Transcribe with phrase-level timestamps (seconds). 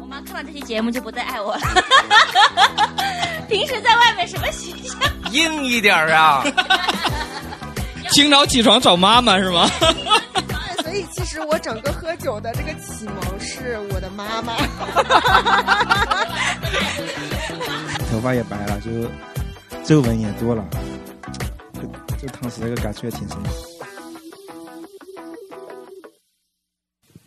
[0.00, 1.60] 我妈看了这期节目就不再爱我了。
[3.48, 4.98] 平时在外面什么形象？
[5.32, 6.44] 硬一点儿啊！
[8.12, 9.66] 清早起床找妈妈是吗？
[10.84, 14.54] 所以其实我整个喝酒的这个启蒙是我的妈妈。
[18.10, 18.90] 头发也白了，就
[19.84, 20.62] 皱纹也多了，
[22.18, 23.50] 就就当时那个感触也挺深的。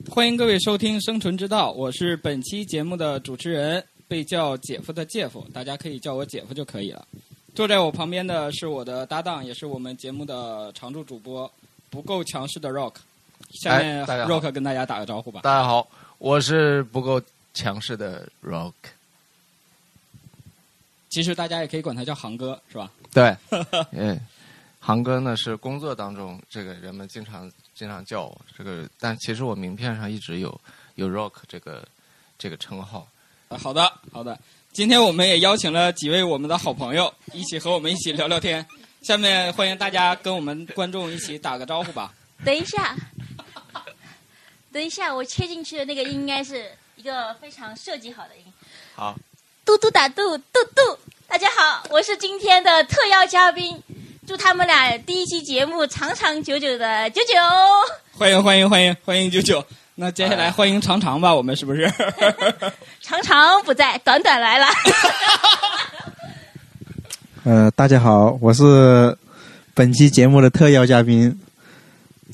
[0.09, 7.08] 欢迎各位收听《生存之道》，我是本期节目的主持人，被叫姐夫的姐夫，大家可以叫我姐夫就可以了。
[7.55, 11.49] 坐在我旁边的是我的搭档，也是我们节目的常驻主播，
[11.90, 12.96] 不够强势的 Rock。
[13.52, 15.41] 下面 Rock 跟大家打个招呼吧。
[15.44, 15.88] 大家好，
[16.18, 17.21] 我是不够
[17.54, 18.73] 强势的 Rock。
[21.10, 22.91] 其实大家也可以管他叫航哥，是吧？
[23.13, 23.35] 对，
[23.91, 24.18] 嗯，
[24.84, 30.60] 航哥呢是工作当中这个人们经常经常叫我这个，但其实我名片上一直有
[30.96, 31.87] 有 Rock 这个
[32.37, 33.07] 这个称号。
[33.48, 34.37] 啊好的，好的。
[34.74, 38.65] 今天我们也邀请了几位我们的好朋友，一起和我们一起聊聊天。
[39.04, 42.12] 下面欢迎大家跟我们观众一起打个招呼吧。
[42.43, 42.96] 等一下，
[44.74, 48.43] 等一下，我切进去的那个音应该是一个非常设计好的音。
[48.96, 49.15] 好，
[49.63, 53.82] 嘟嘟打嘟嘟嘟，大家好，我是今天的特邀嘉宾，
[54.32, 57.34] 祝他们俩第一期节目长长久久的九九。
[58.18, 59.62] 欢迎欢迎欢迎欢迎九九。
[59.96, 61.91] 那接下来欢迎常常吧，我们是不是？
[63.04, 64.68] 常常不在，短短来了。
[67.44, 69.18] 呃，大家好，我是
[69.74, 71.38] 本期节目的特邀嘉宾，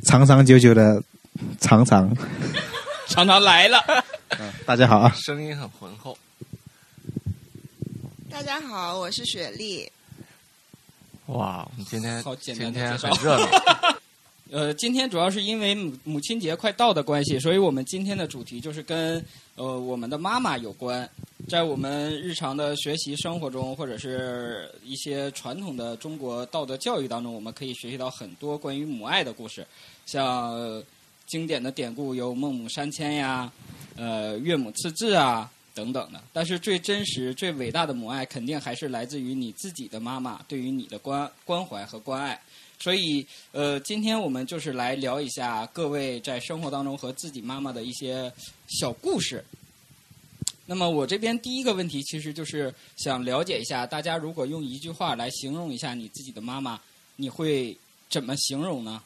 [0.04, 1.02] 长长久久的
[1.60, 2.16] 常常。
[3.08, 3.84] 常常来了。
[4.68, 6.16] 大家好啊，声音很浑厚。
[8.30, 9.92] 大家好，我是雪莉。
[11.28, 13.98] 哇，我们今天好简单今天的介绍很热闹。
[14.50, 19.24] 呃，今天主要是因为母母亲节快到的关系，所以我们今天的主题就是跟
[19.56, 21.08] 呃我们的妈妈有关。
[21.50, 29.66] 在我们日常的学习生活中，或者是一些传统的中国道德教育当中，我们可以学习到很多关于母爱的故事，
[30.06, 30.84] 像、呃
[31.26, 33.52] 经典的典故有孟母三迁呀，
[33.98, 36.20] 呃岳母刺字啊等等的。
[36.34, 42.42] 但是最真实、最伟大的母爱，肯定还是来自于你自己的妈妈对于你的关关怀和关爱。
[42.80, 48.32] 所以，呃，今天我们就是来聊一下各位在生活当中和自己妈妈的一些
[48.68, 49.46] 小故事。
[50.66, 56.80] 那么，我这边第一个问题其实就是想了解一下，大家如果用一句话来形容一下你自己的妈妈，
[57.16, 57.78] 你会
[58.10, 59.02] 怎么形容呢？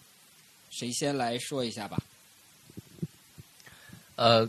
[0.70, 2.02] 谁先来说一下吧？
[4.16, 4.48] 呃，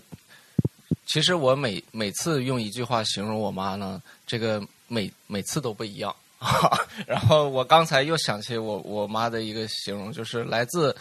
[1.13, 6.15] 其实我每每次用一句话形容我妈呢，这个每每次都不一样。
[7.07, 10.97] 然后我刚才又想起我我妈的一个形容，就是来自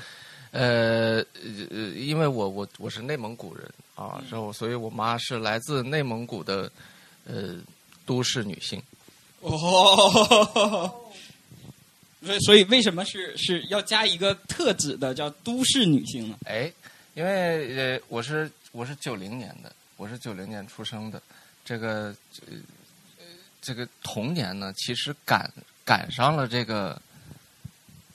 [0.52, 1.24] 呃
[1.72, 6.70] 呃，因为我我我是内蒙古人啊，然后所以我妈是来自内蒙古的
[7.26, 7.56] 呃
[8.06, 8.84] 都市女性。
[9.40, 10.94] 哦，
[12.22, 16.38] 所以所以为什么是是要加一个特指的叫都市女性呢？
[16.44, 16.70] 哎，
[17.14, 21.22] 因为呃，我是我是九零年的，我是九零年出生的，
[21.64, 22.06] 这个
[22.48, 22.58] 呃
[23.62, 25.48] 这个童年呢，其实赶
[25.86, 27.00] 赶上了这个，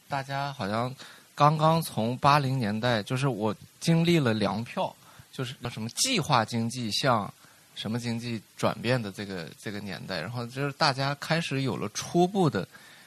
[0.08, 0.92] 大家好像
[1.32, 4.92] 刚刚从八零年代，就是我经历了粮票，
[5.30, 7.32] 就是什么计划经济向
[7.76, 12.66] 什么经济转变的这个这个年代，然后就是大家开始有了初步的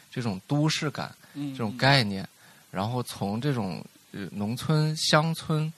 [0.09, 1.13] 这种都市感。
[1.33, 2.25] 嗯，这种概念，
[2.71, 5.71] 然后从这种呃农村乡村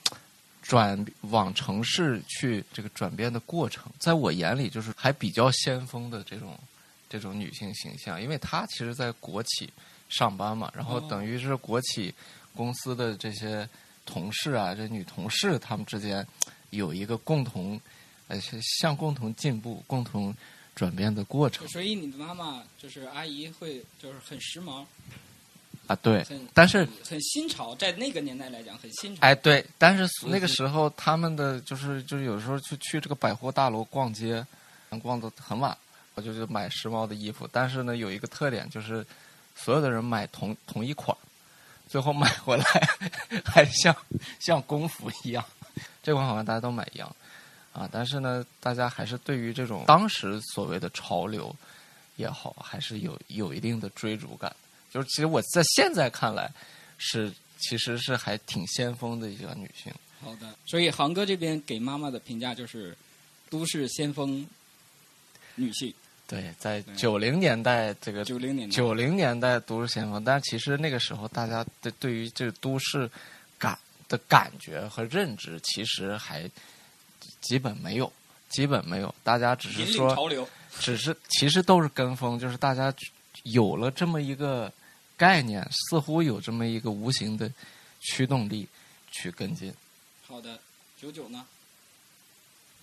[0.72, 6.58] 转往城市去这个转变的过程，在我眼里就是还比较先锋的这种
[7.10, 9.70] 这种女性形象，因为她其实在国企
[10.08, 12.14] 上班嘛，然后哦等于是国企
[12.56, 13.68] 公司的这些
[14.06, 16.26] 同事啊，这女同事她们之间
[16.70, 17.78] 有一个共同
[18.30, 18.40] 呃
[18.80, 20.34] 向共同进步、共同
[20.74, 21.68] 转变的过程。
[21.68, 24.86] 所以你的妈妈就是阿姨会就是很时髦，
[25.92, 26.88] 啊，对，但是。
[27.08, 29.20] 很新潮，在那个年代来讲很新潮。
[29.22, 34.46] 哎，对，但是那个嗯时候他们的就是就是有时候去去这个百货大楼逛街，
[35.02, 35.78] 逛的很晚，
[36.16, 37.48] 我就是买时髦的衣服。
[37.52, 39.06] 但是呢，有一个特点就是，
[39.56, 41.16] 所有的人买同同一款，
[41.90, 42.66] 最后买回来
[43.44, 43.94] 还像
[44.40, 45.44] 像工服一样，
[46.02, 47.14] 这款好像大家都买一样
[47.74, 47.90] 啊。
[47.92, 51.54] 但是呢，大家还是对于这种当时所谓的潮流
[52.16, 54.56] 也好，还是有有一定的追逐感。
[54.92, 56.52] 就是其实我在现在看来
[56.98, 59.92] 是其实是还挺先锋的一个女性。
[60.20, 62.96] 好的，所以航哥这边给妈妈的评价就是
[63.50, 64.46] 都市先锋
[65.56, 65.94] 女性。
[66.28, 73.10] 对，在对九零年代这个九零年代九零年代都市先锋，但其实那个时候大家对对于这个都市
[73.58, 73.78] 感
[74.08, 76.50] 的感觉和认知，其实还
[77.42, 78.12] 基本没有，
[78.50, 80.48] 基本没有，大家只是说潮流。
[80.80, 82.94] 只是其实都是跟风，就是大家
[83.44, 84.72] 有了这么一个
[85.22, 87.48] 概念，似乎有这么一个无形的
[88.00, 88.68] 驱动力
[89.12, 89.72] 去跟进。
[90.28, 90.60] 好的，
[91.00, 91.46] 九九呢？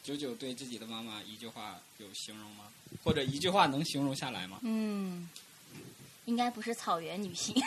[0.05, 2.67] 九九对自己的妈妈一句话有形容吗？
[3.03, 4.61] 或者一句话能形容下来吗？
[4.63, 5.29] 嗯，
[6.27, 7.53] 应该不是草原女性。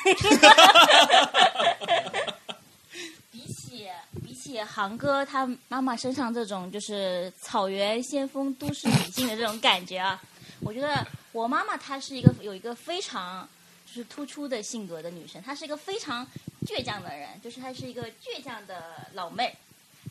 [3.29, 3.89] 比起
[4.23, 10.23] 比起航哥他妈妈身上这种就是草原先锋都市女性的这种感觉啊，
[10.61, 13.45] 我觉得我妈妈她是一个有一个非常
[13.93, 16.25] 就是突出的性格的女生，她是一个非常
[16.65, 19.53] 倔强的人，就是她是一个倔强的老妹儿，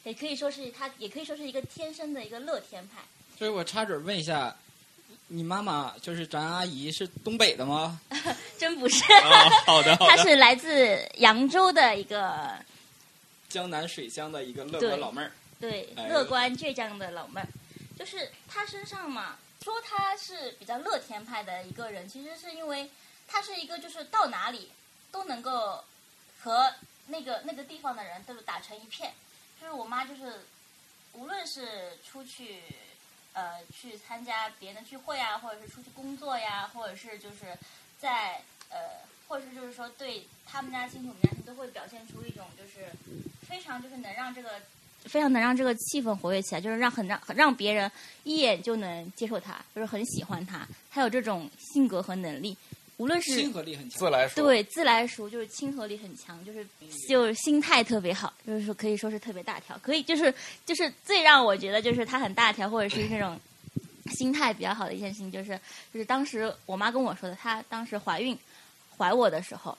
[0.05, 3.01] 也可以说是她也可以说是一个天生的一个乐天派。
[3.39, 4.55] 所以我插嘴问一下，
[5.29, 7.99] 你妈妈就是咱阿姨是东北的吗？
[8.59, 10.17] 真不是，啊，好的， 好她。
[10.19, 12.53] 是来自扬州的一个
[13.49, 15.33] 江南水乡的一个乐对观老妹儿。
[15.59, 17.49] 对哎乐观倔强的老妹儿，
[17.99, 22.91] 就是她身上嘛，说她是比较乐天派的一个人，其实是因为
[23.31, 24.71] 她是一个就是到哪里
[25.13, 25.85] 都能够
[26.43, 26.75] 和
[27.07, 29.13] 那个那个地方的人都打成一片。
[29.61, 30.41] 就是我妈就是
[31.13, 32.63] 无论是出去
[33.33, 37.57] 呃去参加别人的聚会啊，或者是出去工作呀，或者是就是
[38.01, 38.79] 在呃，
[39.29, 42.91] 或者是就是说对他们家亲戚我们家亲戚都会表现出一种就是
[43.47, 44.61] 非常就是能让这个
[45.05, 47.91] 非常能让这个气氛活跃起来，就是让很让让别人
[48.25, 52.57] 一眼就能接受他，就是很喜欢他，他有这种性格和能力，
[53.01, 53.99] 无论是亲和力很强。
[53.99, 56.67] 自来熟，对自来熟，就是亲和力很强，就是
[57.09, 60.33] 就是心态特别好，就是说可以说是特别大条，可以就是
[60.67, 63.41] 就是最让我觉得就是他很大条，或者是那种
[64.19, 65.59] 心态比较好的一件事情，就是
[65.95, 68.39] 就是当时我妈跟我说的，她当时怀孕
[68.99, 69.77] 怀我的时候，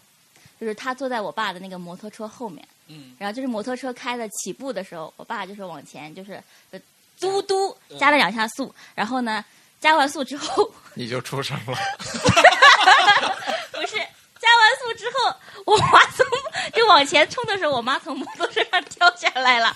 [0.59, 6.41] 就是她坐在我爸的那个摩托车后面，嗯，然后就是摩托车开的起步的时候，我爸就是往前就是
[6.71, 6.81] 呃
[7.19, 9.45] 嘟嘟加了两下速，然后呢
[9.79, 10.67] 加完速之后。
[10.95, 11.77] 你就出生了。
[13.73, 13.95] 不是
[14.39, 15.35] 加完速之后，
[15.65, 16.25] 我妈从
[16.73, 19.75] 就往前冲的时候，我妈从摩托车上掉下来了，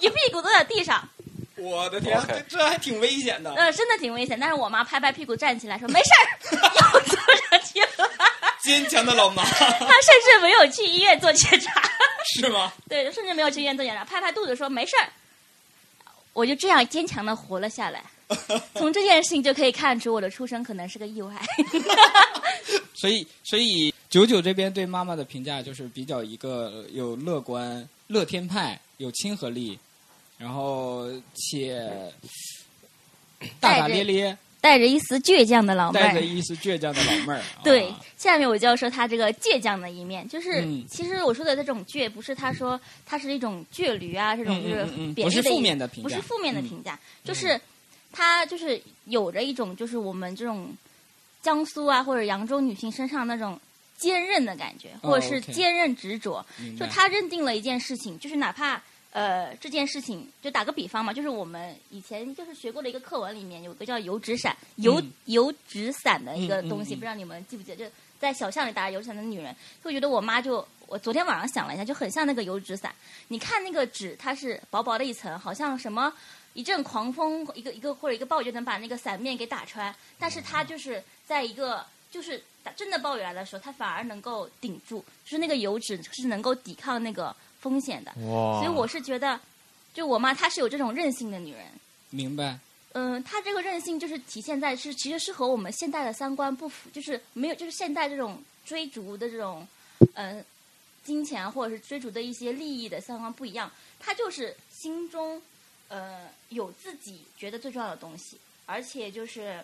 [0.00, 1.08] 一屁股坐在地上，
[1.56, 3.54] 我的天这这还挺危险的。
[3.54, 4.38] 呃，真的挺危险。
[4.38, 8.10] 但是我妈拍拍屁股站起来说没事儿，又坐上去了。
[8.62, 11.82] 坚强的老妈她甚至没有去医院做检查，
[12.34, 12.72] 是吗？
[12.88, 15.08] 对，甚至没有去医院做检查，拍拍肚子说没事儿。
[16.32, 18.02] 我就这样坚强的活了下来。
[18.74, 21.34] 从这件事情就可以看出，我的出生可能是个意外。
[22.94, 29.78] 所以，所以九九这边对妈妈的评价就是比较一个有乐观、乐天派，有亲和力，
[30.36, 31.90] 然后且
[33.58, 36.02] 大大咧咧，带着一丝倔强的老妹儿。
[36.02, 37.42] 带着，一丝倔强的老妹儿。
[37.64, 40.84] 对啊，下面我就要说他这个倔强的一面，就是、嗯。
[40.90, 44.84] 其实我说的这种倔，不是他说他是一种倔驴啊，这种就是
[45.14, 46.08] 不是负面的评价。
[46.10, 47.58] 不是负面的嗯评价，就是
[48.12, 50.72] 他就是有着一种就是我们这种
[51.42, 53.58] 江苏啊或者扬州女性身上那种
[53.96, 56.44] 坚韧的感觉，哦或者是坚韧执着，
[56.78, 67.76] 就她认定了一件事情，就是哪怕呃这件事情，就打个比方嘛，就是我们以前就是学过的一个课文里面有个叫油纸伞，油、嗯油纸伞的一个东西，嗯不知道你们记不记得？
[67.76, 69.54] 就在小巷里打油纸伞的女人，
[69.84, 72.94] 就觉得我妈就我昨天晚上想了一下，就很像那个油纸伞。
[73.28, 76.12] 你看那个纸，它是薄薄的一层，好像什么。
[76.54, 88.10] 一阵狂风，一个一个或者一个暴雨就能把那个伞面给打穿，但是它就是在一个就是打真的暴雨来的时候，它反而能够顶住，就是那个油脂是能够抵抗那个风险的。
[88.26, 89.38] 哇所以我是觉得，
[89.94, 91.64] 就我妈她是有这种韧性的女人，
[92.10, 92.58] 明白。
[92.92, 99.64] 嗯，她这个韧性就是体现在是其实是和我们现代的三观不符，就是没有就是现代这种追逐的这种
[100.14, 100.44] 嗯
[101.04, 105.40] 金钱啊或者是追逐的一些利益的三观不一样，她就是心中
[105.90, 109.62] 呃有自己觉得最重要的东西，而且就是。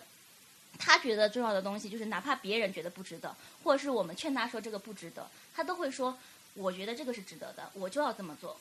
[0.79, 6.15] 他觉得重要的东西，就是哪怕别人觉得不值得，或者是我们劝他说这个不值得，他都会说
[6.53, 8.55] ：“我觉得这个是值得的，我就要这么做。”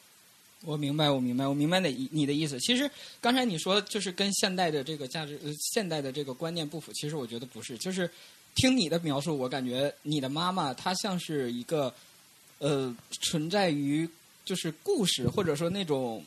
[0.64, 2.58] 我明白，我明白，我明白你你的意思。
[2.60, 5.38] 其实刚才你说就是跟现代的这个价值，
[5.74, 6.90] 现代的这个观念不符。
[6.94, 8.10] 其实我觉得不是，就是
[8.54, 11.92] 听你的描述，我感觉你的妈妈她像是一个
[12.60, 14.08] 呃存在于
[14.42, 16.24] 就是故事或者说那种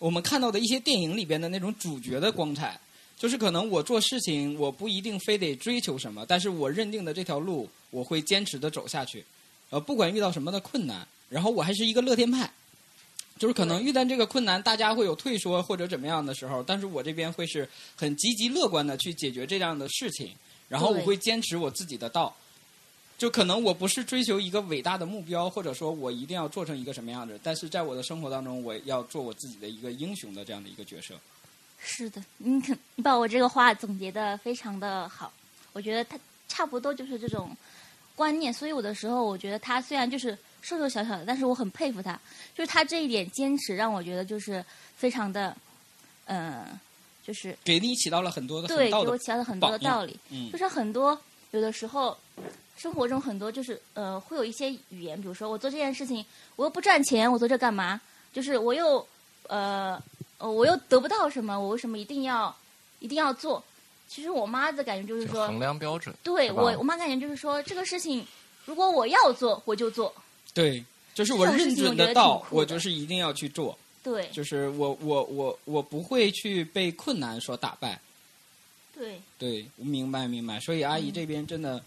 [0.00, 2.80] 我们看到的一些电影里边的那种主角的光彩。
[3.16, 9.22] 就是可能我做事情，我不一定非得追求什么，但是我认定的这条路，我会坚持的走下去。
[9.68, 12.50] 呃，不管遇到什么的困难，然后我还是一个乐天派。
[13.38, 20.32] 就是可能遇到这个困难，大家会有退缩或者怎么样的时候，但是我这边会是很积极乐观的去解决这样的事情。
[20.70, 22.34] 然后我会坚持我自己的道。
[23.20, 31.14] 就可能我不是追求一个伟大的目标，或者说我一定要做成一个什么样的，但是在我的生活当中，我要做我自己的一个英雄的这样的一个角色。
[31.78, 35.30] 是的，你肯你把我这个话总结的非常的好，
[35.74, 37.54] 我觉得他差不多就是这种
[38.16, 40.30] 观念，所以有的时候我觉得他虽然就是
[40.62, 42.18] 瘦瘦小小的，但是我很佩服他，
[42.54, 44.64] 就是他这一点坚持让我觉得就是
[44.96, 45.54] 非常的，
[46.24, 46.64] 嗯、
[47.22, 50.18] 就是给你起到了很多的对，给我起到了很多的道理。
[50.30, 52.16] 嗯就是很多有的时候，
[52.76, 56.24] 生活中很多就是呃，会有一些语言，比如说我做这件事情，
[56.56, 58.00] 我又不赚钱，我做这干嘛？
[58.32, 59.06] 就是我又
[59.48, 60.00] 呃
[60.38, 62.54] 呃，我又得不到什么，我为什么一定要
[63.00, 63.62] 一定要做？
[64.08, 66.14] 其实我妈的感觉就是说，衡量标准。
[66.22, 68.26] 对我我妈感觉就是说，这个事情
[68.64, 70.12] 如果我要做，我就做。
[70.52, 78.00] 对，就是我认情我得准的道我就是一定要去做，对就是我我我我不会去被困难所打败。
[78.92, 80.58] 对，对，明白明白。
[80.58, 81.80] 所以阿姨嗯这边真的，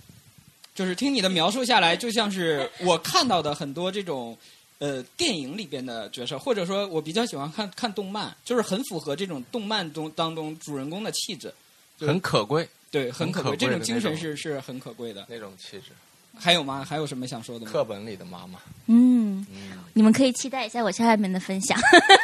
[0.76, 4.38] 就是听你的描述下来，就像是我看到的很多这种
[4.80, 11.54] 呃电影里边的角色，或者说我比较喜欢看看动漫，就是很符合这种动漫中当中主人公的气质。
[12.00, 15.26] 很可贵对，很可贵，可贵这种精神是是很可贵的。
[15.30, 15.92] 那种气质。
[16.36, 16.84] 还有吗？
[16.84, 17.72] 还有什么想说的吗？
[17.72, 21.80] 课本里的妈妈，嗯，嗯，你们可以期待一下我下面的分享。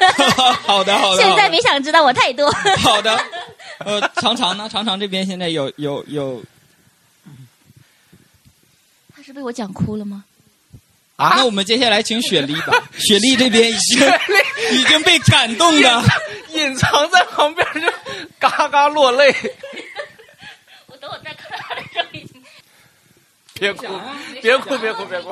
[0.66, 1.16] 好的，好的。
[1.16, 2.52] 好的现在别想知道我太多。
[2.80, 3.16] 好的，
[3.78, 4.68] 呃，常常呢？
[4.68, 6.44] 常常这边现在有有有
[9.30, 10.26] 他是被我讲哭了吗？
[11.16, 12.90] 啊，那我们接下来请雪莉吧。
[12.98, 14.00] 雪莉这边已经
[14.72, 16.04] 已经被感动的，
[16.50, 17.82] 隐藏在旁边就
[18.40, 19.32] 嘎嘎落泪。
[20.88, 22.44] 我等我再看他的时候已经。
[23.54, 23.86] 别哭
[24.42, 25.32] 别哭，别哭，别哭。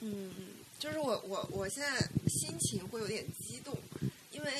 [0.00, 0.30] 嗯，
[0.78, 3.74] 就是我我我现在心情会有点激动，
[4.30, 4.52] 因为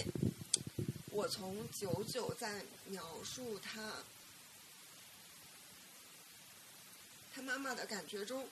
[1.10, 2.48] 我从九九在
[2.86, 3.80] 描述他
[7.34, 8.44] 他妈妈的感觉中，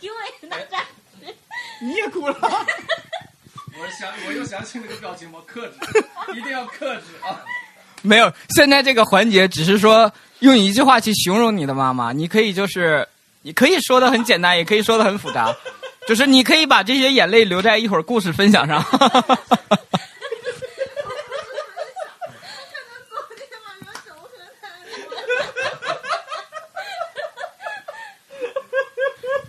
[0.00, 0.82] 因为那张
[1.82, 2.34] 你也哭了。
[3.78, 5.74] 我想，我又想起那个表情我，克制，
[6.34, 7.44] 一定要克制啊！
[8.00, 13.06] 没有，现在这个环节只是说用一句话去形容你的妈妈，你可以就是
[13.42, 15.54] 你可以说的很简单，也可以说的很复杂，
[16.08, 18.82] 就是你可以把这些眼泪留在一会儿故事分享上。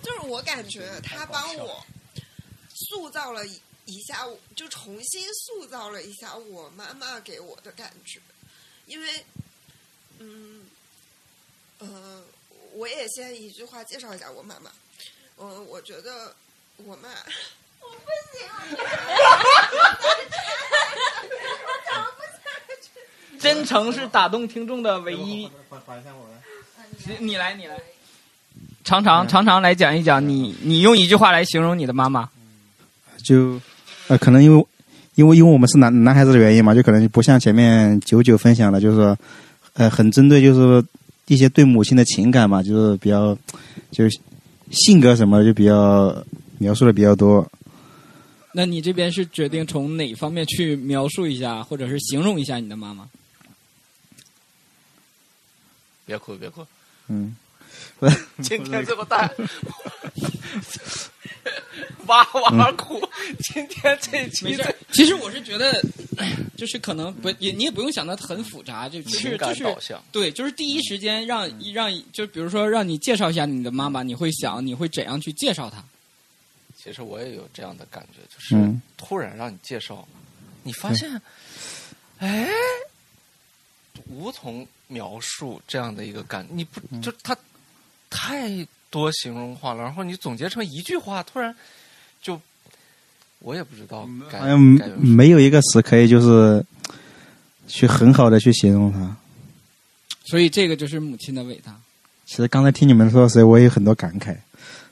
[0.01, 0.13] 就
[0.57, 1.85] 是觉他帮我
[2.73, 4.25] 塑造了一一下，
[4.55, 8.19] 就重新塑造了一下我妈妈给我的感觉，
[8.87, 9.25] 因为，
[10.17, 10.65] 嗯，
[11.77, 12.23] 呃，
[12.73, 14.71] 我也先一句话介绍一下我妈妈，
[15.37, 16.35] 嗯、我觉得
[16.77, 17.09] 我妈，
[17.79, 18.47] 我不行
[23.39, 25.51] 真诚是打动听众的唯一。
[25.85, 26.27] 缓一下我。
[27.05, 27.77] 你你来，你来。
[28.83, 32.29] 常常常常来讲一讲你，你用一句话来形容你的妈妈。
[33.23, 33.59] 就
[34.07, 34.65] 呃，可能因为
[35.15, 39.17] 因为因为我们是男男孩子的原因嘛，就可能不像前面九九分享的，就是说
[39.73, 40.85] 呃，很针对就是
[41.27, 43.37] 一些对母亲的情感嘛，就是比较
[43.91, 44.19] 就是
[44.71, 46.23] 性格什么就比较
[46.57, 47.49] 描述的比较多。
[48.51, 53.07] 那你这边是决定从哪方面去描述一下，或者是形容一下你的妈妈？
[56.05, 56.65] 别哭，别哭，
[57.07, 57.35] 嗯，
[58.41, 59.29] 今天这么大，
[62.07, 63.01] 哇哇哭。
[63.39, 65.81] 今天这期这，其实我是觉得，
[66.57, 75.83] 就是可能不也你也不用想的很复杂，就其实就是感导向，对，就是第一时间让让就比如说让你介绍一下你的妈妈，你会想你会怎样去介绍她？
[76.77, 80.05] 其实我也有这样的感觉，就是嗯突然让你介绍，
[80.63, 81.21] 你发现，
[82.19, 82.49] 哎，
[84.07, 87.35] 无从描述这样的一个感，你不就它
[88.15, 88.47] 太
[88.91, 91.53] 多形容话了，然后你总结成一句话，突然
[92.21, 92.39] 就
[93.39, 94.59] 我也不知道该好像
[94.99, 96.63] 没有一个词可以就是
[97.67, 99.17] 去很好的去形容它。
[100.25, 101.75] 所以这个就是母亲的伟大。
[102.25, 104.37] 其实刚才听你们说的时候，我也有很多感慨，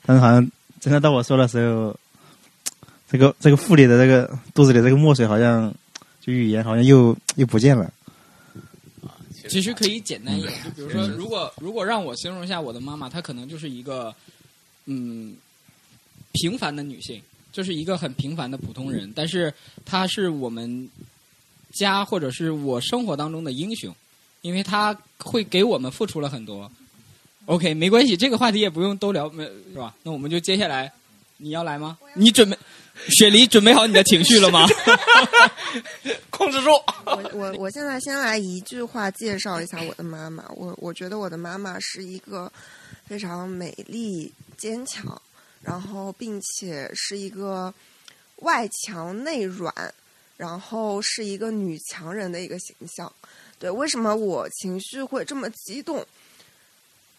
[0.03, 1.95] 但是好像真的到我说的时候，
[3.09, 5.73] 这个这个腹里的这个肚子里这个墨水好像
[6.19, 7.93] 就语言好像又又不见了。
[9.51, 14.13] 其实可以简单一点，就比如说，嗯如果如果让我形容一下我的妈妈，她可能就是一个
[14.85, 15.35] 嗯
[16.31, 19.53] 平凡的女性，就是一个很平凡的普通人，但是
[19.83, 20.89] 她是我们
[21.71, 23.93] 家或者是我生活当中的英雄，
[24.41, 26.71] 因为她会给我们付出了很多。
[27.45, 29.95] OK，没关系，这个话题也不用都聊，没是吧？
[30.03, 30.91] 那我们就接下来
[31.37, 31.97] 你要来吗？
[32.15, 32.57] 你准备，
[33.09, 34.67] 雪梨准备好你的情绪了吗？
[36.29, 36.69] 控制住。
[37.05, 40.45] 我我我现在先来一句话介绍一下我的妈妈。
[40.55, 42.51] 我我觉得我的妈妈是一个
[43.05, 45.21] 非常美丽、坚强，
[45.61, 47.73] 然后并且是一个
[48.37, 49.73] 外强内软，
[50.37, 53.11] 然后是一个女强人的一个形象。
[53.59, 56.05] 对，为什么我情绪会这么激动？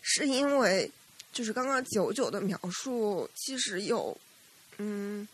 [0.00, 0.90] 是因为
[1.32, 4.16] 就是刚刚九九的描述，其实有
[4.78, 5.26] 嗯。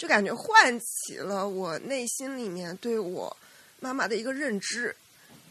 [0.00, 3.36] 就感觉唤起了我内心里面对我
[3.80, 4.96] 妈妈的一个认知，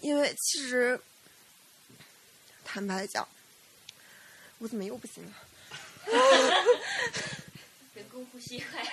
[0.01, 0.99] 因为其实
[2.65, 3.27] 坦白讲，
[4.57, 5.31] 我怎么又不行了？
[7.93, 8.83] 人工呼吸 快。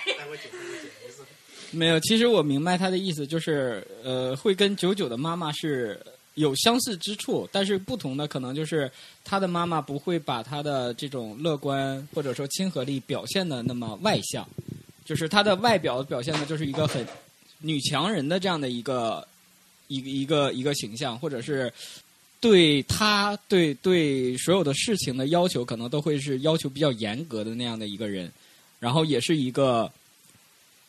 [1.71, 5.99] 没有，其实我明白他的意思，就是呃，会跟九九的妈妈是
[6.35, 8.91] 有相似之处，但是不同的可能就是
[9.25, 14.47] 他的妈妈不会把他的这种乐观或者说亲和力表现的那么外向。
[15.07, 17.07] 就是她的外表表现的，就是一个很
[17.61, 19.25] 女强人的这样的一个
[19.87, 21.71] 一个一个一个形象，或者是
[22.41, 28.29] 对她对对所有的事情的要求，可能都会是要求比较严格的那样的一个人，
[28.81, 29.89] 然后也是一个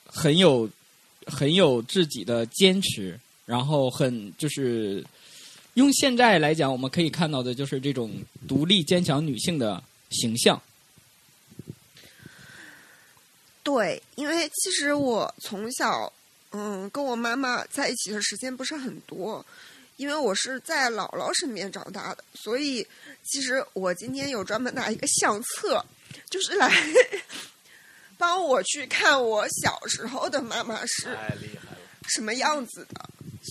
[0.05, 0.69] 很有
[1.25, 5.05] 很有自己的坚持，然后很就是
[5.75, 8.11] 用现在来讲，我们可以看到的就是这种
[8.49, 10.61] 独立坚强女性的形象。
[13.69, 16.11] 对，因为其实我从小，
[16.53, 19.45] 嗯，跟我妈妈在一起的时间不是很多，
[19.99, 22.87] 因为我是在姥姥身边长大的，所以
[23.23, 25.85] 其实我今天有专门拿一个相册，
[26.31, 26.73] 就是来
[28.17, 31.15] 帮我去看我小时候的妈妈是
[32.09, 33.05] 什么样子的，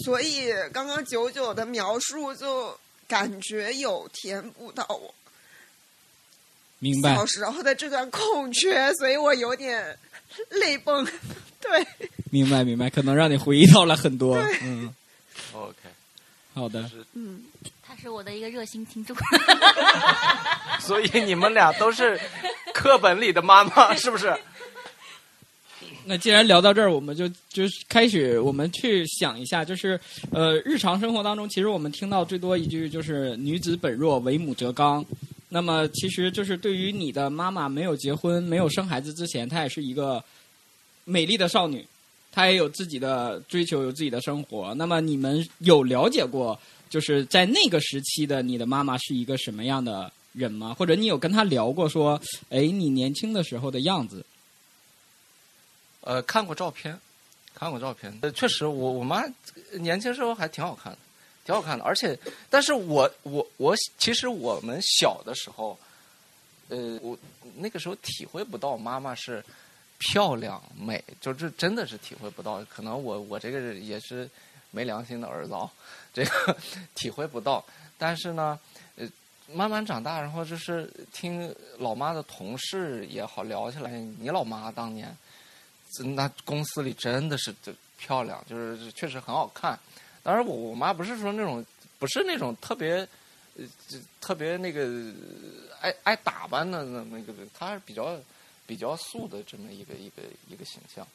[0.04, 2.76] 所以刚刚九九的描述就
[3.08, 5.14] 感觉有填补到我。
[6.80, 9.98] 明白小时候的这段空缺，所以我有点
[10.62, 11.06] 泪崩。
[11.60, 11.86] 对，
[12.32, 14.38] 明白明白，可能让你回忆到了很多。
[14.62, 14.94] 嗯，
[15.54, 15.76] OK，
[16.54, 16.90] 好的。
[17.14, 17.42] 嗯，
[17.82, 19.16] 他是我的一个热心听众。
[20.80, 22.20] 所以你们俩都是
[22.74, 24.36] 课本里的妈妈，是不是？
[26.06, 30.00] 那既然聊到这儿，我们就就开始，我们去想一下，就是
[30.32, 35.04] 呃，日常生活当中，其实我们听到最多一句就是“女子本弱，为母则刚”。
[35.50, 40.22] 那么，其实就是对于你的妈妈没有结婚、没有生孩子之前，她也是一个
[41.06, 41.88] 美丽的少女，
[42.32, 44.74] 她也有自己的追求，有自己的生活。
[44.74, 50.74] 那么，你们有了解过，就是在那个时期的你的妈妈是一个什么样的人吗？
[50.74, 54.26] 或者你有跟她聊过，说，哎，你年轻的时候的样子？
[56.02, 57.00] 呃，看过照片，
[57.54, 58.18] 看过照片。
[58.22, 59.24] 呃，确实，我我妈
[59.80, 61.00] 年轻时候还挺好看的。
[61.48, 65.80] 挺好看的，而且，但是我我我其实我们小的时候，
[66.68, 67.18] 呃，我
[67.56, 69.42] 那个时候体会不到妈妈是
[69.98, 72.62] 漂亮美，就这真的是体会不到。
[72.66, 74.30] 可能我我这个也是
[74.72, 75.72] 没良心的儿子啊，
[76.14, 76.58] 这个
[76.94, 77.64] 体会不到。
[77.98, 78.60] 但是呢，
[78.98, 79.08] 呃，
[79.54, 85.16] 慢慢长大，然后就是听老妈的同事也好聊起来，你老妈当年
[86.14, 87.56] 那公司里真的是
[87.98, 89.80] 漂亮，就是确实很好看。
[90.28, 91.66] 当然，我我妈不是说那种，
[91.98, 92.96] 不是那种特别，
[93.56, 93.64] 呃，
[94.20, 94.86] 特别那个
[95.80, 98.20] 爱爱打扮的那那个，她是比较
[98.66, 101.08] 比较素的这么一个一个一个形象，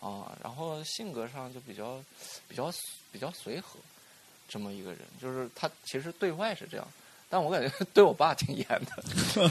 [0.00, 2.02] 啊，然后性格上就比较
[2.48, 2.68] 比较
[3.12, 3.78] 比较随和，
[4.48, 6.88] 这么一个人，就是她其实对外是这样，
[7.28, 9.50] 但我感觉 对我爸挺严的，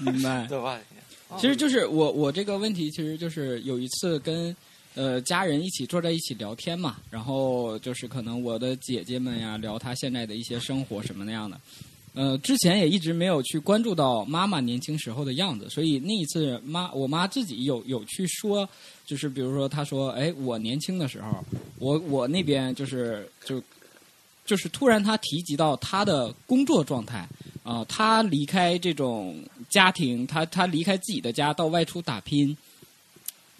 [0.00, 0.44] 明白？
[0.46, 1.40] 对我爸挺严。
[1.40, 4.54] 其实就是我我这个问题，其实就是有一次跟。
[4.94, 11.60] 呃，家人一起坐在一起聊天嘛，然后就是可能我的姐姐们呀聊她现在的一些生活什么那样的。
[12.12, 18.68] 呃，之前也一直没有去关注到妈妈年轻时候的样子，所以那一次妈我妈自己有有去说，
[19.04, 21.44] 就是比如说她说，哎，我年轻的时候，
[21.80, 23.60] 我我那边就是就
[24.46, 27.28] 就是突然她提及到她的工作状态
[27.64, 32.56] 啊，她离开这种家庭，她她离开自己的家到外出打拼。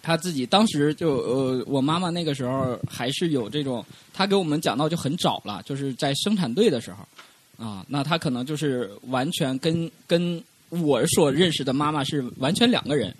[0.05, 10.39] 他自己当时就呃，我妈妈那个时候还是有这种，他给我们讲到就很早了，就是在生产队的时候，啊，那他可能就是完全跟跟
[10.69, 13.11] 我所认识的妈妈是完全两个人，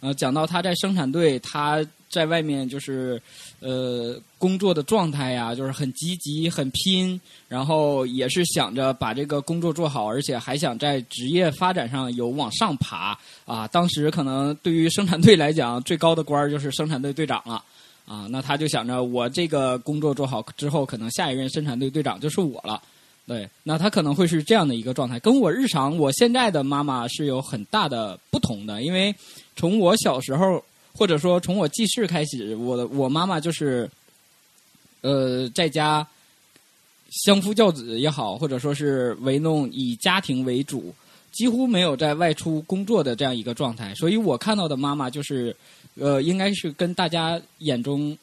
[0.00, 1.82] 呃，讲到他在生产队，他
[2.14, 3.20] 在外面就是
[3.58, 13.18] 呃工作的状态呀，就是很积极、很拼，然后也是想着把这个工作做好，而且还想在职业发展上有往上爬。
[13.44, 17.60] 啊，当时可能对于生产队来讲，最高的官儿就是生产队队长了。
[18.06, 22.80] 啊，那他就想着，我这个工作做好之后，可能下一任生产队队长就是我了。
[23.26, 28.82] 对，那他可能会是这样的一个状态，跟我日常我现在的妈妈是有很大的不同的。
[28.82, 29.14] 因为
[29.56, 30.62] 从我小时候，
[30.96, 33.90] 或者说从我记事开始，我的我妈妈就是，
[35.00, 36.06] 呃，在家
[37.24, 40.94] 相夫教子也好，或者说是为弄以家庭为主，
[41.32, 43.94] 几乎没有在外出工作的这样一个状态。
[43.94, 45.54] 所以我看到的妈妈就是，
[45.96, 48.16] 呃，应该是跟大家眼中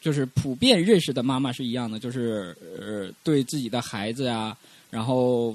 [0.00, 4.56] 就是普遍认识的妈妈是一样的，就是呃对自己的孩子啊，
[4.90, 5.54] 然后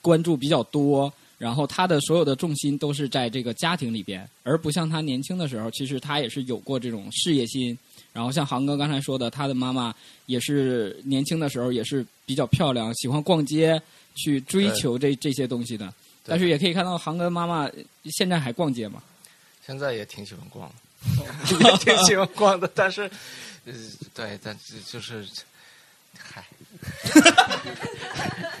[0.00, 7.76] 关注比较多，然后他的所有的重心都是在这个家庭里边，而不像他年轻的时候，其实他也是有过这种事业心。
[8.12, 9.94] 然后像航哥刚才说的，他的妈妈
[10.24, 13.80] 也是年轻的时候也是比较漂亮，喜欢逛街，
[14.14, 15.92] 去追求这这些东西的。
[16.24, 17.70] 但是也可以看到航哥妈妈
[18.04, 19.02] 现在还逛街嘛？
[19.66, 23.02] 现在也挺喜欢逛的，也挺喜欢逛的，但是，
[23.64, 23.72] 呃，
[24.14, 25.26] 对，但是就是，
[26.16, 26.44] 嗨，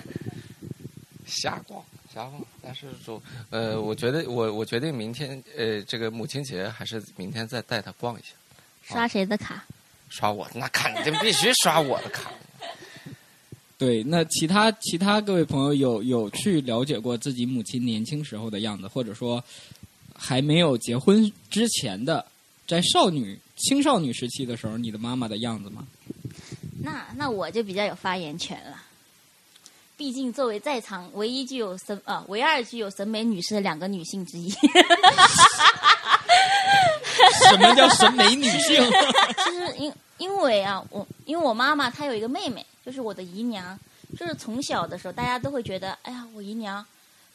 [1.26, 1.82] 瞎逛
[2.16, 2.42] 瞎逛。
[2.62, 8.32] 但是说，呃，我觉得我我决定明天，呃，这个母亲节还是明天再带她逛一下，
[8.82, 9.62] 刷谁的卡？
[10.08, 12.30] 刷我，那肯定必须刷我的卡。
[13.76, 19.42] 对，那其他其他各位朋友有有去了解过自己母亲年轻时候的样子，或者说
[20.14, 22.24] 还没有结婚之前的，
[22.66, 25.86] 在少女青少女时期的时候，你的妈妈的样子吗？
[26.80, 28.82] 那那我就比较有发言权了。
[29.96, 34.50] 毕竟作为在场唯一具有审啊唯二具有审美女士的两个女性之一，
[37.48, 38.76] 什么叫审美女性？
[39.46, 43.78] 就是因因为啊，我因为我妈妈她有一个妹妹，就是我的姨娘，
[44.18, 46.84] 就是从小的时候大家都会觉得，哎呀，我姨娘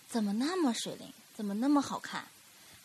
[0.07, 2.23] 怎么那么水灵，怎么那么好看，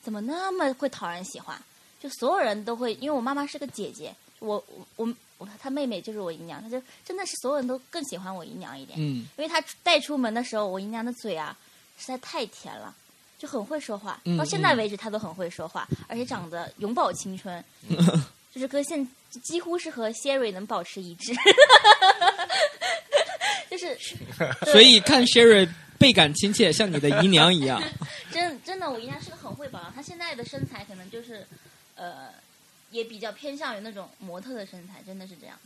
[0.03, 1.55] 怎么那么会讨人喜欢，
[2.01, 4.65] 就所有人都会，因为我妈妈是个姐姐，我
[4.97, 5.07] 我
[5.39, 11.57] 我我她妹妹就是我姨娘，她就真的是所有人都更喜欢我姨娘一点，嗯因为她带出门的时候，我姨娘的嘴啊
[11.99, 12.95] 实在太甜了。
[13.39, 17.63] 就很会说话，嗯到现在为止她都很会说话，而且长得永葆青春，
[18.51, 19.07] 就是跟现
[19.45, 21.35] 几乎是和 Sherry 能保持一致，
[23.71, 23.95] 就是
[24.73, 25.69] 所以看 Sherry
[25.99, 27.83] 倍感亲切，像你的姨娘一样。
[28.33, 31.47] 真真的，我姨娘是个很会保养，她现在的身材可能就是
[31.95, 32.31] 呃，
[32.97, 35.57] 也比较偏向于那种模特的身材，真的是这样。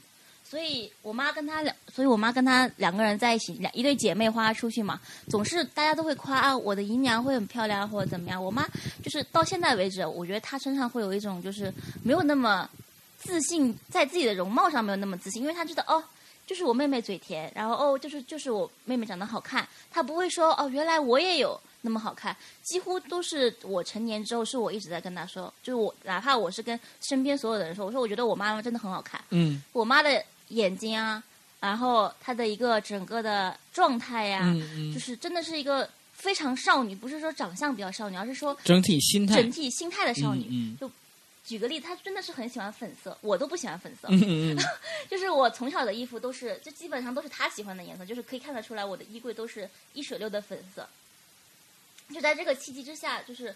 [0.43, 8.43] 所以我妈跟她两，所以我妈跟她两个人在一起，两一对姐妹花出去嘛，总是大家都会夸啊，我的姨娘会很漂亮或者怎么样。
[8.43, 8.67] 我妈
[9.03, 12.69] 就是到现在为止，我觉得她身上会有一种就是没有那么
[13.17, 16.03] 自信，在自己的容貌上没有那么自信，因为她知道哦。
[16.47, 31.23] 就是我妹妹嘴甜，然后哦，就是就是我妹妹长得好看，她不会说哦，原来我也有那么好看，几乎都是我成年之后，是我一直在跟他说，就是我哪怕我是跟身边所有的人说，我说我觉得我妈妈真的很好看，嗯我妈的眼睛啊，
[31.61, 39.37] 然后她的一个整个的状态呀、嗯嗯，就是真的是一个非常少女，不是说长相比较少女，而是说整体心态。
[39.37, 40.47] 整体心态的少女。
[40.51, 40.91] 嗯
[41.43, 44.07] 举个例子，她真的是很喜欢粉色，我都不喜欢粉色，
[45.11, 50.87] 就是我从小的衣服都是，就基本上都是她喜欢的颜色，就是可以看得出来我的衣柜都是一水六的粉色。
[52.13, 53.55] 就在这个契机之下，就是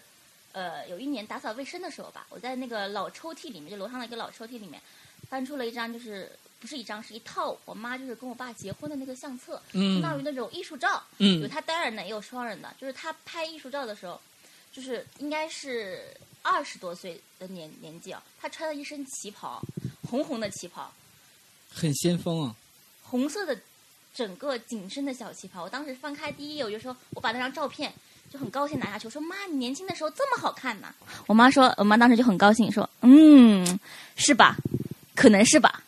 [0.51, 4.81] 呃有一年打扫卫生的时候吧，我在那个老抽屉里面，就楼上的一个老抽屉里面，
[5.29, 14.19] 翻出了一张就是不是一张，是一套我妈就是跟我爸结婚的那个相册，相当于那种艺术照，有嗯他单人的也有双人的，就是他拍艺术照的时候，
[14.71, 19.61] 就是应该是二十多岁的年年纪啊，他穿了一身旗袍，
[20.09, 20.93] 红红的旗袍，
[21.69, 22.55] 很先锋啊。
[23.03, 23.55] 红色的
[24.13, 25.63] 整个紧身的小旗袍。
[25.63, 27.93] 我当时翻开第一页，我就说我把那张照片
[28.35, 30.87] 就很高兴拿下去，我说妈，你年轻的时候这么好看呢？
[31.25, 33.79] 我妈说，我妈当时就很高兴说，嗯，
[34.17, 34.57] 是吧？
[35.15, 35.81] 可能是吧。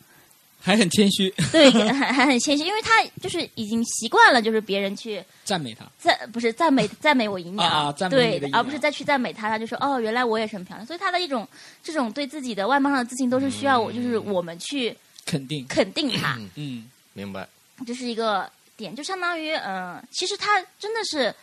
[0.60, 2.90] 还很谦虚，对，还还很谦虚，因为她
[3.22, 5.86] 就是已经习惯了，就是别人去赞美她。
[5.98, 11.46] 赞不是赞美赞美我姨娘，啊啊赞美对而不是再去赞美她，她就说哦，原来我也是很漂亮，所以她的一种
[11.82, 17.48] 这种对自己的外貌上的自信，都是需要我，就是我们去肯定，肯定她，嗯明白？
[17.86, 21.34] 这是一个点，就相当于嗯、呃其实她真的是。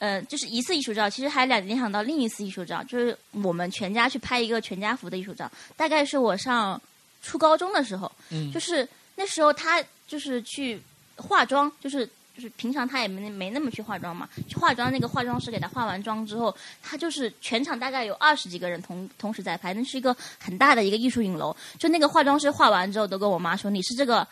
[0.00, 6.80] 呃，就是一次艺术照，其实还两联想到另一次艺术照，就是我们全家去拍一个全家福的艺术照，大概是我上
[7.20, 10.80] 初高中的时候，嗯，就是那时候他就是去
[11.16, 21.54] 化妆，就是就是平常他也没没那么去化妆嘛，去化妆那个化妆师给他化完妆之后，他就是全场大概有二十几个人同同时在拍，那是一个很大的一个艺术影楼。
[21.78, 24.26] 就那个化妆师化完之后，都跟我妈说：“你是这个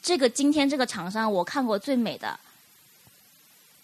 [0.00, 2.34] 这个今天这个场上我看过最美的。”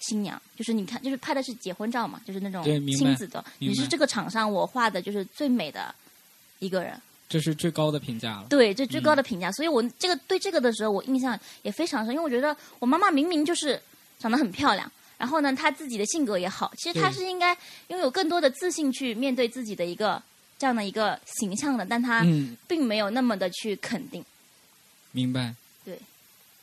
[0.01, 2.63] 新娘就是你看，就是拍的是结婚照嘛，就是那种
[2.97, 3.45] 亲子的。
[3.59, 5.95] 你是这个场上我画的就是最美的
[6.61, 8.47] 一个人，这是最高的评价了。
[8.49, 9.51] 对，这最高的评价。
[9.53, 13.81] 所以我这个对这个的时候，我印象也非常深，因为我觉得我妈妈明明就是
[14.19, 17.57] 长得很漂亮，然后呢，她自己的性格也好，其实她是应该
[17.89, 20.23] 拥有更多的自信去面对自己的一个
[20.59, 24.25] 这样的一个形象的，但她嗯，并没有那么的去肯定。
[25.13, 25.55] 明白。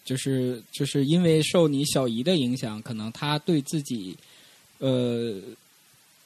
[0.05, 4.15] 对，就是就是因为受你小姨的影响，可能她对自己
[4.77, 5.41] 呃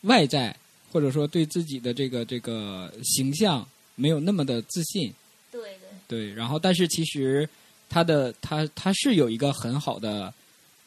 [0.02, 0.56] 外在
[0.92, 5.14] 或者说对自己的这个这个形象没有那么的自信。
[5.52, 5.90] 对对。
[6.08, 7.48] 对，然后但是其实
[7.90, 10.34] 她的她她是有一个很好的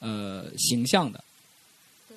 [0.01, 1.23] 呃形象的。
[2.09, 2.17] 对，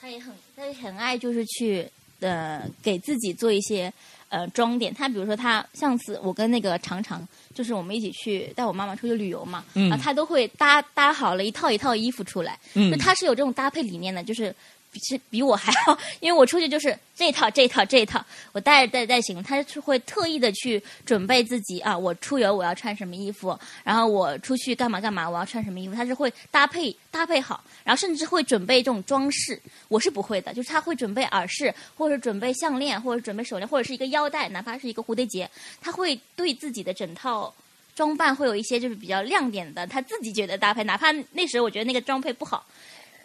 [0.00, 1.88] 他也很，他也很爱就是去
[2.20, 3.92] 呃给自己做一些
[4.28, 4.92] 呃装点。
[4.92, 14.54] 他比如说他上次我跟那个常常就是我们一起去带我妈妈出去旅游嘛，嗯他都会搭搭好了一套一套衣服出来，嗯就他是有这种搭配理念的，就是。
[14.96, 35.50] 比是比我还好，因为我出去就是这一套这一套这一套，我带着带带行，他是会特意的去准备自己啊，我出游我要穿什么衣服，然后我出去干嘛干嘛我要穿什么衣服，他是会搭配搭配好，然后甚至会准备这种装饰，我是不会的，就是他会准备耳饰，或者准备项链，或者准备手链，或者是一个腰带，哪怕是一个蝴蝶结，
[35.82, 37.54] 他会对自己的整套
[37.94, 42.66] 装扮会有一些就是比较亮点的，他自己觉得搭配，哪怕那时候我觉得那个装配不好，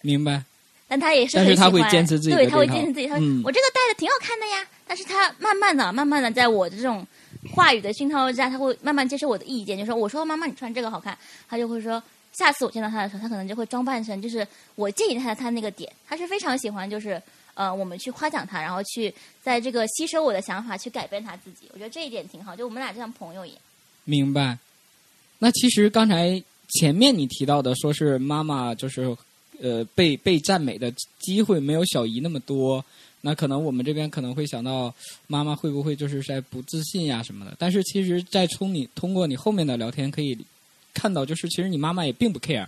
[0.02, 0.44] 明白。
[0.92, 3.08] 但他也是但是他很喜欢，会坚持自己对，他会坚持自己。
[3.08, 7.08] 他说、嗯我这个戴的挺好看的呀，但是他慢慢的、慢慢的，在我的这种
[7.56, 17.22] 话语的熏陶之下，他会慢慢接受我的意见，就说我说妈妈你穿这个好看，他就会说下次我见到他的时候，他可能就会装扮成就是我建议他的他那个点，他是非常喜欢就是
[17.54, 23.58] 呃我们去夸奖他，然后去在这个吸收我的想法去改变他自己，我觉得这一点挺好，就我们俩就像朋友一样。
[24.04, 24.58] 明白。
[25.40, 29.16] 那其实刚才前面你提到的，说是妈妈就是
[29.62, 32.84] 呃被被赞美的机会没有小姨那么多，
[33.22, 34.94] 那可能我们这边可能会想到
[35.28, 37.56] 妈妈会不会就是在不自信呀、什么的。
[37.58, 40.38] 但是其实，在从你通过你后面的聊天可以
[40.94, 42.66] 看到，就是其实你妈妈也并不 care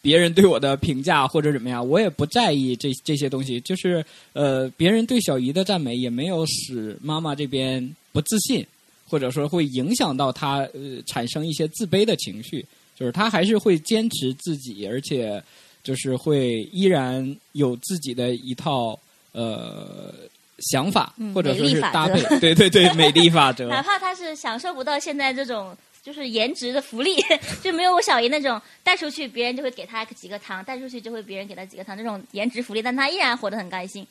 [0.00, 3.60] 别人对我的评价或者怎么样，我也不在意这这些东西。
[3.60, 8.66] 就是呃，别人对小姨的赞美也没有使妈妈这边不自信。
[9.10, 12.62] 或者说会影响到她呃产生一些自卑的情绪，
[12.94, 15.42] 就是她还是会坚持自己，而且
[15.88, 18.98] 就是会依然有自己的一套
[19.32, 20.12] 呃
[20.58, 27.16] 想法，嗯或者搭则配，对对对，美丽法则， 哪怕他是享受不到现在这种就是颜值的福利，
[27.62, 34.06] 就没有我小姨那种带出去别人就会给他几个糖，带出去就会别人给他几个糖这种颜值福利，但他依然活得很开心，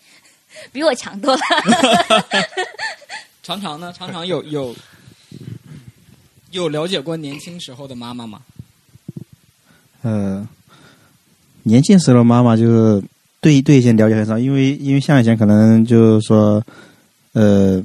[0.72, 1.42] 比我强多了。
[3.44, 4.76] 常常呢，常常有有
[6.50, 8.42] 有了解过年轻时候的妈妈吗？
[10.02, 10.48] 呃，
[11.68, 13.04] 年轻时候妈妈就是
[13.42, 16.64] 对对以前了解很少，因为因为像以前可能就是说，
[17.34, 17.84] 呃，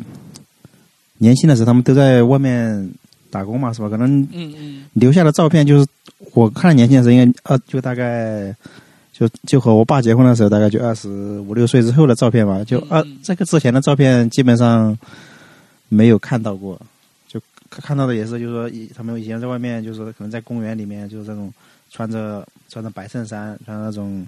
[1.18, 2.90] 年轻的时候他们都在外面
[3.28, 3.88] 打工嘛，是吧？
[3.88, 5.86] 可能嗯嗯留下的照片就是
[6.32, 8.54] 我看年轻的时候，应该呃，就大概
[9.12, 11.08] 就就和我爸结婚的时候，大概就二十
[11.40, 12.62] 五六岁之后的照片吧。
[12.64, 14.96] 就二、嗯嗯这个之前的照片基本上
[15.88, 16.80] 没有看到过，
[17.28, 21.52] 就看看到的也是就是说以他们以前在外面就是可能在公园里面就是这种
[21.90, 24.26] 穿着穿着白衬衫，穿着那种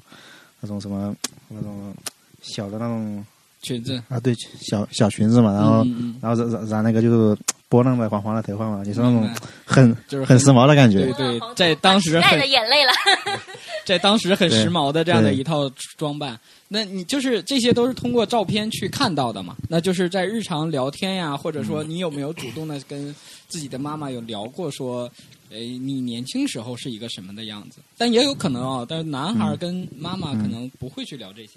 [0.60, 1.16] 那种什么
[1.48, 1.94] 那种
[2.42, 3.24] 小的那种
[3.62, 5.82] 裙子，啊对小小裙子嘛，然后、
[6.20, 7.36] 然后染染染那个就是
[7.70, 9.26] 波浪的黄黄的头发嘛，也是那种
[9.64, 11.10] 很就是很时髦的感觉。
[11.12, 12.92] 对对在当时带很着眼泪了。
[13.86, 16.38] 在当时很时髦的这样的一套装扮。
[16.68, 19.54] 那你就是这些都是通过照片去看到的嘛？
[19.68, 23.14] 那就是在日常聊天呀，或者说你有没有主动的跟
[23.46, 25.10] 自己的妈妈有聊过说，
[25.54, 27.78] 呃，你年轻时候是一个什么的样子？
[27.96, 31.52] 但也有可能啊、但是男孩跟妈妈可能不会去聊这些，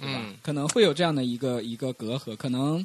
[0.00, 0.20] 对吧？
[0.24, 2.84] 嗯，可能会有这样的一个一个隔阂，可能。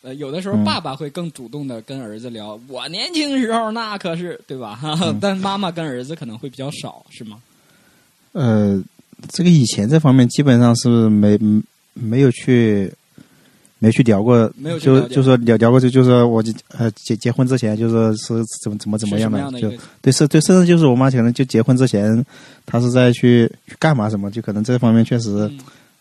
[0.00, 4.76] 呃，有的时候嗯爸爸会更主动的跟儿子聊，我年轻时候那可是对吧？
[4.76, 7.42] 哈哈，但妈妈跟儿子可能会比较少，是吗？
[8.30, 8.80] 呃，
[9.30, 11.36] 这个以前这方面基本上是没
[11.94, 12.92] 没有去
[13.78, 19.70] 没去聊过，没有去就就说聊聊过，就就是说我就呃结结婚之前就是说是怎么怎么怎么样的，就
[20.02, 22.24] 对是对，甚至就是我妈可能就结婚之前，
[22.66, 25.30] 她是在去去干嘛什么，就可能这方面确实、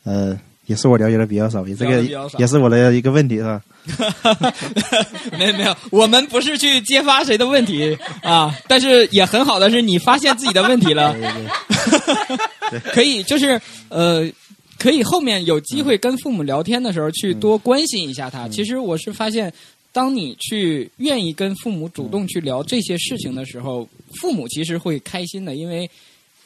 [0.05, 2.03] 嗯呃也是我了解的比较少，也这个
[2.37, 3.61] 也是我的一个问题是吧？
[5.39, 11.15] 没有没有，我们不是去揭发谁的问题啊，但是也很好的是你发现自己的问题了，
[12.91, 14.29] 可以就是呃。
[14.77, 18.47] 可以后面有机会跟父母聊天的时候，去多关心一下他。
[18.47, 19.51] 其实我是发现，
[19.91, 23.87] 当你去愿意跟父母主动去聊这些事情的时候，
[24.21, 25.89] 父母其实会开心的，因为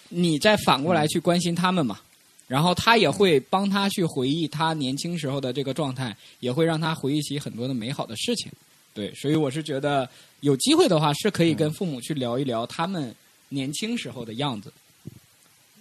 [0.10, 2.00] 你再反过来去关心他们嘛。
[2.48, 8.52] 然后他也会帮他去回忆他年轻时候的这个状态，也会让他回忆起很多的美好的事情。
[8.94, 10.10] 对，所以我是觉得
[10.42, 13.16] 有机会的话，是可以跟父母去聊一聊他们
[13.48, 14.74] 年轻时候的样子。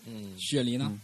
[0.07, 0.87] 嗯，雪梨呢？
[0.93, 1.01] 嗯、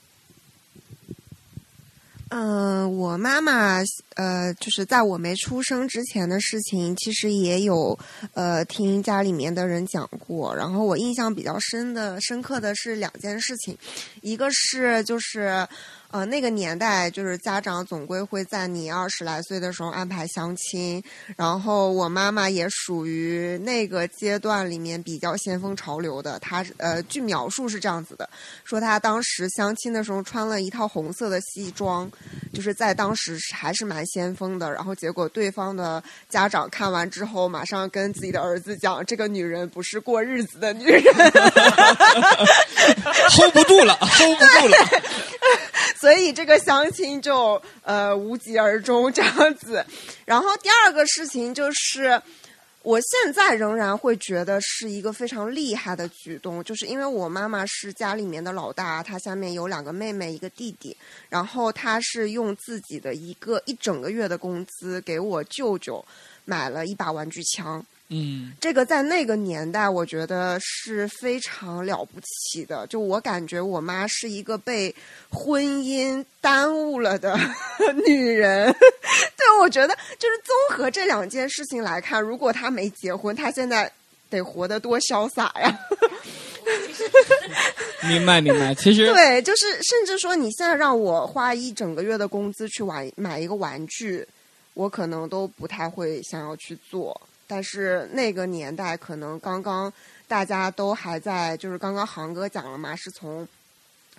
[2.28, 3.80] 嗯我妈妈
[4.16, 7.96] 呃，就是在我没出生之前的事情，其实也有
[8.34, 10.54] 呃听家里面的人讲过。
[10.56, 13.78] 然后我印象比较深的、深刻的是两件事情，
[14.22, 15.66] 一个是就是
[16.16, 21.02] 呃那个年代，就是家长总归会在你二十来岁的时候安排相亲，
[21.36, 26.38] 然后我妈妈也属于那个阶段里面比较先锋潮流的。
[26.38, 28.26] 她呃，据描述是这样子的，
[28.64, 32.10] 说她当时相亲的时候穿了一套红色的西装，
[32.54, 34.72] 就是在当时还是蛮先锋的。
[34.72, 41.02] 然后结果对方的家长看完之后，马上跟自己的儿子讲，这个女人不是过日子的女人。
[43.28, 44.76] hold 不住了，hold 不住了。
[46.00, 49.84] 所以这个相亲就呃无疾而终这样子。
[50.24, 52.22] 然后第二个事情就是。
[52.82, 60.96] 我现在仍然会觉得是一个非常厉害的举动，就是因为我妈妈是家里面的老大，她下面有两个妹妹一个弟弟，
[61.28, 66.04] 然后她是用自己的一个一整个月的工资给我舅舅
[66.44, 72.86] 买了一把玩具枪，嗯，这个在那个年代，我觉得是非常了不起的。
[72.86, 74.94] 就我感觉，我妈是一个被
[75.28, 77.36] 婚姻耽误了的
[78.06, 78.72] 女人。
[79.36, 83.90] 对，我觉得就是综合这两件事情来看，如果她没结婚，她现在
[84.30, 85.78] 得活得多潇洒呀！
[88.08, 88.72] 明白明白。
[88.72, 94.24] 其实对，就是甚至说，你现在让我花一整个月的工资去玩买一个玩具，
[94.74, 97.20] 我可能都不太会想要去做。
[97.46, 99.92] 但是那个年代，可能刚刚
[100.26, 103.46] 大家都还在，就是刚刚航哥讲了嘛，是从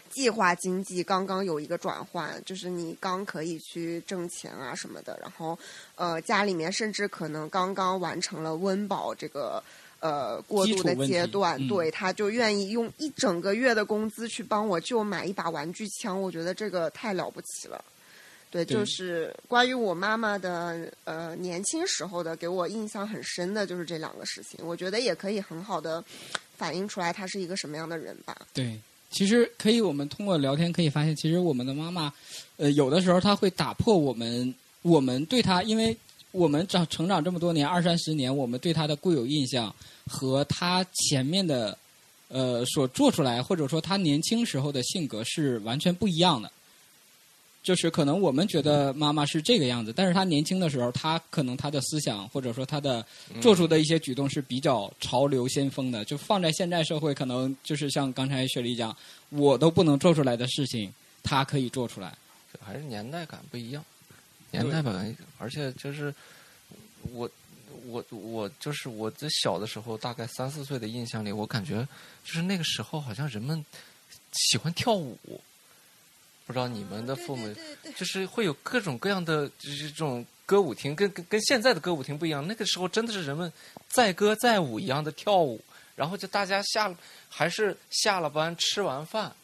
[0.10, 5.58] 计划经济刚刚有一个转换，就是你刚可以去挣钱啊什么的，然后
[5.96, 9.64] 呃家里面甚至可能刚刚完成了温饱这个。
[10.00, 17.84] 呃，过渡的阶段，嗯对，他就愿意用一整个月的工资去帮我舅买一把玩具枪，我觉得这个太了不起了。
[18.66, 26.04] 对，就是关于我妈妈的呃年轻时候的，给我印象很深的就是这两个事情，我觉得也可以很好的
[26.56, 28.36] 反映出来她是一个什么样的人吧。
[28.54, 28.80] 对，
[29.12, 32.14] 其实可以，我们通过聊天可以发现，其实我们的妈妈，
[32.58, 35.96] 呃，有的时候她会打破我们我们对她，因为
[36.32, 39.74] 我们长成长这么多年，二三十年，我们对她的固有印象
[40.06, 41.78] 和她前面的
[42.28, 46.52] 呃所做出来，或者说她年轻时候的性格是完全不一样的。
[47.68, 53.06] 就是可能我们觉得妈妈是这个样子，但是她年轻的时候，她可能她的思想或者说她的
[53.42, 56.06] 做出的一些举动是比较潮流先锋的。
[56.06, 58.96] 就放在现在社会，可能就是像刚才雪莉讲，
[59.32, 62.14] 我都不能做出来的事情，她可以做出来。
[62.62, 63.84] 还是年代感不一样，
[64.52, 66.16] 年代感，而且就是
[67.12, 67.30] 我
[67.86, 71.86] 我我就是我在小的时候，大概三四岁的印象里，我感觉
[72.24, 73.64] 就是那个时候好像人们
[74.32, 75.20] 喜欢跳舞，
[76.48, 77.54] 不知道你们的父母
[77.96, 83.54] 就是会有各种各样的就是这种歌舞厅，跟跟跟现在的歌舞厅不一样，那个时候真的是人们
[83.88, 85.62] 载歌载舞一样的跳舞，
[85.96, 86.98] 然后就大家下了
[87.30, 89.36] 还是下了班吃完饭，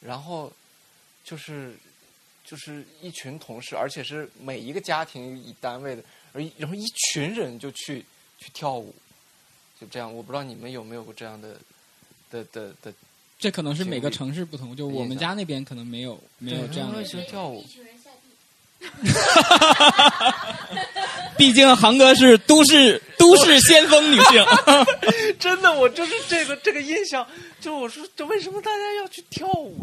[0.00, 0.52] 然后
[1.24, 1.74] 就是。
[2.42, 8.04] 就是一群同事，而且是每一个家庭以单位的，而然后一群人就去
[8.38, 8.92] 去跳舞，
[9.80, 10.12] 就这样。
[10.12, 11.56] 我不知道你们有没有过这样的
[12.28, 12.92] 的的的，
[13.40, 17.02] 这可能是每个城市不同，就我们家那边可能没有没有这样的。
[21.36, 24.44] 毕竟航哥是都市都市先锋女性，
[25.38, 27.26] 真的，我就是这个这个印象，
[27.60, 29.76] 就我说，这为什么大家要去跳舞？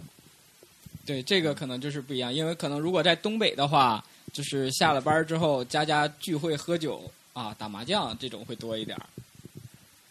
[1.06, 9.06] 对这个可能就是不一样，因为可能如果在东北的话，就是下了班之后家家聚会喝酒啊、打麻将这种会多一点儿，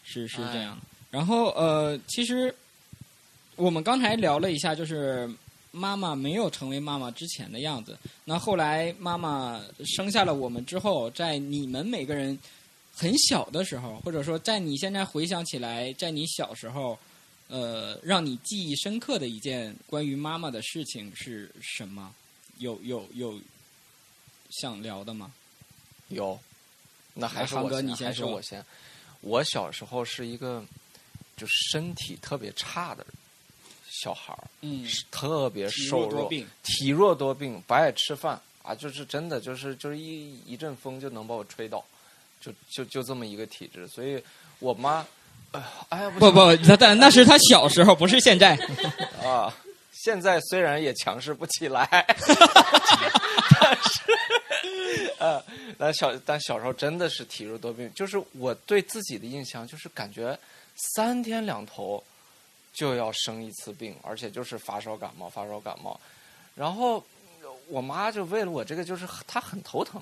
[0.03, 0.77] 是是这样。
[1.11, 2.53] 然后呃，其实
[3.57, 5.29] 我们刚才聊了一下，就是
[5.71, 7.97] 妈妈没有成为妈妈之前的样子。
[8.23, 12.39] 那后来妈妈生下了我们之后，在你们每个人
[12.93, 16.97] 很小的时候，或者说在你现在回想起来，在你小时候。
[17.49, 22.13] 呃，让你记忆深刻的一件关于妈妈的事情是什么？
[22.57, 23.39] 有有有
[24.49, 25.31] 想聊的吗？
[26.09, 26.37] 有，
[27.13, 28.61] 那还是我先还是我先。
[29.21, 30.61] 我小时候是一个
[31.37, 33.07] 就身体特别差的
[34.01, 36.29] 小孩儿，嗯，特别瘦弱，弱，
[36.63, 38.39] 体弱多病，不爱吃饭。
[38.61, 41.81] 啊，就是真的就是就是一一阵风就能把我吹倒，
[42.41, 44.21] 就就就这么一个体质，所以
[44.59, 45.07] 我妈，
[45.51, 48.59] 哎呀哎呀不不，他但那是他小时候，不是现在。
[49.23, 49.55] 啊，
[49.93, 51.87] 现在虽然也强势不起来，
[53.61, 55.41] 但是，呃，
[55.77, 60.37] 但小但小时候真的是体弱多病，就是我对自己的印象就是感觉
[60.75, 62.03] 三天两头
[62.77, 65.99] 就要生一次病，而且就是发烧感冒发烧感冒，
[66.55, 67.03] 然后
[67.67, 70.01] 我妈就为了我这个就是她很头疼。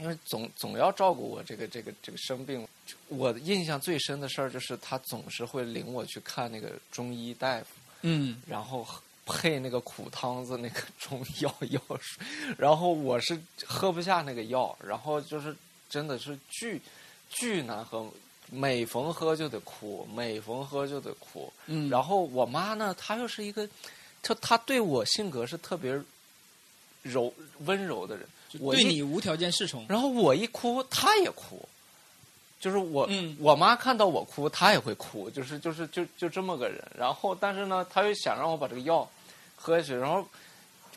[0.00, 2.64] 因为总总要照顾我这个这个这个生病，
[3.08, 7.66] 我印象最深的事儿就是她总是会领我去看那个中医大夫，
[8.02, 8.40] 嗯。
[8.46, 8.86] 然后
[9.26, 12.24] 配那个苦汤子那个 中药药水，
[12.56, 13.36] 然后我是
[13.66, 15.52] 喝不下那个药，然后就是
[15.90, 16.80] 真的是巨
[17.28, 18.08] 巨难喝，
[18.50, 21.52] 每逢喝就得哭，每逢喝就得哭。
[21.66, 23.68] 嗯，然后我妈呢，她又是一个，
[24.22, 26.00] 她她对我性格是特别
[27.02, 27.32] 柔
[27.66, 28.26] 温柔的人，
[28.60, 29.86] 我一对你无条件侍从。
[29.88, 31.68] 然后我一哭，她也哭，
[32.58, 36.82] 就是我、嗯我妈看到我哭，她也会哭，就是就是就就这么个人。
[36.96, 39.08] 然后但是呢，她又想让我把这个药
[39.56, 39.94] 喝下去。
[39.94, 40.26] 然后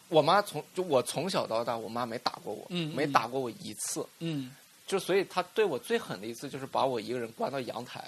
[0.08, 4.06] 我妈从就我从小到大，我妈没打过我，没打过我一次。
[4.20, 4.56] 嗯
[4.92, 8.04] 就所以他对我最狠的一次就是把我一个人关到阳台，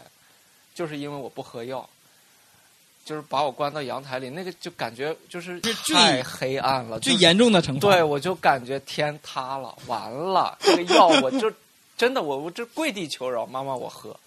[0.76, 1.90] 就是因为我不喝药。
[3.06, 5.60] 就是把我关到阳台里，那个就感觉就是
[5.94, 7.80] 太黑暗了，最严重的惩罚。
[7.82, 11.52] 对，我就感觉天塌了，完了，这个药我就
[11.98, 14.18] 真的我我这跪地求饶，妈妈我喝，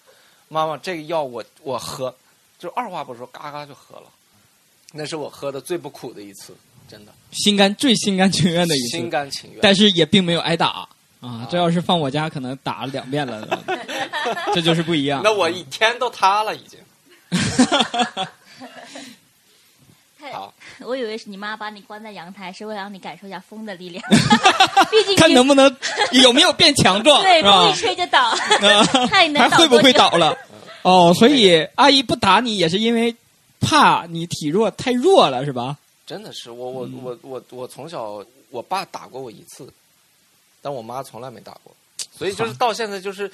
[0.48, 2.14] 妈妈这个药我我喝，
[2.58, 4.10] 就二话不说嘎嘎就喝了，
[4.92, 6.54] 那是我喝的最不苦的一次，
[6.86, 9.60] 真的心甘最心甘情愿的一次，心甘情愿。
[9.62, 10.86] 但是也并没有挨打
[11.20, 11.46] 啊。
[11.50, 13.46] 这要是放我家，可能打了两遍了，
[14.54, 15.20] 这就是不一样。
[15.24, 16.78] 那我一天都塌了已经。
[20.18, 24.02] 太好，我以为是你妈把你关在阳台，是为了让你感受一下风的力量。
[24.90, 25.76] 毕竟你看能不能
[26.12, 27.74] 有没有变强壮，对是吧风一？
[27.74, 28.36] 吹就倒，啊
[29.08, 30.36] 看你能倒还会不会倒了？
[30.82, 33.14] 哦，所以阿姨不打你也是因为
[33.60, 35.76] 怕你体弱太弱了，是吧？
[36.06, 39.68] 真的是我我嗯我我我从小我爸打过我一次，
[40.66, 41.72] 但我妈从来没打过，
[42.18, 43.30] 所以就是到现在就是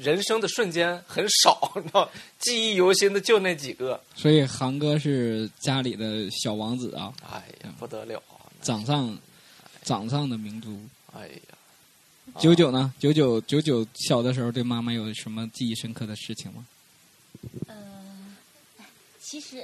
[0.00, 4.02] 人生的瞬间很少， 你知道，记忆犹新的就那几个。
[4.14, 8.48] 所以航哥是家里的小王子啊，哎呀，不得了啊！
[8.62, 9.14] 掌上
[9.82, 10.80] 掌上的明珠。
[11.12, 12.90] 哎呀，九九呢？
[12.98, 16.66] 九九九九小的时候对妈妈有什么记忆深刻的事情吗？
[17.66, 17.76] 呃，
[19.20, 19.62] 其实，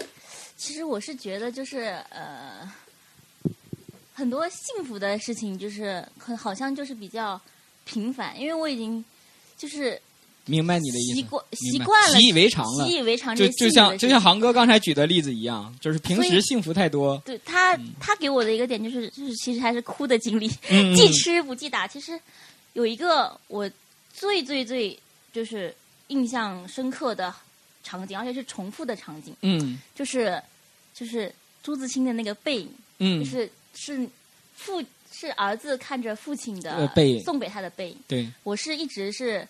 [0.59, 1.79] 其实我是觉得就是
[2.11, 2.71] 呃，
[4.17, 7.39] 很多幸福的事情就是很好像就是比较
[7.85, 9.05] 平凡，因为我已经
[9.59, 10.01] 就是
[10.47, 12.97] 明白你的意思，习惯习惯了，习以为常了习。
[12.97, 21.87] 以为常就就这些幸福的事情像就像航哥刚才举的例子一样，就是平时幸福太多，对他嗯，他给我的一个点就是，就是其实还是哭的经历，嗯记吃不记打。
[21.87, 22.19] 其实
[22.73, 23.71] 有一个我
[24.15, 24.99] 最最最
[25.31, 25.75] 就是
[26.09, 27.35] 印象深刻的
[27.85, 30.43] 场景，而且是重复的场景，嗯就是
[30.95, 31.31] 就是
[31.63, 34.09] 朱自清的那个背影，嗯，就是是
[34.57, 37.23] 父是儿子看着父亲的呃背影。
[37.23, 39.47] 送给他的背影，对，我是一直是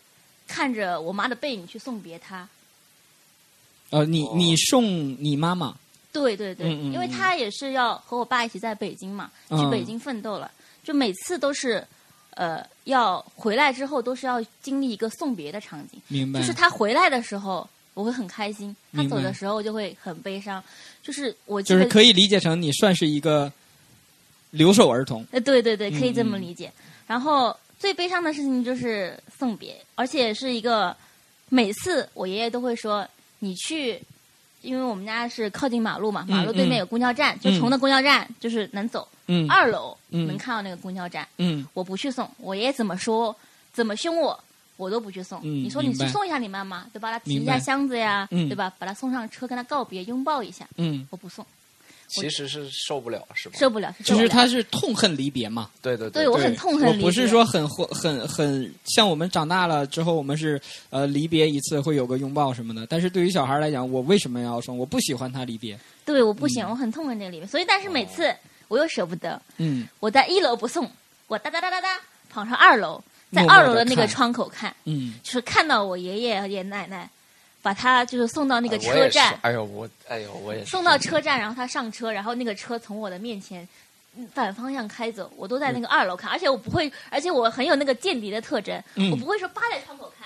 [0.47, 2.49] 看着我妈的背影去送别他。
[3.91, 4.33] 呃，你哦。
[4.37, 4.85] 你送
[5.22, 5.77] 你妈妈，
[6.12, 6.93] 对对对，嗯嗯嗯。
[6.93, 9.59] 因为他也是要和我爸一起在北京嘛，嗯。
[9.59, 10.51] 去北京奋斗了，
[10.83, 11.87] 就每次都是，
[12.31, 16.41] 呃，要回来之后都是要经历一个送别的场景，明白？
[16.41, 20.62] 就是他回来的时候我会很开心，他走的时候就会很悲伤，
[21.03, 23.51] 就是我就是可以理解成你算是一个
[24.51, 25.24] 留守儿童。
[25.30, 26.72] 呃，对对对，可以这么理解。
[27.07, 30.97] 然后最悲伤的事情就是送别，而且是一个
[31.49, 33.07] 每次我爷爷都会说
[33.38, 34.01] 你去，
[34.62, 41.26] 因为我们家是靠近马路嘛，马路对面有公交站，就从那公交站就是能走，嗯二楼嗯能看到那个公交站。
[41.38, 43.34] 嗯我不去送，我爷爷怎么说，
[43.72, 44.38] 怎么凶我，
[44.76, 45.38] 我都不去送。
[45.44, 47.12] 嗯你说你去送一下你妈妈，对吧？
[47.12, 48.72] 她提一下箱子呀，嗯对吧？
[48.78, 51.47] 把她送上车，跟她告别，拥抱一下，嗯，我不送，
[52.09, 53.57] 其实是受不了，是吧？
[53.59, 53.95] 受不了。
[54.05, 55.71] 就是他是痛恨离别嘛。
[55.83, 62.87] 对对对我很痛恨离别我不是说很很很很像我们长大了之后，我们是呃离别一次会有个拥抱什么的。
[62.87, 64.77] 但是对于小孩来讲，我为什么要送？
[64.79, 65.79] 我不喜欢他离别。
[66.05, 68.35] 对，我不行，嗯我很痛恨这个里面，所以但是每次
[68.69, 70.89] 我又舍不得，嗯我在一楼不送，
[71.27, 72.01] 我哒哒哒哒哒
[72.31, 73.03] 跑上二楼，
[73.33, 77.11] 在二楼的那个窗口看，嗯，就是看到我爷爷和爷爷奶奶
[77.67, 80.71] 把他就是送到那个车站，哎呦我哎呦我也是。
[80.71, 83.67] 送到车站，然后他上车，然后那个车从我的面前
[84.17, 89.11] 嗯反方向开走，我都在那个二楼看，而且我不会，而且我很有那个间谍的特征，嗯。
[89.11, 90.26] 我不会说扒在窗口看，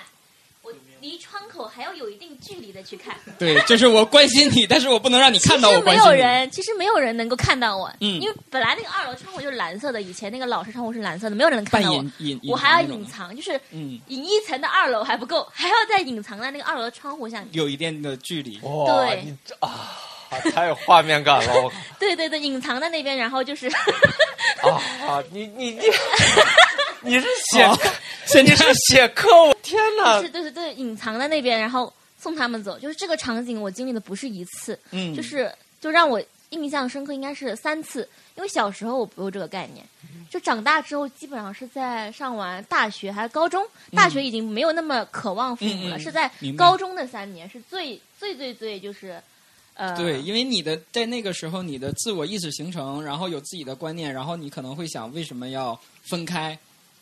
[1.01, 3.15] 离窗口还要有一定距离的去看。
[3.39, 6.11] 对，就是我关心你，但是我不能让你看到我关心没。
[6.11, 17.49] 有人，其实没有人能够看到我，嗯因为本来那个二楼窗户就是蓝色的，以前那个老式窗户是蓝色的，没有人能看到我隐，隐，我还要隐藏，就是嗯，隐一层的二楼还不够，还要再隐藏在那个二楼的窗户下面。
[17.53, 18.59] 有一定的距离。
[18.61, 19.97] 哇，对啊，
[20.53, 21.61] 太有画面感了！
[21.61, 25.23] 我 对对对，隐藏在那边，然后就是啊啊！
[25.31, 25.81] 你你你，
[27.01, 27.67] 你是写
[28.41, 29.27] 你是写课？
[29.43, 30.29] 我天哪是！
[30.29, 32.79] 对对对，隐藏在那边，然后送他们走。
[32.79, 36.21] 就是这个场景，我经历的不是一次，嗯，就是就让我
[36.51, 38.07] 印象深刻，应该是三次。
[38.35, 39.85] 因为小时候我不有这个概念，
[40.29, 43.63] 就长大之后基本上是在上完大学还是高中，
[43.93, 49.21] 大学已经没有那么渴望父母了，是在高中的三年是最最最最就是，
[49.81, 56.55] 呃，对，因为你的在那个时候，你的自我意识形成，然后有自己的观念，然后你可能会想为什么要分开，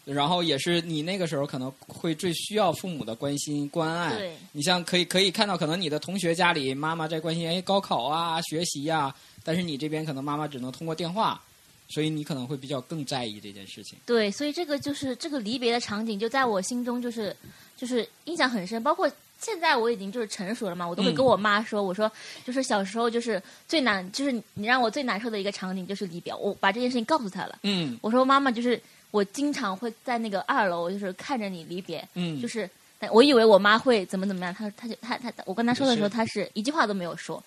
[0.05, 4.15] 然后也是你那个时候可能会最需要父母的关心关爱。
[4.15, 9.13] 对你像可以可以看到，可能你的同学家里妈妈在关心哎高考啊学习呀、
[9.43, 11.41] 但是你这边可能妈妈只能通过电话，
[11.89, 13.99] 所以你可能会比较更在意这件事情。
[14.05, 17.35] 对，所以这个就是这个离别的场景，就在我心中就是
[17.75, 18.81] 就是印象很深。
[18.81, 22.11] 包括现在我已经就是成熟了嘛，我都会嗯跟我妈说，我说
[22.45, 27.57] 就是小时候就是最难，就是你让我最难受的一个场景就是离别，我把这件事情告诉她了。
[27.63, 28.79] 嗯我说妈妈，就是
[29.11, 32.69] 我经常会在那个二楼，就是看着你离别，嗯，就是
[33.11, 37.41] 我以为我妈会怎么怎么样，她她就她她我跟她说的时候，她是一句话都没有说。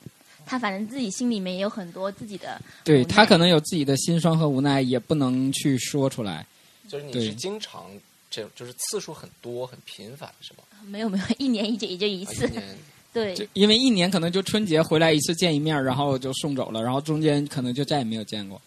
[0.45, 6.45] 她反正自己心里面也有很多自己的对他可能有自己的心酸和无奈，也不能去说出来。
[6.89, 7.85] 就是你是经常
[8.33, 10.65] 这就是次数很多很频繁是吗？
[10.87, 12.79] 没有没有一年一届也就一次啊一， 年
[13.13, 18.59] 对就因为一年可能就春节回来一次见一面，然后就送走了，然后中间可能就再也没有见过。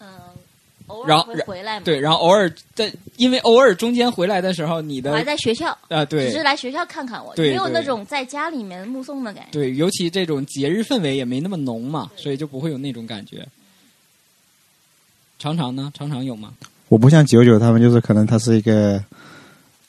[0.00, 0.08] 嗯，
[0.88, 1.84] 偶然后尔会回来嘛。
[1.84, 9.50] 对，然后偶尔在，因为偶尔中间回来的时候，你的还在学校，啊、对只是来学校看看我，没有那种在家里面目送的感觉。
[9.52, 13.46] 对，尤其这种节日氛围也没那么浓嘛，所以就不会有那种感觉。
[15.38, 15.92] 常常呢？
[15.96, 16.54] 常常有吗？
[16.92, 19.02] 我不像九九他们，就是可能他是一个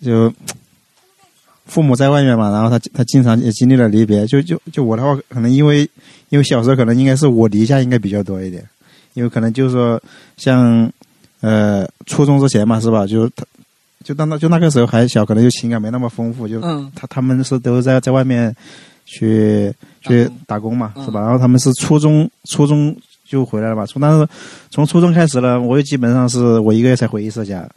[0.01, 0.33] 就
[1.65, 4.25] 父母在外面嘛，然后他他经常也经历了离别。
[4.25, 5.81] 就就就我的话，可能因为
[6.29, 8.65] 因为小时候可能应该是我离家应该比较多一点，
[9.15, 10.01] 因为可能就是说
[10.37, 10.89] 像
[11.41, 13.05] 呃初中之前嘛，是吧？
[13.05, 13.43] 就他
[14.01, 18.55] 就当那就那个时候还小，可能就情感没那么丰富，就嗯他他们是都在在外面
[19.05, 21.19] 去去打工嘛，嗯是吧？
[21.19, 22.95] 然后他们是初中初中
[23.33, 23.83] 就回来了吧？
[23.85, 24.29] 从当时
[24.69, 27.67] 从初中开始呢，我就基本上是我一个月才回一次家，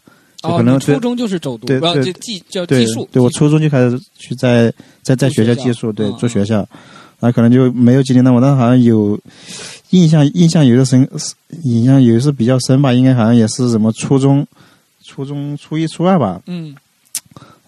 [0.43, 3.09] 就哦，可能你初中就是走读，对对对寄宿。
[3.11, 4.71] 对我初中就开始去在
[5.03, 5.55] 在在学校。
[5.55, 6.57] 寄宿，对嗯住学校，
[7.19, 9.19] 然后可能就没有经历那么，但是好像有
[9.91, 11.09] 印象印象有的深，
[11.65, 14.47] 印象有的是比较深吧，应该好像也是什么初中
[15.03, 16.77] 初中初一初二吧，嗯。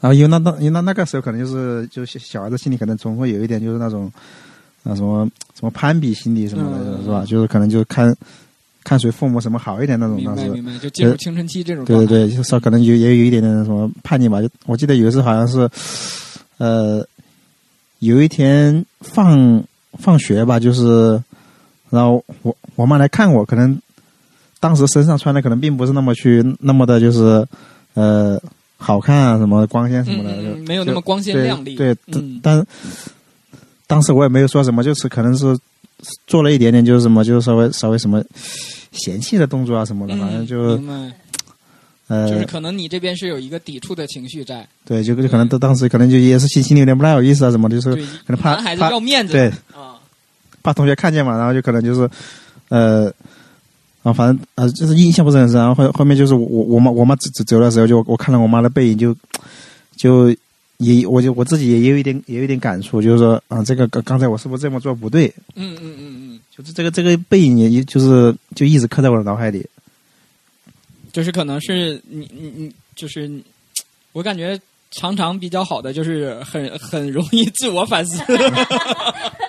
[0.00, 4.08] 然后因为那那因为那那个时候可能就是就是小孩子心里可能总会有一点就是那种
[4.84, 7.24] 啊什么什么攀比心理什么的，嗯是吧？
[7.26, 8.14] 就是可能就看
[8.84, 11.84] 看谁父母什么好一点那种，明当时白明白，就进入青春期这种。
[11.84, 14.40] 对对对，就是可能有也有一点点什么叛逆吧。
[14.40, 15.68] 就我记得有一次好像是，
[16.56, 17.06] 呃，
[17.98, 19.62] 有一天放
[19.98, 21.22] 放学吧，就是，
[21.90, 23.78] 然后我我妈来看我，可能
[24.60, 27.46] 当时身上穿的可能并不是那么去那么的，就是
[27.94, 28.40] 呃
[28.78, 31.74] 好看啊，什么光鲜什么的，没有那么光鲜亮丽。
[31.76, 32.64] 对，嗯但
[33.88, 35.58] 当时我也没有说什么，就是可能是
[36.28, 38.22] 做了一点点，就是什么，就是稍微稍微什么
[38.92, 41.12] 嫌弃的动作啊什么的，反正嗯，就明白，
[42.06, 49.98] 呃，就是可能你这边是有一个抵触的情绪在，对，就就可能当当时可能就也是心心里有点不太好意思啊什么的，就是对，可能怕男孩子怕要面子对啊，
[50.62, 52.08] 怕同学看见嘛，然后就可能就是
[52.68, 53.12] 呃。
[54.04, 55.58] 啊，反正呃，就是印象不是很深。
[55.58, 59.14] 然后后后面就是我我我妈我妈走走走的时候，就我看到我妈的背影就，
[59.96, 60.32] 就
[60.78, 65.26] 也我就我自己也有一点也有一点感触，就是说啊，这个刚刚才我是不是这么做不对？
[65.54, 69.64] 嗯嗯嗯嗯，就是这个这个背影也也就是就一直刻在我的脑海里。
[71.12, 73.28] 就是可能是你你你就是
[74.12, 74.60] 我感觉
[74.90, 78.22] 常常比较好的就是很很容易自我反思，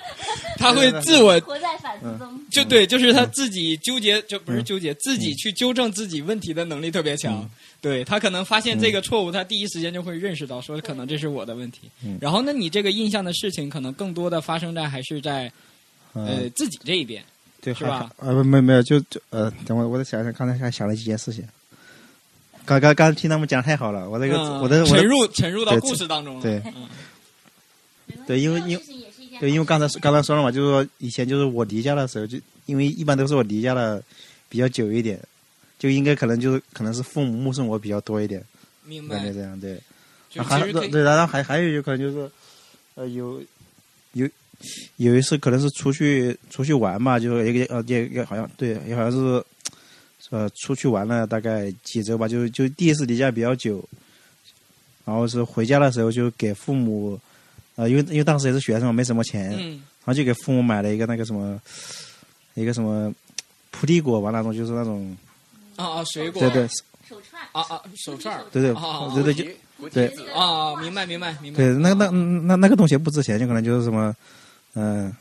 [0.60, 2.40] 他会自我活在反思中。
[2.52, 7.50] 就对，就是他自己纠结，就不是纠结，自己去纠正自己问题的能力特别强。
[7.82, 11.90] 对他可能发现这个错误，他第一时间就会认识到，说可能这是我的问题。
[12.04, 15.52] 嗯然后，那你这个印象的事情，可能更多的发生在还是在
[16.14, 17.24] 呃，呃自己这一边。
[17.62, 18.28] 对，是吧还？
[18.28, 21.44] 还呃，没没有，就就呃，等会儿我再想想，刚才还想了几件事情。
[22.66, 26.42] 刚刚刚听他们讲太好了，我这个、嗯我的我的沉入沉入到故事当中了。
[26.42, 26.88] 对嗯
[28.28, 28.84] 对因为因为
[29.40, 34.02] 对，因为刚才刚才说了嘛，就是说以前就是我离家的时候，就因为一般都是我离家了
[34.48, 35.20] 比较久一点，
[35.78, 38.44] 就应该可能就是可能是父母目送我比较多一点，
[38.84, 39.34] 明白感觉。
[39.34, 39.80] 这样对。
[40.30, 42.32] 就还其实可以对，然后还还有就可能就是，
[42.94, 43.42] 呃，有
[44.14, 44.30] 有
[44.98, 49.44] 有一次可能是出去出去玩嘛，就一个呃也也好像对，也好像是
[50.30, 53.84] 呃出去玩了大概几周吧，就就第一次离家比较久，
[55.04, 57.20] 然后是回家的时候就给父母，
[57.80, 61.58] 呃，因为因为当时也是学生嘛，没什么钱，嗯然后就给父母买了一个那个什么，
[62.56, 63.14] 一个什么
[63.72, 65.16] 菩提果吧，那种就是那种，
[65.78, 66.68] 啊啊，水果，对对
[67.08, 69.44] 手串啊啊，手串，对对啊对对就
[69.90, 71.58] 对那个啊，明白明白明白。
[71.58, 74.14] 对，那那那那个东西不值钱，就可能就是什么，
[74.74, 75.16] 嗯、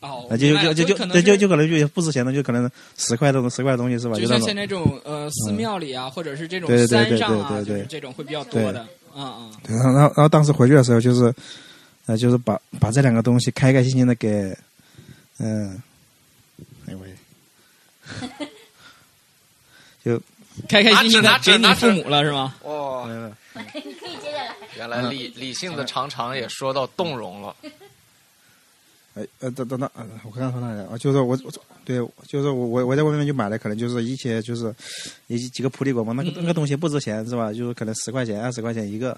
[0.00, 4.16] 哦， 啊，就明白了就就就可能对就就可能就不值钱的，就可能十块这种十块的东西是吧？
[4.16, 8.86] 就像现在这种呃寺庙里啊，或者是这种对对对山上啊，对对对就是这种会比较多的。
[9.14, 11.34] 啊啊，对，然后然后然后当时回去的时候，就是，
[12.06, 14.56] 呃，就是把把这两个东西开开心心的给，
[15.38, 15.80] 嗯、
[16.86, 17.14] 哎喂，
[20.04, 20.20] 就
[20.68, 22.54] 开开心心的给你父母了是吗？
[22.64, 23.32] 哇，呃
[23.74, 24.54] 你可以接下来。
[24.76, 27.54] 原来理理性的常常也说到动容了。
[29.14, 30.80] 哎呃等等等，呃我刚刚说哪里？
[30.88, 31.52] 啊，就是我我
[31.84, 31.96] 对，
[32.26, 34.74] 就是我我我在外面就买了，可能就是一些就是
[35.28, 37.52] 一几个普利果嘛，那个那个东西不值钱是吧？
[37.52, 39.08] 就是可能十块钱二十块钱一个，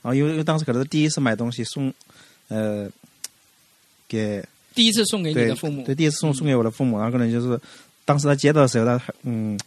[0.00, 1.92] 然后因为因为当时可能是第一次买东西送，
[2.48, 2.88] 呃，
[4.08, 4.42] 给
[4.74, 7.60] 第一次送给你的父母，对，第一次送嗯送给我的父母，然后可能就是
[8.06, 9.58] 当时他接到的时候，他还嗯，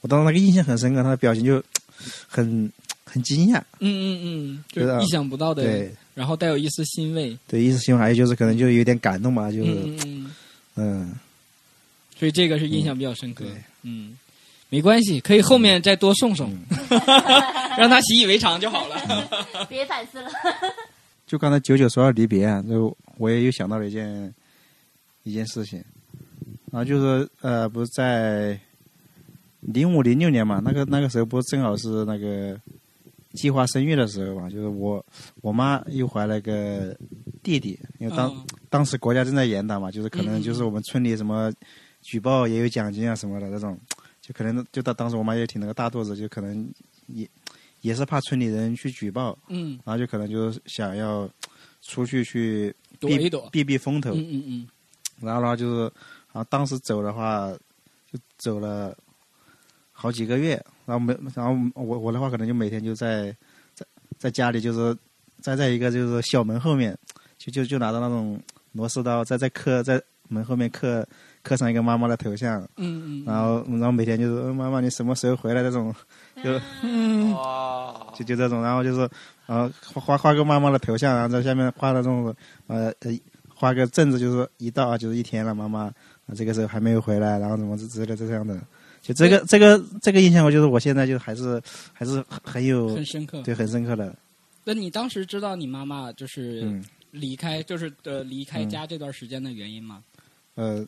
[0.00, 1.62] 我当时那个印象很深刻，他的表情就
[2.26, 2.72] 很
[3.04, 7.36] 很惊讶，嗯嗯嗯，就是意想不到的，对然后带有一丝欣慰。
[7.48, 9.96] 对，一丝欣慰还有就是可能就有点感动吧，就是
[10.76, 11.12] 嗯
[12.16, 13.54] 所以这个是印象比较深刻对。
[13.82, 14.16] 嗯，
[14.68, 16.50] 没关系，可以后面再多送送，
[16.90, 17.00] 嗯
[17.76, 18.96] 让他习以为常就好了。
[19.68, 20.30] 别反思了。
[21.26, 24.32] 就刚才九九说到离别啊，就我也又想到了一件
[25.24, 25.82] 一件事情，
[26.70, 28.58] 然后就是呃，不是在
[29.60, 32.58] 零五零六年嘛，那个那个时候不是正好是那个
[33.34, 35.04] 计划生育的时候嘛，就是我
[35.40, 36.96] 我妈又怀了个
[37.42, 38.46] 弟弟，因为当、嗯。
[38.68, 41.52] 当时国家正在严打嘛，就是可能就是我们村里什么
[42.00, 43.78] 举报也有奖金啊什么的那种，
[44.22, 46.72] 就可能就当当时我妈也挺那个大肚子，就可能
[47.06, 47.28] 也
[47.82, 51.28] 也是怕村里人去举报，嗯，然后就可能就是想要
[51.82, 53.50] 出去去避躲一躲。
[53.50, 54.68] 避避风头，嗯嗯嗯，
[55.20, 55.82] 然后的话就是，
[56.32, 57.52] 然后当时走的话
[58.10, 58.96] 就走了
[59.90, 63.34] 好几个月，然后每然后我我的话可能就每天就在
[63.74, 63.86] 在
[64.18, 64.96] 在家里就是
[65.40, 66.96] 站在一个就是小门后面，
[67.38, 68.40] 就就就拿着那种
[68.72, 71.06] 螺丝刀在在刻在门后面刻
[71.42, 75.62] 刻上一个妈妈的头像，嗯嗯，然后然后每天就是呃妈妈你什么时候回来？
[75.62, 75.94] 这种，
[76.42, 77.32] 就嗯。
[77.32, 79.08] 哇，就就这种，然后就是
[79.46, 82.34] 呃画画画个妈妈的头像，然后在下面画那种
[82.66, 83.10] 呃呃
[83.54, 85.84] 画个正字，就是一到啊就是一天了，妈妈
[86.26, 88.58] 啊这个时候还没有回来，然后怎么之之类的这样的，
[89.02, 91.60] 就这个这个这个印象，我就是我现在就还是
[91.92, 93.42] 还是很很有很深刻。
[93.42, 94.14] 对很深刻的，
[94.62, 100.04] 那你当时知道你妈妈就是嗯离开，就是呃离开嗯家这段时间的原因吗？
[100.54, 100.86] 呃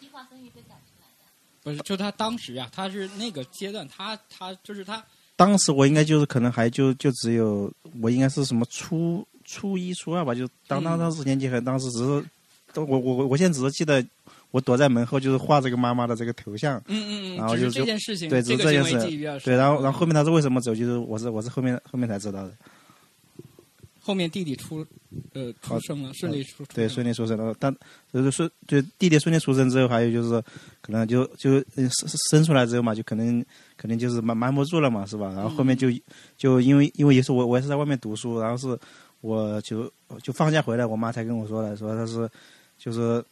[0.00, 1.26] 计划生育被赶出来的。
[1.62, 5.04] 不是，就他当时啊，他是那个阶段，他他就是他，
[5.36, 7.70] 当时我应该就是可能还就就只有
[8.00, 12.24] 我应该是什么初初一初二吧，就当当嗯当时年纪很，当时只是
[12.72, 14.04] 都我我我我现在只是记得
[14.50, 16.78] 我躲在门后就是画这个妈妈的这个头像。
[16.86, 18.98] 嗯嗯然嗯，然后就就这件事情，对只是这件事。
[19.44, 22.52] 对，然后然后后面他是为什么走，就是我是我是后面后面才知道的。
[24.00, 24.86] 后面弟弟出
[25.34, 27.54] 呃出生了，顺利出出对，顺利出生了。
[27.58, 27.70] 但
[28.10, 30.42] 就是顺，就弟弟顺利出生之后，还有就是
[30.80, 33.44] 可能就就呃生生出来之后嘛，就可能
[33.76, 35.30] 可能就是瞒瞒不住了嘛，是吧？
[35.34, 35.88] 然后后面就
[36.38, 38.78] 就因为因为也是我我也是在外面读书，然后是
[39.20, 39.92] 我就
[40.22, 42.26] 就放假回来，我妈才跟我说的，说她是
[42.78, 43.22] 就是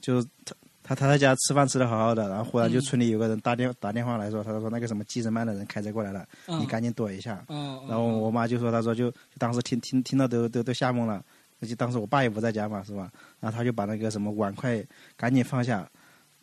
[0.00, 0.54] 就是他。
[0.82, 7.44] 他他在家吃饭吃的好好的，然后忽然就嗯村里有个人打电打电话来说，他说那个什么计生办的人开车过来了，嗯你赶紧躲一下。
[7.46, 11.22] 哦，然后我妈就说，她说就就当时听听听到都都都吓懵了，
[11.60, 13.08] 而且当时我爸也不在家嘛，是吧？
[13.38, 14.84] 然后他就把那个什么碗筷
[15.16, 15.88] 赶紧放下，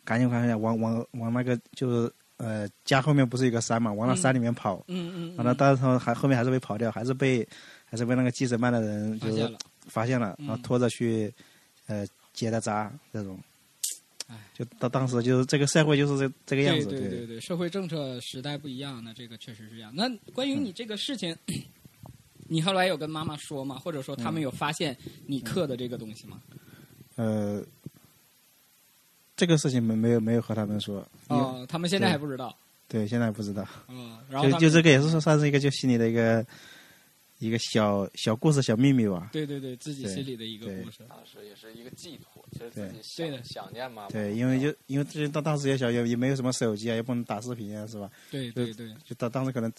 [0.02, 4.82] 赶紧放下，往往往那个就是呃家后面不是有个山嘛，往那山里面跑。
[4.86, 7.46] 嗯嗯，完了，但是他还后面还是被跑掉，还是被
[7.84, 11.30] 还是被那个计生办的人就是发现了，发现了，嗯然后拖着去
[11.86, 13.42] 呃结的扎这种唉。
[14.52, 19.92] 就当当时就是这个社会就是这这个样对子，对对对，社会政策时代不一样，那这个确实是这样。
[19.94, 21.34] 那关于你这个事情，
[22.48, 23.78] 你后来有跟妈妈说吗？
[23.78, 26.40] 或者说他们有发现你刻的这个东西吗？
[27.16, 27.64] 呃，
[29.36, 32.56] 这个事情没没有没有和他们说，哦，他们现在还不知道。
[32.86, 33.62] 对现在不知道。
[33.86, 36.44] 哦，然后就就这个也是说算是一个就心里的一个
[37.38, 39.30] 一个小小故事、小秘密吧。
[39.32, 41.04] 对对对，自己心里的一个故事。
[41.08, 44.08] 当时也是一个寄托，其实自己对的想想念妈妈。
[44.08, 48.10] 对，因为就因为这当当时也小，也也没有什么手机啊，也不能打视频啊，是吧？
[48.30, 49.72] 对对对，就当当时可能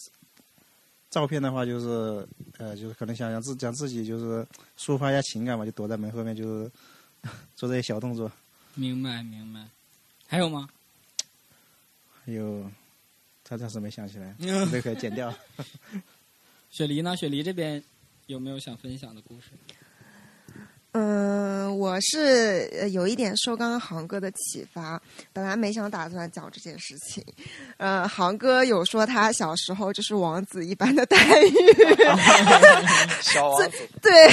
[1.10, 2.26] 照片的话，就是
[2.58, 4.46] 呃，就是可能想想自讲自己就是
[4.78, 6.70] 抒发一下情感嘛，就躲在门后面，就是
[7.54, 8.30] 做这些小动作。
[8.74, 9.66] 明白明白。
[10.26, 10.68] 还有吗？
[12.24, 12.70] 还有，
[13.42, 15.34] 他暂时没想起来，嗯 这个可以剪掉。
[16.70, 17.16] 雪梨呢？
[17.16, 17.82] 雪梨这边
[18.26, 19.50] 有没有想分享的故事？
[20.92, 25.00] 嗯，我是呃有一点受刚刚航哥的启发，
[25.32, 27.24] 本来没想打算讲这件事情。
[27.76, 31.54] 呃，航哥有说他小时候就是王子一般的待遇，
[33.20, 34.28] 小王子，对，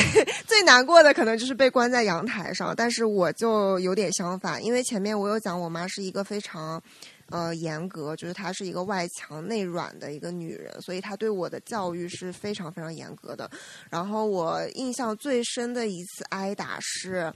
[0.46, 2.74] 最难过的可能就是被关在阳台上。
[2.76, 6.82] 但是我就有点相反，因为前面我有讲，我妈是一个非常。
[7.30, 13.50] 呃，严格就是她是一个外强内软的一个女人，所以她对我的教育是非常非常严格的。
[13.90, 17.34] 然后我印象最深的一次挨打是，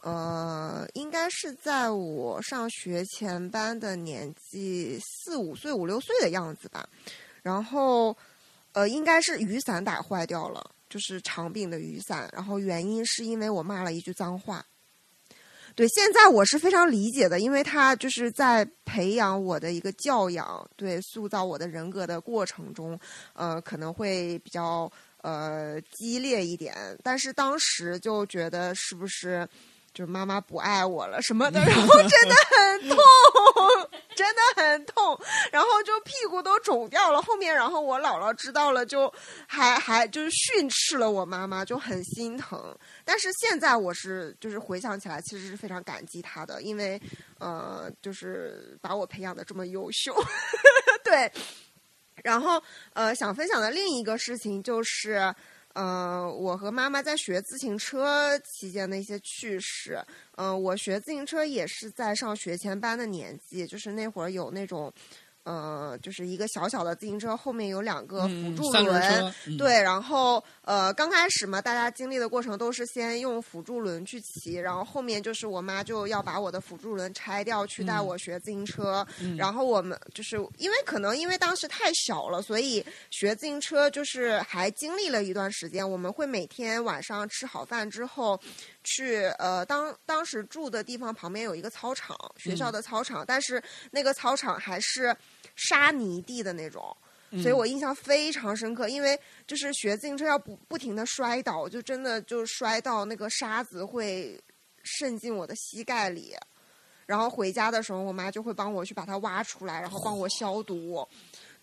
[0.00, 6.88] 呃，应该是在我上学前班的年纪四五岁五六岁的样子吧。
[7.42, 8.16] 然后，
[8.72, 12.30] 呃，应该是雨伞打坏掉了，就是长柄的雨伞。
[12.32, 14.64] 然后原因是因为我骂了一句脏话。
[15.74, 22.98] 对，现在我是非常理解的，因为他就是在培养我的一个教养，对，塑造我的人格的过程中，
[23.32, 24.90] 呃，可能会比较
[25.22, 29.48] 呃激烈一点，但是当时就觉得是不是？
[29.94, 32.98] 就是妈妈不爱我了什么的， 然后真的很痛，
[34.16, 35.18] 真的很痛，
[35.52, 37.22] 然后就屁股都肿掉了。
[37.22, 39.12] 后面，然后我姥姥知道了，就
[39.46, 42.76] 还还就是训斥了我妈妈，就很心疼。
[43.04, 47.00] 但是现在我是就是回想起来，其实是非常感激她的，因为
[47.38, 50.12] 呃，就是把我培养的这么优秀。
[51.04, 51.30] 对，
[52.24, 52.60] 然后
[52.94, 55.32] 呃，想分享的另一个事情就是。
[55.74, 60.00] 嗯，我和妈妈在学自行车期间的一些趣事。
[60.36, 64.92] 嗯，我学自行车也是在上学前班的年纪，就是那会儿有那种。
[65.44, 88.40] 呃，就是一个小小的自行车，后面有两个辅助轮，对，然后呃，刚开始嘛，大家经历的过程都是先用辅助轮去骑，然后后面就是我妈就要把我的辅助轮拆掉，去带我学自行车，然后我们就是因为可能因为当时太小了，所以学自行车就是还经历了一段时间，我们会每天晚上吃好饭之后。
[88.84, 95.16] 去呃，当当时住的地方旁边有一个操场，学校的操场，但是那个操场还是
[95.56, 96.96] 沙泥地的那种，
[97.42, 98.88] 所以我印象非常深刻。
[98.88, 104.40] 因为就是学自行车要不不停的摔倒，就真的就摔到那个沙子会
[104.82, 106.36] 渗进我的膝盖里，
[107.06, 111.08] 然后回家的时候，我妈就会帮我去把它挖出来，然后帮我消毒。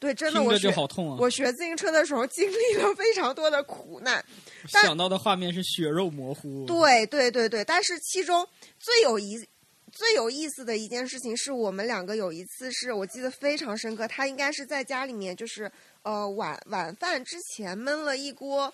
[0.02, 0.74] 对，真的，我学
[1.20, 4.26] 我学自行车的时候经历了非常多的苦难。
[4.68, 6.66] 想到的画面是血肉模糊。
[6.66, 8.43] 对对对对，但是其中
[8.80, 9.38] 最有意
[9.91, 15.72] 最有意思的一件事情是我们两个有一次是我记得非常深刻，他应该是在家里面就是
[16.02, 18.74] 呃晚晚饭之前焖了一锅。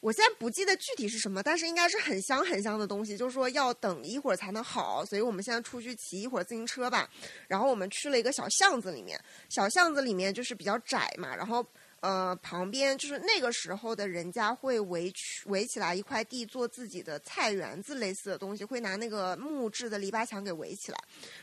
[0.00, 3.16] 我现在不记得具体是什么，但是应该是很香很香的东西。
[3.16, 7.08] 就是说要等一会儿才能好，所以我们现在出去骑一会儿自行车吧。
[7.46, 11.66] 然后我们去了一个小巷子里面，小巷子里面就是比较窄嘛，然后。
[12.00, 15.12] 呃，旁边就是那个时候的人家会围
[15.46, 20.98] 围起来一块地做自己的菜园子类似的东西，会拿那个木质的篱笆墙给围起来。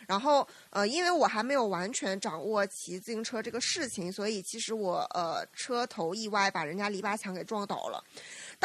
[0.08, 8.02] 然后呃，因为我还没有完全掌握骑自行车这个事情，所以其实我呃车头意外把人家篱笆墙给撞倒了。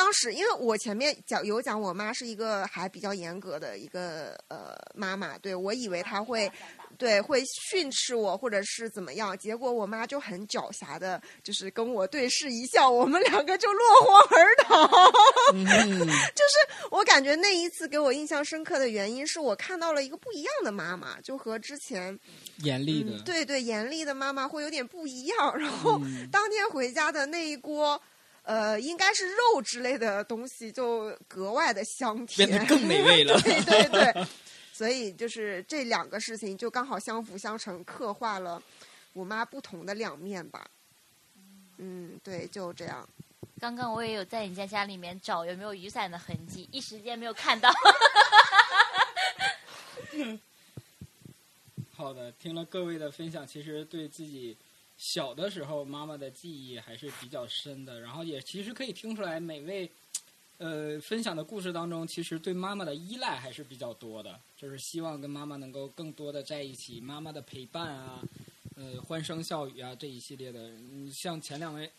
[0.00, 6.50] 当时因为我前面讲有讲，我妈是一个还比较严格的一个呃妈妈，对我以为她会。
[6.98, 14.86] 对，会训斥我或者是怎么样，结果我妈就很狡黠的，就是跟我对视一笑，我们两个就落荒而逃。
[15.54, 22.18] 就是我感觉那一次给我印象深刻的原因，是我看到了一个不一样的妈妈，就和之前
[22.58, 25.56] 严厉的，对对，严厉的妈妈会有点不一样。
[25.56, 25.98] 然后
[26.30, 27.98] 当天回家的那一锅，
[28.42, 33.38] 呃，应该是肉之类的东西，就格外的香甜，变得更美味了。
[33.42, 34.26] 对对对。
[34.72, 38.62] 所以就是这两个事情就刚好相辅相成，刻画了
[39.12, 40.66] 我妈不同的两面吧。
[41.76, 43.06] 嗯，对，就这样。
[43.60, 47.70] 刚刚我也有在你家家里面找有没有雨伞的痕迹，一时间没有看到。
[51.92, 54.56] 好的，听了各位的分享，其实对自己
[55.00, 59.90] 小的时候妈妈的记忆还是比较深的，然后也其实可以听出来每位。
[60.58, 68.22] 呃，分享的故事当中，其实对妈妈的依赖还是比较多的，就是希望跟妈妈能够更多的在一起，妈妈的陪伴啊，
[68.76, 70.60] 呃，欢声笑语啊这一系列的。
[70.60, 71.90] 嗯，像前两位，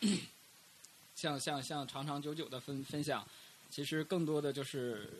[1.16, 3.26] 像像像长长久久的分分享，
[3.68, 5.10] 其实更多的就是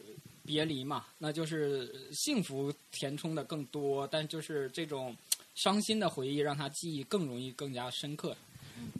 [0.46, 5.16] 别离嘛，那就是幸福填充的更多，但就是这种
[5.54, 8.36] 伤心的回忆，让他记忆更容易更加深刻。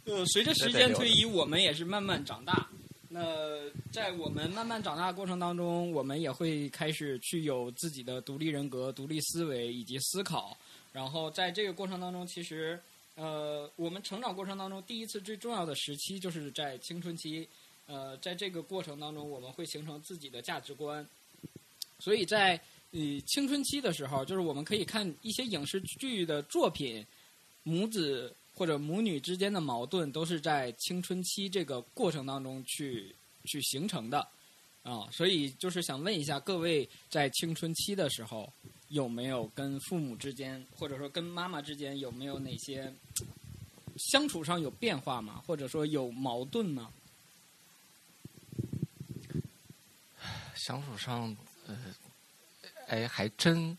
[0.04, 2.68] 呃，随着时间推移，我们也是慢慢长大。
[3.08, 3.58] 那
[3.92, 10.56] 在我们慢慢长大的过程当中，我们也会开始去有自己的独立人格、独立思维以及思考。
[10.92, 12.80] 然后在这个过程当中，其实
[13.14, 17.48] 呃，我们成长过程当中第一次最重要的时期就是在青春期。
[17.86, 21.06] 呃，在这个过程当中，我们会形成自己的价值观。
[21.98, 22.58] 所以在
[22.92, 27.04] 呃青春期的时候，就是我们可以看一些影视剧的作品，
[27.62, 33.14] 母子或者母女之间的矛盾都是在青春期这个过程当中去
[33.44, 34.26] 去形成的
[34.82, 35.08] 啊。
[35.10, 38.52] 所以就是想问一下各位，在青春期的时候，
[38.88, 42.92] 有没有跟父母之间，或者说跟妈妈之间，有没有哪些
[43.96, 45.42] 相处上有变化吗？
[45.46, 46.92] 或者说有矛盾吗？
[50.54, 51.34] 相处上，
[51.66, 51.76] 呃，
[52.92, 53.76] 哎，还真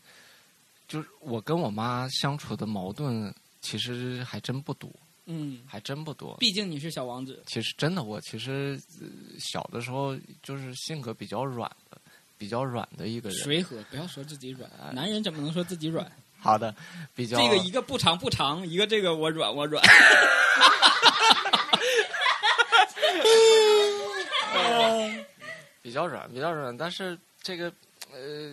[0.88, 4.90] 就是我跟我妈相处的矛盾，其实还真不多，
[5.26, 6.36] 嗯，还真不多。
[6.38, 7.40] 毕竟你是小王子。
[7.46, 9.06] 其实真的，我其实、呃
[9.38, 11.96] 小的时候就是性格比较软的，
[12.36, 13.38] 比较软的一个人。
[13.38, 16.10] 随和，不要说自己软，男人怎么能说自己软？
[16.40, 16.74] 好的，
[17.14, 19.80] 比较这个一个不长不长，一个这个我软我软。
[25.80, 27.72] 比较软，比较软，但是这个
[28.12, 28.52] 呃，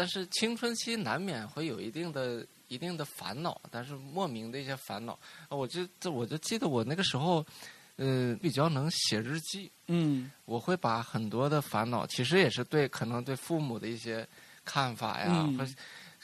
[0.00, 5.12] 但是青春期难免会有一定的一定的烦恼，但是莫名的一些烦恼。
[5.50, 7.44] 啊我就这我就记得我那个时候，
[7.96, 14.26] 呃，比较能写日记，嗯我会把很多的烦恼，其实也是对可能对父母的一些
[14.64, 15.66] 看法呀，嗯或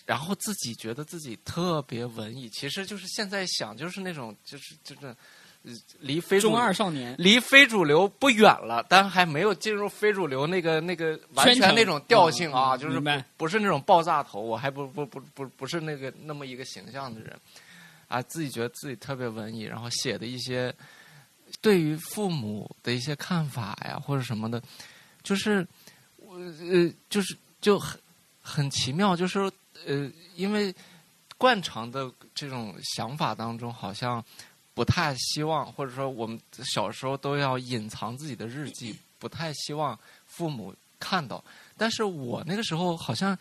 [0.07, 5.17] 然后自己觉得自己特别文艺，其实就是现在想就是那种就是就是呃
[5.99, 7.15] 离非主中二少年。
[7.19, 13.01] 离非主流不远了，但还没有进入非主流那个那个完全那种调性啊，就是
[13.37, 17.37] 不是那种爆炸头，我还不不不不不是那个那么一个形象的人，
[18.09, 20.73] 啊，自己觉得自己特别文艺，然后写的一些
[21.61, 24.63] 对于父母的一些看法呀或者什么的，
[25.23, 25.67] 就是
[26.17, 28.01] 我呃就是就很
[28.41, 29.41] 很奇妙，就是
[29.87, 30.75] 呃因为
[31.39, 34.25] 惯常的这种想法当中，好像
[34.77, 41.43] 不太希望，或者说我们小时候都要隐藏自己的日记，不太希望父母看到。
[41.79, 43.37] 但是我那个时候好像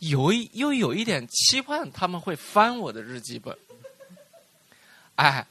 [0.00, 3.56] 有一又有一点期盼他们会翻我的日记本，
[5.16, 5.46] 哎，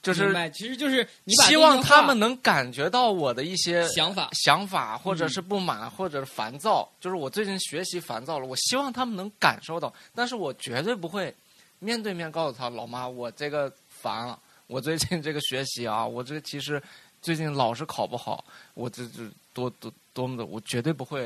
[0.00, 1.04] 就是其实就是
[1.48, 6.88] 希望他们能感觉到我的一些想法想法，或者嗯是不满，或者是烦躁。
[7.00, 11.34] 就是我最近学习烦躁了，我希望他们能感受到，但是我绝对不会
[11.80, 14.38] 面对面告诉他，老妈，我这个烦了，
[14.70, 16.80] 我最近这个学习啊，我这个其实
[17.20, 18.44] 最近老是考不好，
[18.74, 21.22] 我这这多多多么的，我绝对不会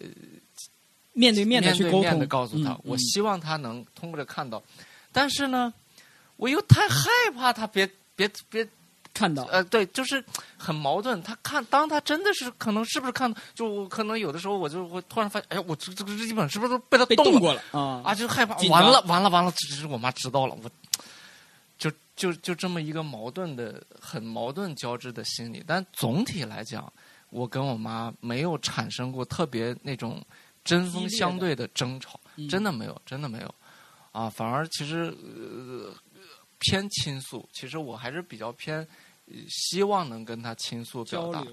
[0.00, 0.06] 呃
[1.12, 4.60] 面对面的面对面去沟通，的告诉他，嗯我嗯希望他能通过这看到，
[5.12, 5.72] 但是呢，
[6.36, 8.66] 我又太害怕他别别别
[9.14, 10.24] 看到，呃，对，就是
[10.56, 11.22] 很矛盾。
[11.22, 18.14] 他看，当他真的是可能是不是看，就我可能有的时候我就会突然发现，哎呀，我这这个日记本是不是被他动过了啊啊？
[18.14, 20.70] 就害怕，完了完了完了，这是我妈知道了，我
[22.22, 25.64] 就就就这么一个矛盾的、很矛盾交织的心理。
[25.66, 26.92] 但总体来讲，
[27.30, 30.24] 我跟我妈没有产生过特别那种
[30.62, 33.54] 针锋相对的争吵，嗯真的没有，真的没有。
[34.12, 35.92] 啊，反而其实呃
[36.58, 38.78] 偏倾诉，其实我还是比较偏
[39.26, 41.44] 呃希望能跟她倾诉表达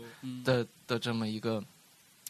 [0.43, 1.63] 的的这么一个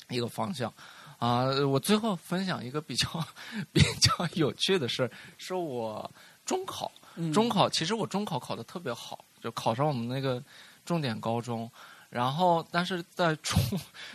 [0.09, 0.73] 一个方向。
[1.17, 3.27] 啊，我最后分享一个比较
[3.73, 6.09] 比较有趣的事儿，是我
[6.45, 6.89] 中考，
[7.33, 10.43] 中考其实我中考考的特别好，就考上我们那个
[10.85, 11.69] 重点高中。
[12.09, 13.59] 然后，但是在出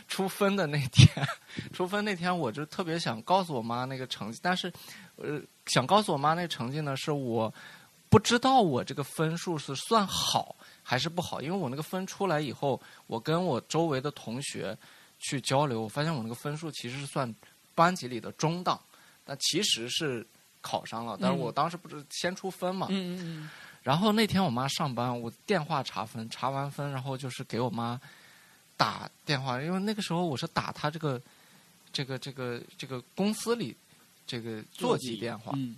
[0.09, 1.09] 出 分的那天，
[1.73, 4.73] 出分那天，我就特别想告诉我妈那个成绩，但是，
[5.15, 7.55] 呃，想告诉我妈那成绩呢，是我
[8.09, 14.77] 不知道我这个分数是算好还是不好，因为我那个分出来以后，我跟我周围的同学
[15.21, 17.33] 去交流，我发现我那个分数其实是算
[17.77, 18.81] 班级里的中档，
[19.25, 20.27] 但其实是
[20.65, 23.51] 考上了，但是我当时不是先出分嘛，嗯嗯嗯。
[23.83, 28.01] 然后那天我妈上班，我电话查分，查完分，然后就是给我妈
[28.79, 31.21] 打电话，因为那个时候我是打她这个
[31.93, 33.77] 这个这个这个公司里
[34.27, 35.53] 这个座机电话。
[35.55, 35.77] 嗯，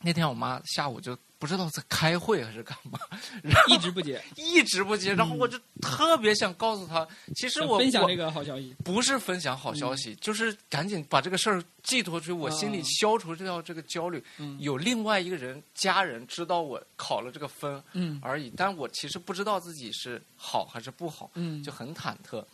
[0.00, 2.96] 那天我妈下午就不知道在开会还是干嘛，
[3.66, 14.22] 一直不接，一直不接，然后我就特别想告诉他，其实我我分享这个好消息，不是分享好消息，就是赶紧把这个事儿寄托出去，我心里啊消除掉这个焦虑。
[14.38, 14.56] 嗯。
[14.60, 18.20] 有另外一个人家人知道我考了这个分嗯。
[18.22, 22.44] 而已，但我其实不知道自己是好还是不好，嗯，就很忐忑。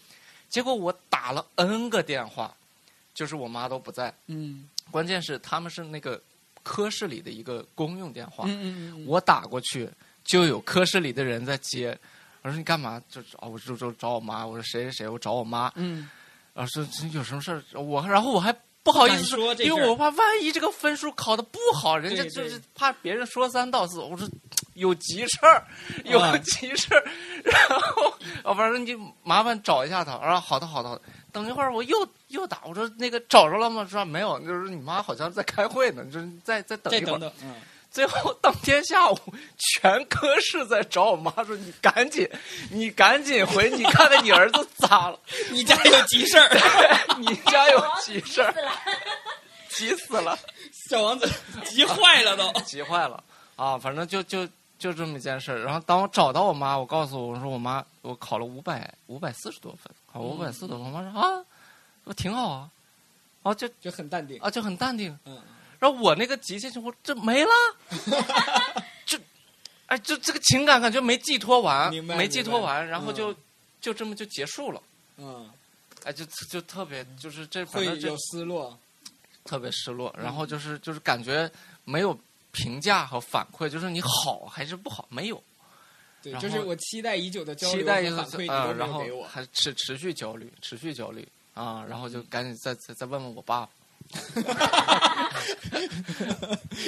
[0.49, 2.57] 结果我打了 N 个电话，
[3.13, 4.67] 就是我妈都不在，嗯。
[4.91, 6.19] 关键是他们是那个
[6.69, 9.89] 科室里的一个公用电话，嗯嗯嗯，我打过去
[10.23, 11.99] 就有科室里的人在接。
[12.43, 13.03] 我说你干嘛？
[13.09, 14.47] 就哦，我就就找我妈。
[14.47, 15.73] 我说谁谁谁，我找我妈。
[15.77, 16.11] 嗯
[16.53, 17.81] 然后说这有什么事儿？
[17.81, 24.01] 我然后我还不好意思说这因为我怕万一这个分数考的不好，人家就是怕别人说三道四。
[24.01, 24.29] 我说
[24.75, 25.67] 有急事儿，
[26.05, 27.05] 有啊急事儿。
[27.45, 28.11] 然后
[28.45, 30.19] 啊，反正你麻烦找一下他。
[30.19, 31.03] 然后好的好的好的，
[31.33, 33.87] 等一会儿我又又打，我说那个找着了吗？
[33.91, 37.13] 说没有，就是你妈好像在开会呢，就是再再等一会儿。
[37.13, 37.55] 再等等，嗯，
[37.91, 39.19] 最后当天下午，
[39.57, 42.29] 全科室在找我妈说：“你赶紧，
[42.71, 45.19] 你赶紧回，你看看你儿子咋了？
[45.51, 46.49] 你家有急事儿，
[47.19, 48.73] 你家有急事儿死，了。
[49.71, 50.39] 急死了，
[50.91, 51.31] 小王子
[51.65, 52.53] 急坏了都。
[52.63, 53.23] 急坏了
[53.57, 53.79] 啊！
[53.79, 54.47] 反正就就
[54.79, 55.63] 就这么一件事儿。
[55.63, 60.87] 然后当我找到我妈，我告诉我我说我妈我考了五百五百四十多分，考五百四十多分。
[60.87, 61.45] 我妈说啊，
[62.05, 62.71] 我挺好啊，
[63.43, 65.15] 啊就就很淡定，啊就很淡定。
[65.27, 65.39] 嗯，
[65.79, 67.51] 然后我那个急性我这没了，
[69.05, 69.19] 就，
[69.89, 73.37] 哎，就这个情感感觉没寄托完，没寄托完，然后就、嗯
[73.81, 74.83] 就这么就结束了，
[75.19, 75.49] 嗯，
[76.03, 78.77] 哎，就就特别就是这会有失落，
[79.45, 81.49] 特别失落，然后就是就是感觉
[81.85, 82.19] 没有
[82.51, 85.41] 评价和反馈，就是你好还是不好没有，
[86.23, 89.25] 对，就是我期待已久的交流期待和反馈，你啊、都没然后有给我。
[89.27, 93.69] 还持持续焦虑，持续焦虑啊，然后就赶紧再再再问问我爸。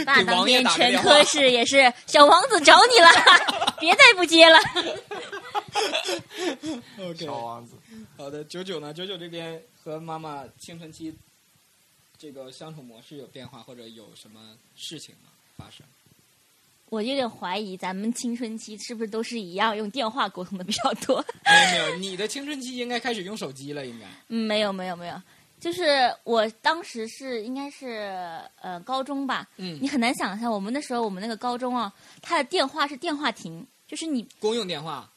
[0.06, 3.08] 爸 给王爷当天全科室也是小王子找你了，
[3.78, 4.58] 别再不接了。
[6.98, 7.74] OK，小王子，
[8.16, 8.94] 好的，九九呢？
[8.94, 11.14] 九九这边和妈妈青春期
[12.16, 15.30] 这个相处模式有变化，或者有什么事情吗？
[15.56, 15.84] 发生？
[16.90, 21.24] 我有点怀疑，咱们青春期是不是都是一样用电话沟通的比较多？
[21.46, 24.06] 没有没有，你的青春期应该开始用手机了，应该。
[24.28, 25.22] 嗯，没有没有没有，
[25.60, 28.10] 就是我当时是应该是
[28.60, 35.08] 呃高中吧，嗯你，很难想象，我们那时候我们那个高中啊，它的电话是电话亭，就是你公用电话，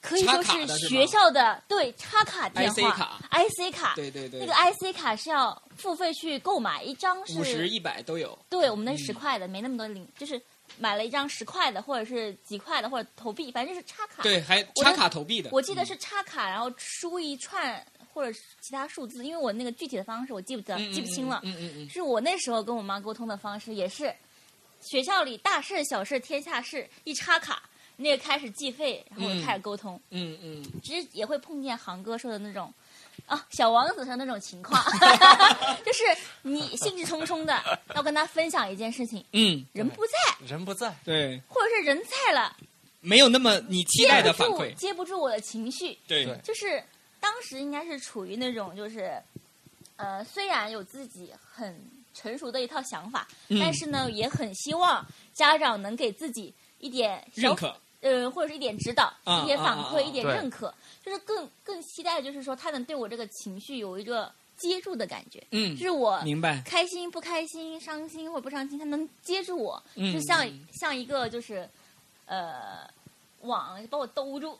[0.00, 8.36] 可以说是学校的对插卡电话 IC 话卡 IC 卡，对对对，那个 IC 卡是要付费去购买，一张是五十一百都有。
[8.48, 10.40] 对，我们那是嗯十块的，没那么多零，就是
[10.76, 14.22] 买了一张十块的，或者是几块的，或者投币，反正就是插卡。
[14.22, 15.50] 对，还插卡投币的。
[15.52, 21.40] 我记得嗯是插卡，然后输一串或者是其他数字，因为我那个具体的方式我记不得、嗯记不清了。
[21.44, 24.14] 嗯嗯嗯是我那时候跟我妈沟通的方式，也是
[24.80, 27.62] 学校里大事小事天下事，一插卡，
[27.96, 30.00] 那个开始计费，然后我就开始沟通。
[30.10, 32.72] 嗯嗯其实也会碰见航哥说的那种。
[33.26, 34.82] 啊，小王子上那种情况，
[35.84, 36.02] 就是
[36.42, 37.62] 你兴致冲冲的
[37.94, 42.56] 要跟他分享一件事情，嗯，人不在，人不在，对，或者是人在了，
[43.00, 44.74] 没有那么你期待的接不住反馈。
[44.74, 46.82] 接不住我的情绪，对对就是
[47.20, 49.12] 当时应该是处于那种就是，
[49.96, 51.78] 呃，虽然有自己很
[52.14, 55.04] 成熟的一套想法，嗯但是呢，也很希望
[55.34, 57.76] 家长能给自己一点小认可。
[58.00, 60.72] 呃，或者是一点指导、啊一点反馈、一点认可，
[61.08, 66.60] 就是更更期待，就是说他能对我这个情绪有一个接住的感觉，嗯就，是我明白。
[66.66, 71.66] 开心不开心、伤心或者不伤心，他能接住我，嗯就像像一个就是
[72.26, 72.86] 呃
[73.40, 74.58] 网把我兜住，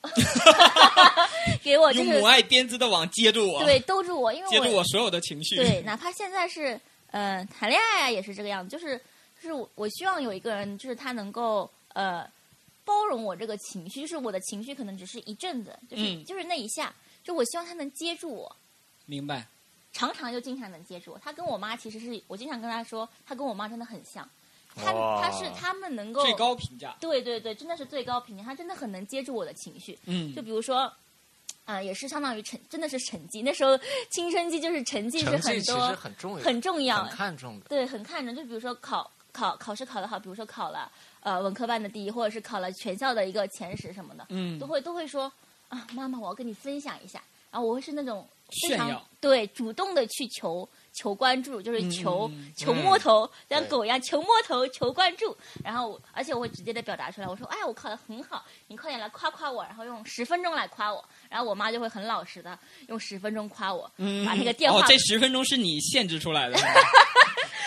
[1.63, 5.57] 给我就是用母爱编织的网接住我，对兜住我，因为接住我所有的情绪。
[5.57, 6.81] 对，哪怕现在是
[7.11, 8.97] 呃谈恋爱啊，也是这个样子，就是
[9.43, 12.27] 就是我我希望有一个人，就是他能够呃
[12.89, 18.57] 包容我这个情绪，就是我的情绪可能只是一阵子，就是、嗯就是那一下，就我希望他能接住我。
[19.05, 19.47] 明白。
[19.93, 21.19] 常常就经常能接住我。
[21.19, 24.29] 他跟我妈其实是我经常跟他说，他跟我妈真的很像，
[24.75, 26.97] 他哇他是他们能够最高评价。
[27.01, 29.99] 对对对，真的是最高评价，他真的很能接住我的情绪。
[30.05, 30.93] 嗯就比如说，
[31.65, 33.43] 啊、也是相当于成，真的是成绩。
[33.43, 33.79] 那时候
[34.11, 37.67] 青春期就是成绩是很多很重要，很重要很，看重的。
[37.69, 38.35] 对，很看重。
[38.35, 45.33] 就比如说考考考试考得好，比如说考了呃文科班的第一，或者是考了全校的一个前十什么的，嗯都，会都会说
[45.69, 47.23] 啊，妈妈，我要跟你分享一下。
[47.51, 48.29] 然后我会是那种
[48.69, 55.35] 非常炫耀对主动的去求求关注，就是嗯求、求摸头，像狗一样求摸头求关注。
[55.65, 61.03] 然后而且我会直接的表达出来，我说哎呀，我考的很好，你快点来夸夸我，然后用十分钟来夸我。
[61.31, 62.59] 然后我妈就会很老实的
[62.89, 66.59] 用十分钟夸我，嗯把那个电话哦，这十分钟是你限制出来的，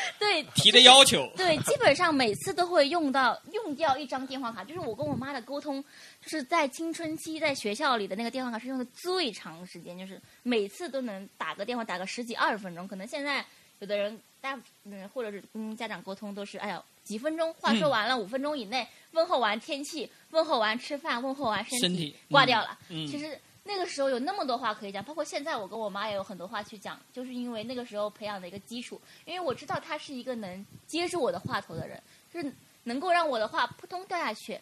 [0.19, 1.29] 对提的要求。
[1.37, 5.83] 对，基本上每次都会用到用掉一张电话卡，就是我跟我妈的沟通，
[6.21, 12.87] 就是在青春期在学校里的那个电话卡是用的最长时间，就是每次都能打个电话打个十几二十分钟。
[12.87, 13.45] 可能现在
[13.79, 22.77] 有的人大嗯，或者是跟家长沟通都是哎呀几分钟，话说完了五分钟以内，问候完天气，问候完吃饭，问候完身身体挂掉了。
[22.89, 32.01] 嗯，其实那个时候有那么多话可以讲，包括现在我跟我妈也有很多话去讲，就是因为那个时候培养的一个基础，因为我知道她是一个能接住我的话头的人，
[32.33, 32.51] 就是
[32.83, 34.59] 能够让我的话扑通掉下去。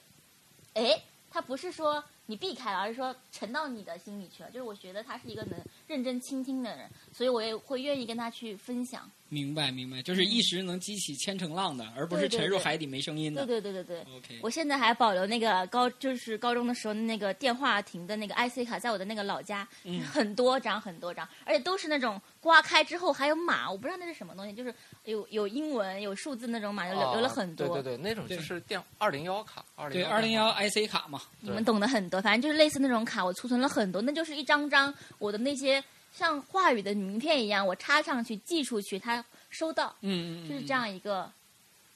[0.74, 4.52] 哎，他不是说你避开了，而是说沉到你的心里去了。
[4.52, 9.10] 就是我觉得他是一个能认真倾听的人，所以我也会愿意跟他去分享。
[9.30, 13.46] 明白明白，就是一时能激起千层浪的，而不是沉入海底没声音的。
[13.46, 14.16] 对对对对对。
[14.18, 20.02] OK，我现在还保留那个高，就是高中的时候那个电话亭的那个 IC 卡，在我的那个老家，嗯。
[20.02, 24.74] 很多张很多张，而且都是那种刮开之后还有码，我不知道那是什么东西，就是
[25.06, 27.68] 有有英文有数字那种码，有留留了很多。
[27.68, 35.84] 对对对，那种就是电二零幺卡，二对二零幺 IC 卡嘛，你们懂得很多，反正就是类似那种卡，我储存了很多，那就是一张张我的那些
[36.16, 40.74] 像话语的名片一样，我插上去寄出去，他收到，嗯嗯，嗯就是这。
[40.74, 41.32] 样一个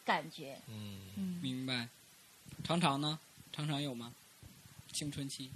[0.05, 0.57] 感觉。
[0.69, 1.87] 嗯，嗯，明白。
[2.63, 3.19] 常常呢？
[3.51, 4.13] 常常有吗？
[4.91, 5.49] 青春期。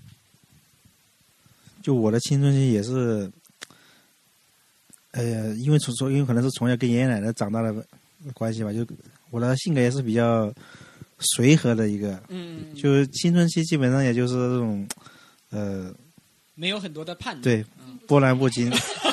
[1.81, 3.31] 就我的青春期也是，
[5.11, 7.73] 呃，因为从从因为可能是从小跟爷爷奶奶长大的
[8.33, 8.85] 关系吧，就
[9.29, 10.53] 我的性格也是比较
[11.19, 14.87] 随和的一个，嗯，就是青春期基本上也就是这种，
[15.51, 15.93] 呃，
[16.57, 17.41] 没有很多的叛逆。
[17.41, 18.69] 对嗯，波澜不惊，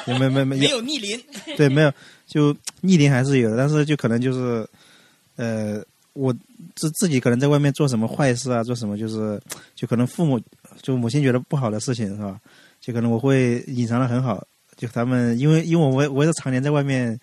[0.06, 1.22] 也 没没没没有逆鳞。
[1.56, 1.92] 对，没有，
[2.26, 4.66] 就逆鳞还是有的，但是就可能就是，
[5.36, 5.80] 呃，
[6.14, 6.34] 我
[6.74, 9.40] 自自己可能在外面做什么坏事啊，做什么就是，
[9.76, 10.40] 就可能父母
[10.82, 12.40] 就母亲觉得不好的事情是吧？
[12.80, 14.42] 就可能我会隐藏的很好，
[14.76, 17.18] 就他们因为因为我我也是常年在外面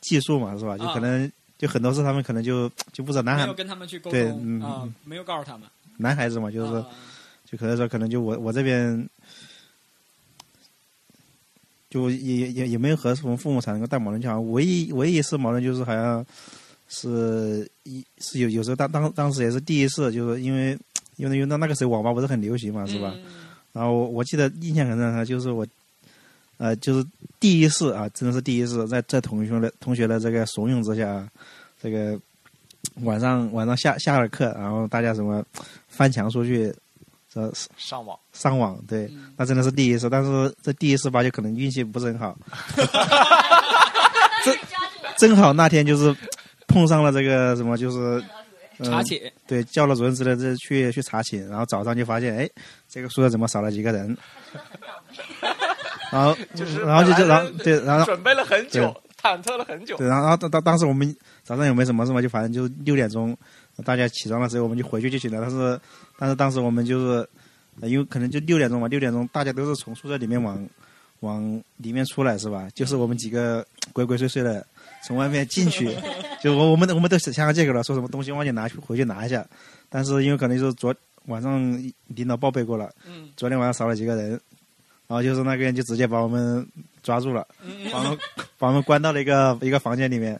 [0.00, 0.78] 寄宿嘛，是吧？
[0.78, 5.68] 就可能、就很多事他们可能就就不知道男孩没有跟他们去沟对通嗯啊嗯，没有告诉他们。
[5.96, 6.84] 男孩子嘛，就是
[7.46, 9.08] 就可能说可能就我我这边。
[11.88, 16.26] 就也也也也没有和什么父母产生过大矛盾，就好像唯一唯一一次矛盾就是好像
[16.88, 20.76] 是一是有有时候当当当时也是第一次，就是因为
[21.16, 23.12] 因为因为那那个时候网吧不是很流行嘛，是吧？
[23.14, 23.22] 嗯
[23.72, 25.66] 然后我我记得印象很深刻，就是我
[26.56, 27.06] 呃就是
[27.38, 31.26] 第一次啊，真的是第一次在在同学的同学的这个怂恿之下，
[31.80, 32.18] 这个
[33.02, 35.42] 晚上晚上下下了课，然后大家什么
[35.88, 36.74] 翻墙出去，
[37.36, 42.34] 这上网，上网，对，嗯那真的是第一次，但是这第一次吧，就可能运气不是很好，
[44.42, 44.56] 正
[45.18, 46.16] 正好那天就是
[46.66, 47.98] 碰上了这个什么，就是、
[48.78, 49.20] 呃查寝。
[49.46, 52.48] 对，叫了主任之类的去去查寝，然后早上就发现，哎，
[52.88, 54.16] 这个宿舍怎么少了几个人？
[56.12, 59.96] 然后就是然后就就然后对，然后准备了很久，忐忑了很久。
[59.96, 63.36] 对，然后然后当当当时我们早上也没什么事嘛，就反正就六点钟
[63.84, 65.40] 大家起床的时候，我们就回去就行了。
[65.40, 65.78] 但是
[66.18, 67.28] 但是当时我们就是，
[67.80, 70.66] 呃因为可能就六点钟嘛，六点钟大家都是从宿舍里面往
[71.20, 72.68] 往里面出来是吧？
[72.74, 74.66] 就是我们几个 鬼鬼祟祟的
[75.04, 75.88] 从外面进去，
[76.42, 79.46] 就我我们我们都想想借口了，说什么东西忘记拿去回去拿一下。
[79.88, 80.94] 但是因为可能就是昨
[81.26, 84.30] 晚上领导报备过了，嗯昨天晚上少了几个人，
[85.06, 86.66] 然后就是那个人就直接把我们
[87.02, 87.46] 抓住了。
[87.62, 88.18] 嗯把我们
[88.58, 90.38] 把我们关到了一个一个房间里面，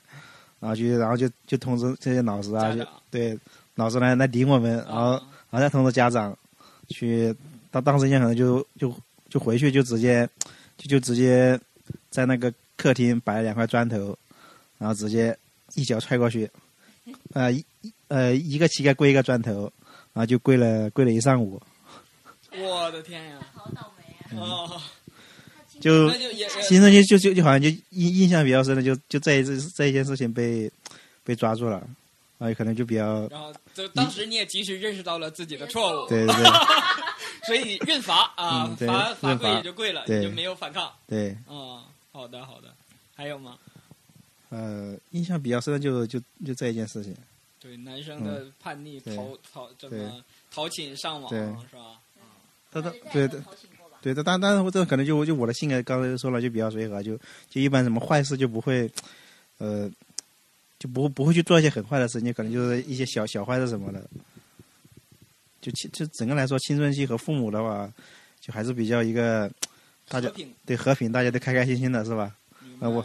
[0.59, 3.39] 然后就然后就就通知这些老师啊，就对
[3.77, 5.23] 老师来来领我们，然后
[5.57, 6.37] 后再通知家长
[6.89, 7.35] 去，
[7.71, 8.95] 当当时人家可能就就
[9.29, 10.29] 就回去就直接
[10.77, 11.59] 就就直接
[12.11, 14.17] 在那个客厅摆了两块砖头，
[14.79, 15.37] 然后直接
[15.75, 16.51] 一脚踹过去，
[17.35, 19.73] 呃一一呃一个膝盖跪一个砖头，
[20.13, 21.61] 然后就跪了跪了一上午，
[22.53, 23.39] 我的天呀！
[23.53, 24.41] 好倒霉啊！
[24.41, 24.81] 哦，
[25.81, 30.71] 就那就也青春期就就就好像就印印象比较深的，就就这一次这一件事情被
[31.25, 31.87] 被抓住了，
[32.39, 36.45] 啊，可能就比较然后就当时你也及时认识到了自己的错误，对对对。
[37.47, 40.93] 所以认罚啊嗯，罚罚跪也就跪了，就没有反抗。
[41.07, 41.81] 对，嗯，
[42.11, 42.75] 好的好的，
[43.15, 43.57] 还有吗？
[44.49, 47.15] 呃，印象比较深的就就就这一件事情，
[47.61, 49.17] 对，男生的叛逆对。
[49.17, 52.01] 逃逃这么逃寝上网是吧？
[52.71, 53.41] 但但大家对对
[54.03, 57.17] 对的，但但是我这可能就就我的性格刚才说了就比较随和，就
[57.49, 58.91] 就一般什么坏事就不会，
[59.59, 59.89] 呃，
[60.87, 64.03] 就不不会去做一些很坏的事情，可能就是一些小小坏事什么的。
[65.61, 67.91] 就青就整个来说，青春期和父母的话，
[68.41, 69.51] 就还是比较一个
[70.09, 70.35] 大家和，
[70.65, 72.33] 对和平，大家都开开心心的，是吧？
[72.63, 73.05] 明白啊我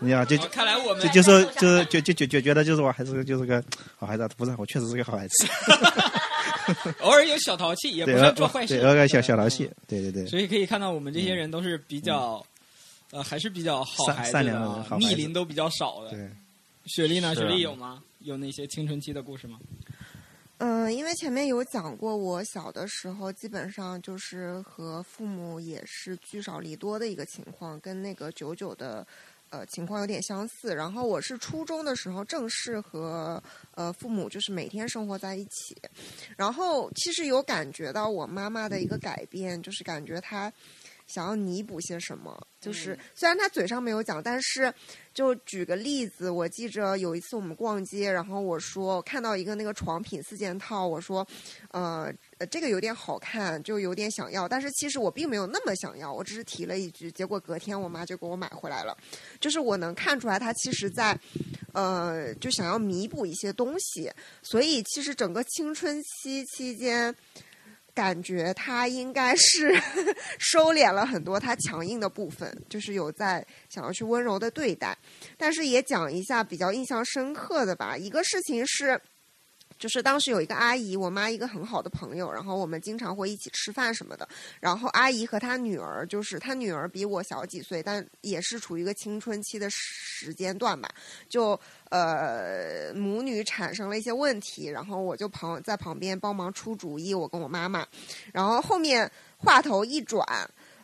[0.00, 0.10] 你
[0.50, 3.62] 看来我们就就是就是就就就就觉得就是我还是就是个
[3.96, 5.46] 好孩子，不是我确实是个好孩子，
[7.00, 12.44] 偶尔有小淘气，也 不对，算做坏事，对，偶尔小小淘气嗯，对对对，所以可以看到，我们这些人都是比较，
[13.12, 16.10] 呃，还是比较好善孩子善良的逆鳞都比较少的。
[16.10, 16.28] 对。
[16.84, 17.34] 雪莉呢？
[17.34, 18.02] 雪莉有吗？
[18.20, 19.58] 有那些青春期的故事吗？
[20.58, 29.04] 嗯，因为前面有讲过，我小的时候基本上就是和父母也是聚少离多的一个情况，跟那个九九的
[29.50, 30.72] 呃情况有点相似。
[30.72, 33.42] 然后我是初中的时候正式和
[33.74, 35.76] 呃父母就是每天生活在一起，
[36.36, 40.52] 然后其实有感觉到我妈妈的一个改变，就是感觉她
[41.06, 42.38] 想要弥补些什么。
[42.60, 44.72] 就是嗯虽然他嘴上没有讲，但是
[45.12, 51.26] 就举个例子，我记着有一次我们逛街，然后我说我看到一个那个床品四件套，我说，
[51.72, 52.08] 呃
[52.38, 54.48] 呃，这个有点好看，就有点想要。
[54.48, 58.96] 但是其实我并没有那么想要，我只是提了一句，结果隔天我妈就给我买回来了。
[59.40, 61.18] 就是我能看出来，他其实在，
[61.72, 64.08] 呃，就想要弥补一些东西。
[64.40, 67.12] 所以其实整个青春期期间。
[67.94, 69.74] 感觉他应该是
[70.38, 74.96] 收敛了很多他强硬的部分，就是有在想要去温柔的对待，
[75.36, 77.96] 但是也讲一下比较印象深刻的吧。
[77.96, 79.00] 一个事情是。
[79.82, 84.28] 就是当时有一个阿姨，我妈一个很好的朋友，然后我们经常会一起吃饭什么的。
[84.60, 90.88] 然后阿姨和她女儿，就是她女儿比我小几岁，但也是处于一个青春期的时间段吧。
[91.28, 91.58] 就
[91.90, 97.84] 呃母女产生了一些问题，然后我就旁在旁边帮忙出主意，我跟我妈妈。
[98.32, 100.24] 然后后面话头一转。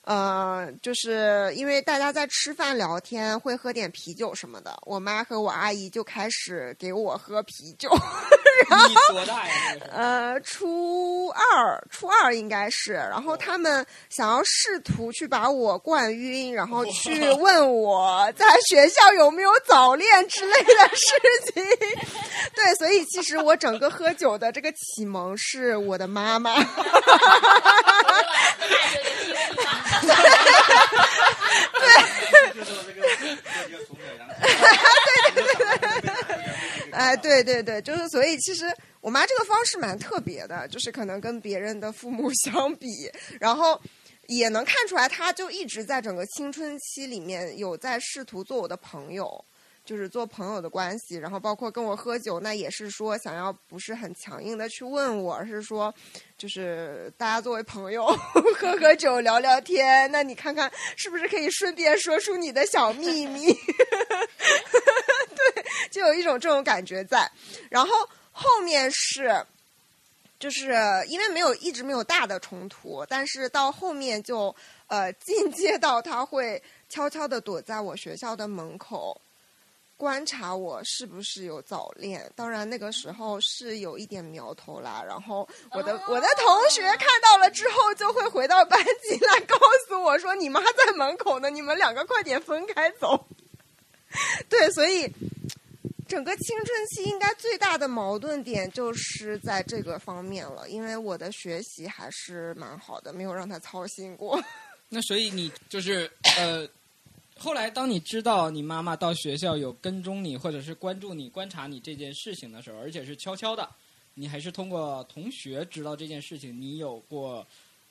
[0.09, 4.75] 呃，就是因为大家在吃饭聊天，会喝点啤酒什么的。
[4.87, 7.91] 我妈和我阿姨就开始给我喝啤酒。
[8.89, 9.53] 你多大呀？
[9.93, 12.95] 呃，初二，初二应该是。
[12.95, 21.63] 然后他们想要试图去把我灌晕，然后去问我在学校有没有早恋之类的事情。
[22.55, 26.55] 对，所以其实我整个喝酒的这个启蒙是我的妈妈。
[29.57, 31.05] 哈哈哈
[31.79, 31.87] 对，
[32.45, 32.65] 对
[35.35, 38.65] 对对对，哎，对对对，就是所以其实
[39.01, 42.89] 我妈这个方式蛮特别的，就是可能跟别人的父母 相比，
[43.41, 43.81] 然后
[44.27, 49.45] 也能看出来，她就一直在整个青春期里面有在试图做我的朋友。
[49.89, 55.95] 就是做朋友的关系，然后包括跟我喝酒，那也是说想要不是很强硬的去问我，而是说，
[56.37, 58.05] 就是大家作为朋友
[58.55, 63.47] 喝喝酒聊聊天，那你看看是不是可以顺便说出你的小秘密？
[65.55, 67.27] 对，就有一种这种感觉在。
[67.71, 67.91] 然后
[68.31, 69.43] 后面是，
[70.39, 70.75] 就是
[71.07, 74.55] 因为没有一直没有大的冲突，但是到后面就
[74.89, 79.19] 呃进阶到他会悄悄的躲在我学校的门口。
[79.99, 85.03] 观察我是不是有早恋，当然那个时候是有一点苗头啦。
[85.05, 89.59] 然后我的我的同学看到了之后，就会回到班级来告
[89.89, 93.27] 诉我说：“你妈在门口呢，你们两个快点分开走。
[94.49, 95.13] ”对，所以
[96.07, 104.41] 整个青春期应该最大的矛盾点就是在这个方面了，因为我的学习还是蛮好的，没有让他操心过。
[104.89, 106.69] 那所以你就是呃。
[107.39, 113.69] 后来，当你知道你妈妈到学校有跟踪你，或者是关注你、观察你这件事情的时候，而且是悄悄的，
[114.15, 117.47] 你还是通过同学知道这件事情，你有过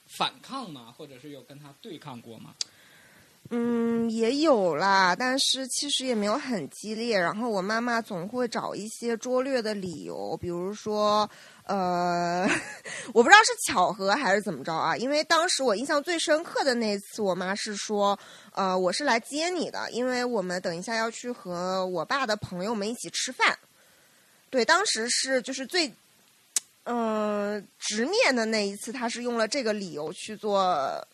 [0.06, 0.94] 反抗吗？
[0.98, 2.54] 或者是有跟他对抗过吗？
[3.50, 7.18] 嗯，也有啦，但是其实也没有很激烈。
[7.18, 11.30] 然后我妈妈总会找一些拙劣的理由，比如说。
[11.68, 12.48] 呃，
[13.14, 14.96] 我不知道是巧合还是怎么着啊？
[14.98, 18.18] 因为当时我印象最深刻的那次，我妈是说，
[18.54, 23.58] 呃，我是来接你的，因为我们等一下要去和我爸的朋友们一起吃饭。
[24.50, 25.94] 对，当时是就是最，
[26.84, 31.06] 嗯，直面的那一次，他是用了这个理由去做。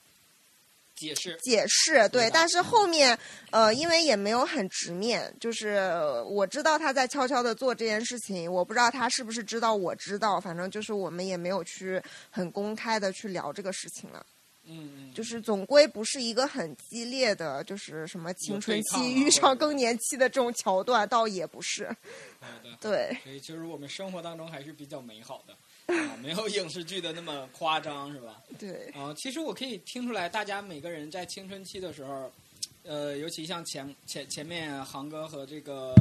[0.95, 3.17] 解释解释对，但是后面
[3.51, 5.91] 呃，因为也没有很直面，就是
[6.27, 14.25] 我知道他在悄悄的做这件事情，我不知道他是不是知道我知道，反正就是我们也没有去很公开的去聊这个事情了。
[14.65, 21.93] 嗯嗯，就是总归不是一个很激烈的，就是什么青春期遇上更年期的这种桥段，倒也不是。
[22.79, 25.53] 对，所以就是我们生活当中还是比较美好的。
[25.87, 28.41] 啊，没有影视剧的那么夸张，是吧？
[28.57, 28.89] 对。
[28.95, 32.31] 啊，其实我可以听出来，大家每个人在青春期的时候，
[32.83, 35.93] 呃，尤其像前前前面航哥和这个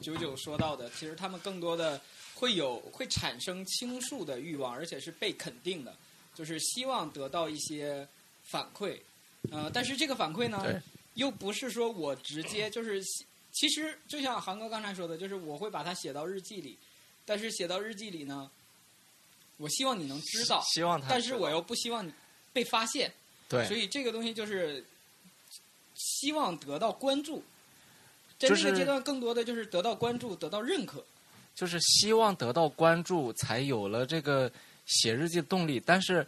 [0.00, 2.00] 九九说到的，其实他们更多的
[2.34, 5.94] 会有会产生倾诉的欲望，而且是被肯定的，
[6.34, 8.08] 就是希望得到一些
[8.42, 8.96] 反馈。
[9.50, 10.82] 呃，但是这个反馈呢，
[11.14, 13.04] 又不是说我直接就是，
[13.52, 16.78] 其实就像航哥刚才说的，就是我会把它写到日记里，
[17.26, 18.50] 但是写到日记里呢。
[19.58, 22.12] 我希望你能知道，希望他，但是我又不希望你
[22.52, 23.12] 被发现，
[23.48, 24.84] 对，所以这个东西就是
[25.96, 27.42] 希望得到关注，
[28.38, 31.04] 在那个阶段更多的就是得到关注，得到认可，
[31.56, 34.48] 就是希望得到关注，才有了这个
[34.86, 35.82] 写日记的动力。
[35.84, 36.24] 但是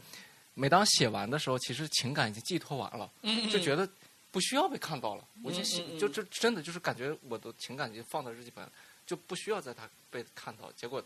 [0.54, 3.08] 每当写完的时候，其实情感已经寄托完了，
[3.48, 3.88] 就觉得
[4.32, 5.24] 不需要被看到了。
[5.44, 8.68] 我就写，就这真的就是感觉我的情感已经放到日记本，
[9.06, 10.72] 就不需要在他被看到。
[10.72, 11.00] 结果。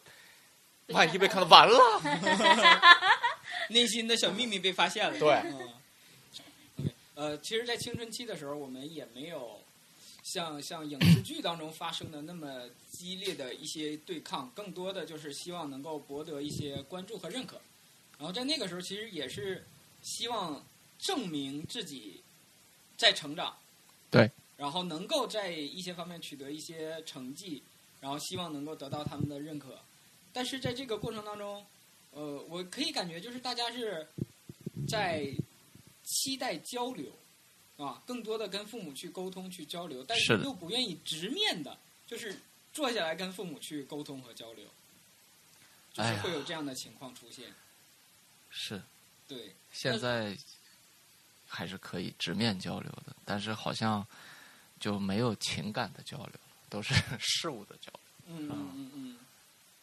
[0.89, 1.79] 万一被看到，完了，
[3.71, 5.19] 内心的小秘密被发现了。
[5.19, 5.31] 对，
[6.77, 9.61] 嗯，呃，其实，在青春期的时候，我们也没有
[10.23, 17.61] 像像影视剧当中发生的那么激烈的一些对抗，更多的就是希望能够博得一些关注和认可。
[18.19, 19.67] 然后在那个时候，其实也是
[20.03, 20.65] 希望
[20.99, 22.23] 证明自己
[22.97, 23.57] 在成长，
[24.11, 27.63] 对，然后能够在一些方面取得一些成绩，
[28.01, 29.79] 然后希望能够得到他们的认可。
[30.35, 31.65] 但是在这个过程当中，
[32.11, 34.07] 呃，我可以感觉就是大家是
[34.87, 35.33] 在
[36.03, 37.11] 期待交流，
[37.79, 42.37] 啊，更多的跟父母去沟通、去交流，但是又不愿意直面的，就是
[42.73, 44.67] 坐下来跟父母去沟通和交流，
[45.93, 47.55] 就是会有这样的情况出现。
[48.51, 48.83] 是。
[49.27, 50.37] 对，现在
[51.49, 54.07] 还是可以直面交流的，但是好像
[54.79, 56.35] 就没有情感的交流，
[56.69, 58.01] 都是 事物的交流。
[58.27, 59.14] 嗯嗯嗯嗯，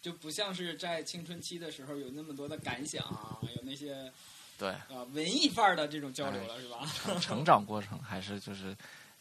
[0.02, 4.12] 就不像是在青春期的时候有那么多的感想啊，有那些
[4.58, 6.86] 对，啊文艺范儿的这种交流了，是吧？
[7.04, 8.76] 成成长过程还是就是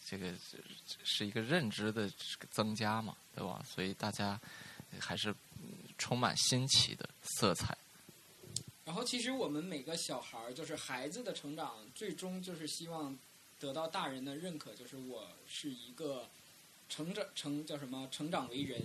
[0.06, 0.64] 这个是
[1.04, 2.10] 是一个认知的
[2.50, 3.62] 增加嘛，对吧？
[3.66, 4.40] 所以大家
[4.98, 5.30] 还是
[5.62, 7.76] 嗯充满新奇的色彩。
[8.82, 13.16] 然后，其实我们每个小孩儿，就是孩子的成长，最终就是希望
[13.60, 16.28] 得到大人的认可，就是我是一个
[16.88, 18.82] 成长成叫什么成长为人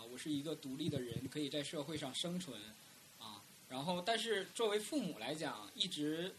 [0.00, 2.58] 啊，我是一个独立的人，可以在社会上生存
[3.18, 3.42] 啊。
[3.68, 6.34] 然后，但是作为父母来讲，一直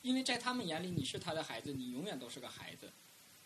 [0.00, 2.90] 因为在他们眼里你是他的孩子，你永远都是个孩子，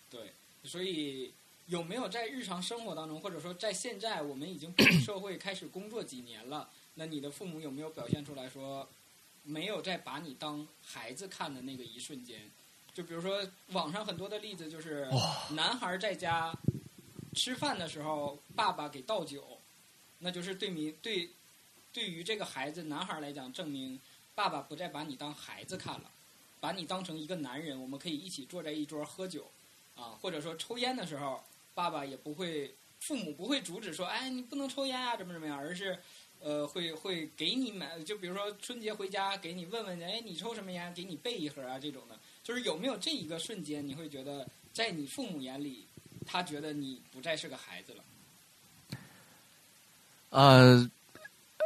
[0.08, 0.32] 对，
[0.62, 1.32] 所以。
[1.68, 8.88] 有没有在日常生活当中，或者说在现在我们已经步入社会开始工作几年了， 那你的父母有没有表现出来说，
[9.42, 12.50] 没有再把你当孩子看的那个一瞬间？
[12.94, 15.06] 就比如说网上很多的例子，就是
[15.50, 16.56] 男孩在家
[17.34, 19.58] 吃饭的时候，爸爸给倒酒，
[20.18, 21.28] 那就是对明对
[21.92, 23.98] 对于这个孩子男孩来讲，证明
[24.34, 26.10] 爸爸不再把你当孩子看了，
[26.60, 29.50] 把你当成一个男人，我们可以一起坐在一桌喝酒
[29.94, 31.42] 啊，或者说抽烟的时候，
[31.74, 35.98] 爸爸也不会，父母不会阻止说，哎，你不能抽烟啊，怎么怎么样，而是。
[36.40, 40.94] 呃，会会给你买，就比如说春节回家给你问问你，哎，你抽什么烟？
[40.94, 45.84] 给你备一盒啊，这种的，就是有没有这一个瞬间，你会觉得在你父母眼里，
[46.30, 48.04] 他觉得你不再是个孩子了。
[50.30, 50.90] 呃，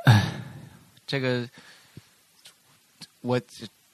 [0.07, 0.41] 唉，
[1.05, 1.49] 这个
[3.21, 3.41] 我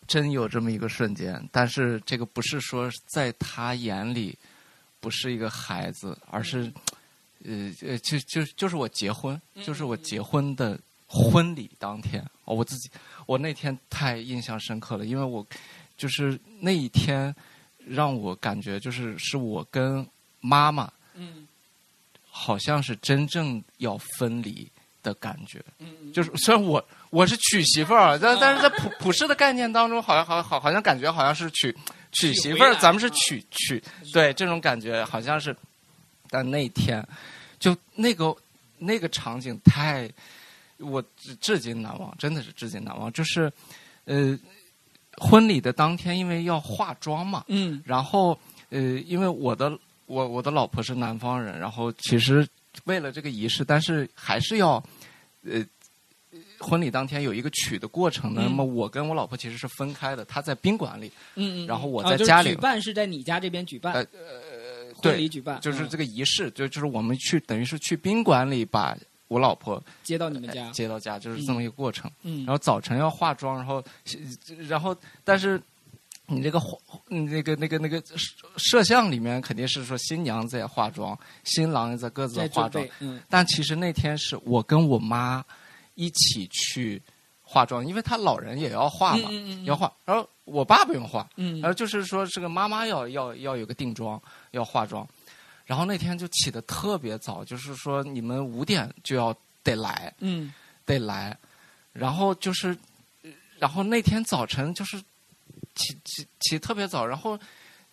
[0.06, 4.36] 真有这么一个瞬间，但是这个不是说在他眼里
[5.00, 6.70] 不是一个孩子，而是
[7.44, 12.90] 呃呃，就就就是我结婚，就是我结婚的婚礼当天，哦我自己
[13.24, 15.46] 我那天太印象深刻了，因为我
[15.96, 17.34] 就是那一天
[17.78, 20.06] 让我感觉就是是我跟
[20.40, 20.90] 妈妈。
[21.14, 21.46] 嗯
[22.30, 24.70] 好像是真正要分离
[25.02, 25.60] 的感觉。
[25.80, 31.76] 嗯，就是虽然我我是娶媳妇儿，但但是在普普世的概念当中，好像好好好像感觉好像是娶
[32.12, 33.82] 娶媳妇儿，咱们是啊娶娶
[34.12, 35.56] 对这种感觉好像是，
[36.30, 37.04] 但那天
[37.58, 38.32] 就那个
[38.78, 40.08] 那个场景太
[40.76, 43.12] 我至至今难忘，真的是至今难忘。
[43.12, 43.52] 就是
[44.04, 44.38] 呃
[45.16, 48.38] 婚礼的当天，因为要化妆嘛，嗯然后
[48.70, 49.76] 呃，因为我的
[50.08, 52.44] 我我的老婆是南方人，然后其实
[52.84, 54.82] 为了这个仪式，但是还是要
[55.44, 55.64] 呃。
[56.60, 65.88] 婚礼当天有一个取的过程那么我跟我老婆其实是分开的，她在宾馆里，嗯嗯，然后我在家里举办是在你家这边举办，呃婚礼举办，就是嗯。
[65.88, 68.98] 这个仪式，就就是我们去等于是去宾馆里把
[69.28, 72.10] 我老婆接到你们家呃，接到家，就是这么一个过程。
[72.22, 73.82] 嗯，然后早晨要化妆，然后
[74.68, 75.62] 然后但是
[76.30, 76.78] 你这个化
[77.08, 83.20] 你那个那个那个摄摄像里面肯定是说新娘在化妆，新郎也在各自在化妆，，嗯。
[83.30, 85.42] 但其实那天是我跟我妈
[85.94, 87.02] 一起去
[87.40, 91.60] 化妆，因为她老人也要化嘛，嗯嗯嗯要化，然后我爸不用化，嗯。
[91.60, 95.08] 然后就是说这个妈妈要要要有个定妆，要化妆，
[95.64, 100.52] 然后那天就起的特别早，就是说你们五点就要得来，嗯。
[100.84, 101.36] 得来，
[101.92, 102.68] 然后就是，
[103.22, 104.98] 呃然后那天早晨就是
[105.78, 107.38] 起起起特别早，然后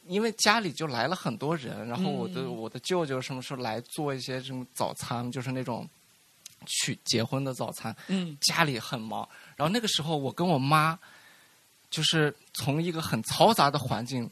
[0.07, 2.55] 因为家里就来了很多人，然后我的、嗯。
[2.55, 5.87] 我的舅舅什么时候来做一些什么早餐，就是那种
[6.65, 8.37] 去结婚的早餐，嗯。
[8.41, 10.99] 家里很忙，然后那个时候我跟我妈
[11.89, 14.29] 就是从一个很嘈杂的环境，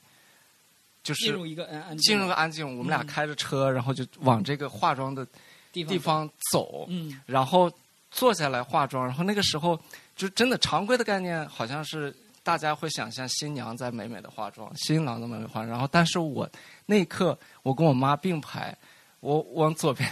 [1.03, 3.07] 就是进入一个安安静进入个安静，我们俩嗯。
[3.07, 5.25] 开着车，然后就往这个化妆的
[5.71, 7.19] 地方地方走，嗯。
[7.25, 7.71] 然后
[8.11, 9.79] 坐下来化妆，然后那个时候
[10.15, 16.47] 就真的常规的概念好像是大家会想象新娘在美美的化妆，新郎在美美地化妆，然后但是我
[16.85, 18.77] 那一刻我跟我妈并排，
[19.21, 20.07] 我往左边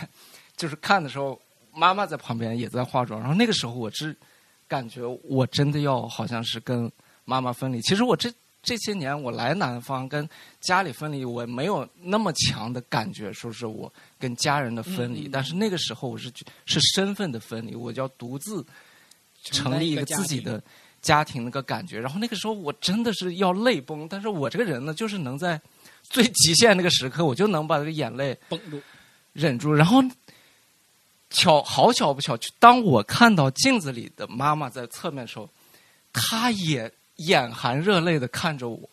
[0.56, 1.40] 就是看的时候，
[1.74, 4.16] 妈妈在旁边也在化妆，然后那个时候我是
[4.68, 6.91] 感觉我真的要好像是跟
[7.26, 8.34] 妈妈分离，其实我这。
[8.64, 10.30] 这些年我来南方跟
[10.60, 15.22] 家里分离，我没有那么强的感觉，说是我跟家人的分离。
[15.22, 16.32] 嗯嗯但是那个时候我是
[16.68, 18.64] 是身份的分离，我就要独自
[19.41, 20.64] 成立一个自己的
[21.02, 21.99] 家庭那个感觉。
[21.99, 25.60] 然后那个时候我真的是要泪崩，但是我这个人呢，就是能在
[26.03, 28.82] 最极限那个时刻，我就能把这个眼泪绷住。
[29.34, 29.73] 忍住。
[29.73, 30.03] 然后
[31.30, 35.49] 巧好巧不巧，就当我看到镜子里的妈妈在侧面的时候，
[36.11, 38.90] 她也眼含热泪的看着我。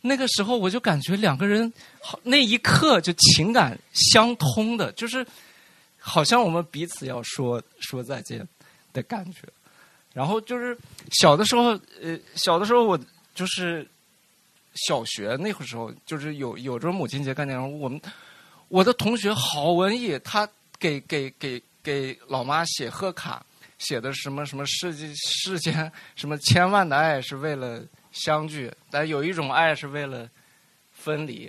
[0.00, 5.26] 那个时候我就感觉两个人好，那一刻就情感相通的，就是
[5.98, 8.46] 好像我们彼此要说说再见
[8.92, 9.40] 的感觉。
[10.18, 10.76] 然后就是
[11.12, 12.98] 小的时候，呃，小的时候我
[13.36, 13.86] 就是
[14.74, 18.00] 小学那个时候，就是有有这种母亲节概念，我们
[18.66, 23.46] 我的同学好文艺，他给给给给老妈写贺卡，
[23.78, 27.80] 写的什么什么世界世间什么千万的爱是为了
[28.10, 30.28] 相聚，但有一种爱是为了
[30.92, 31.48] 分离，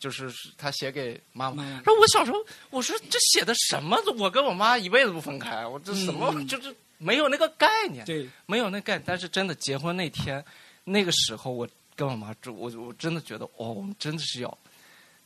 [0.00, 1.62] 就是他写给妈妈。
[1.62, 3.96] 妈妈然后我小时候我说这写的什么？
[4.18, 8.04] 我跟我妈一辈子不分开，我这什么、嗯就是没有那个概念。
[8.04, 10.44] 对，没有那概念，但是真的结婚那天，
[10.84, 14.58] 那个时候我跟我妈住，我我真的觉得哦，我们真的是要，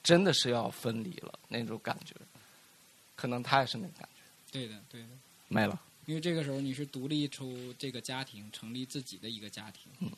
[0.03, 2.15] 真的是要分离了那种感觉，
[3.15, 5.09] 可能她也是那个感觉，对的，对的。
[5.48, 5.81] 没了。
[6.07, 10.11] 因为这个时候你是独立出这个家庭，成立自己的一个家庭。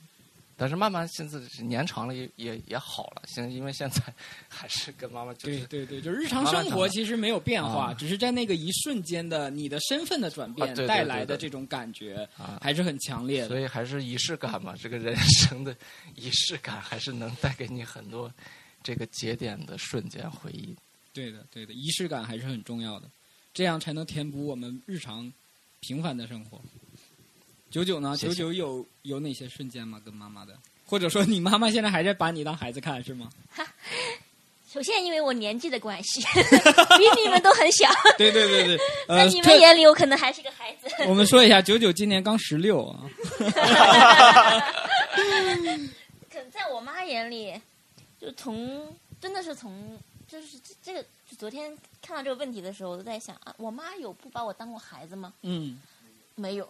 [0.60, 4.02] 但是慢慢现在年长了也也也好了，现在因为现在
[4.48, 13.48] 还是跟妈妈就是对对对，就日常生活其实没有变化，啊只是在那个一瞬间的你的身份的转变带来的这种感觉，啊，还是很强烈的。
[13.48, 15.76] 所以还是仪式感嘛，这个人生的
[16.16, 18.28] 仪式感还是能带给你很多
[18.82, 20.76] 这个节点的瞬间回忆。
[21.12, 23.09] 对的，对的，仪式感还是很重要的，
[23.55, 25.32] 这样才能填补我们日常
[25.80, 26.60] 平凡的生活。
[27.70, 28.16] 九九呢？
[28.16, 30.01] 九九有有哪些瞬间吗？
[30.05, 33.28] 跟妈妈的，或者说你妈妈现在还在把你当孩子看是吗？
[34.70, 36.20] 首先因为我年纪的关系，
[36.99, 37.89] 比你们都很小，
[38.19, 38.77] 对对对对，
[39.09, 40.89] 在 呃，你们眼里我可能还是个孩子。
[41.09, 43.01] 我们说一下，九九今年刚十六啊。
[46.31, 47.59] 可能在我妈眼里，
[48.20, 55.32] 就从真的是从就是这这个，就昨天看到这个问题的时候，我都在想啊，我妈有不把我当过孩子吗？
[55.43, 55.81] 嗯
[56.35, 56.69] 没有，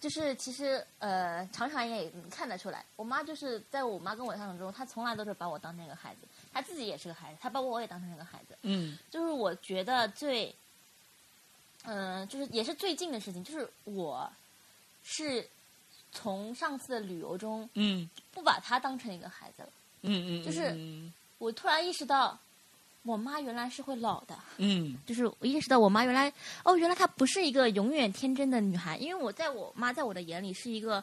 [0.00, 6.20] 就是其实呃，常常也能看得出来，我妈就是在我妈跟我的相处中，她从来都是把我当成一个孩子，
[6.52, 8.56] 她自己也是个孩子，她把我也当成一个孩子。
[8.62, 8.96] 嗯。
[9.10, 10.54] 就是我觉得最，
[11.84, 14.30] 嗯、就是也是最近的事情，就是我
[15.02, 15.48] 是
[16.12, 18.08] 从上次的旅游中嗯。
[18.32, 19.68] 不把她当成一个孩子了，
[20.02, 21.12] 嗯嗯，就是嗯。
[21.38, 22.38] 我突然意识到，
[23.08, 24.38] 我妈原来是会老的。
[24.58, 26.30] 嗯就是我意识到我妈原来
[26.62, 31.02] 哦，原来她不是一个永远天真的女孩，因为我在我妈在我的眼里是一个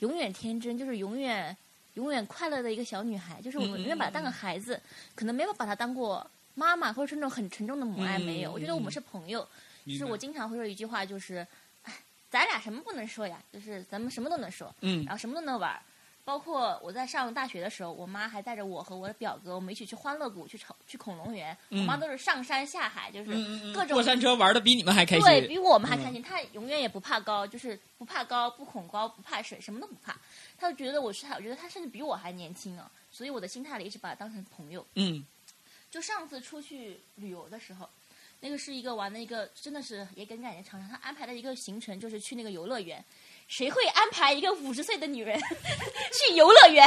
[0.00, 1.56] 永远天真，就是永远
[1.94, 4.78] 永远快乐的一个小女孩，就是我永远把她当个孩子，
[5.14, 6.24] 可能没有把她当过
[6.54, 8.52] 妈妈，或者是那种很沉重的母爱，嗯没有。
[8.52, 9.48] 我觉得我们是朋友，
[9.86, 11.46] 就是我经常会说一句话，就是，
[11.84, 11.92] 哎，
[12.30, 13.38] 咱俩什么不能说呀？
[13.50, 15.80] 就是咱们什么都能说，嗯然后什么都能玩儿。
[16.26, 21.56] 包括我在上大学的时候，我妈还带着我和我的表哥，我们一起去欢乐谷、去朝去恐龙园。
[21.70, 23.30] 嗯我妈都是上山下海，就是
[23.72, 25.24] 各种过山车玩的比你们还开心。
[25.24, 26.20] 对比我们还开心。
[26.20, 30.18] 她永远也不怕高，就是不怕高、不恐高、不怕水，什么都不怕。
[30.58, 32.90] 她就觉得我是她，我觉得她甚至比我还年轻啊。
[33.12, 34.84] 所以我的心态里一直把她当成朋友。
[34.96, 35.24] 嗯
[35.92, 37.88] 就上次出去旅游的时候，
[38.40, 40.88] 那个是一个玩的一个，真的是也跟感觉长沙。
[40.88, 43.02] 他安排的一个行程就是去那个游乐园。
[43.48, 45.38] 谁会安排一个五十岁的女人
[46.28, 46.86] 去游乐园？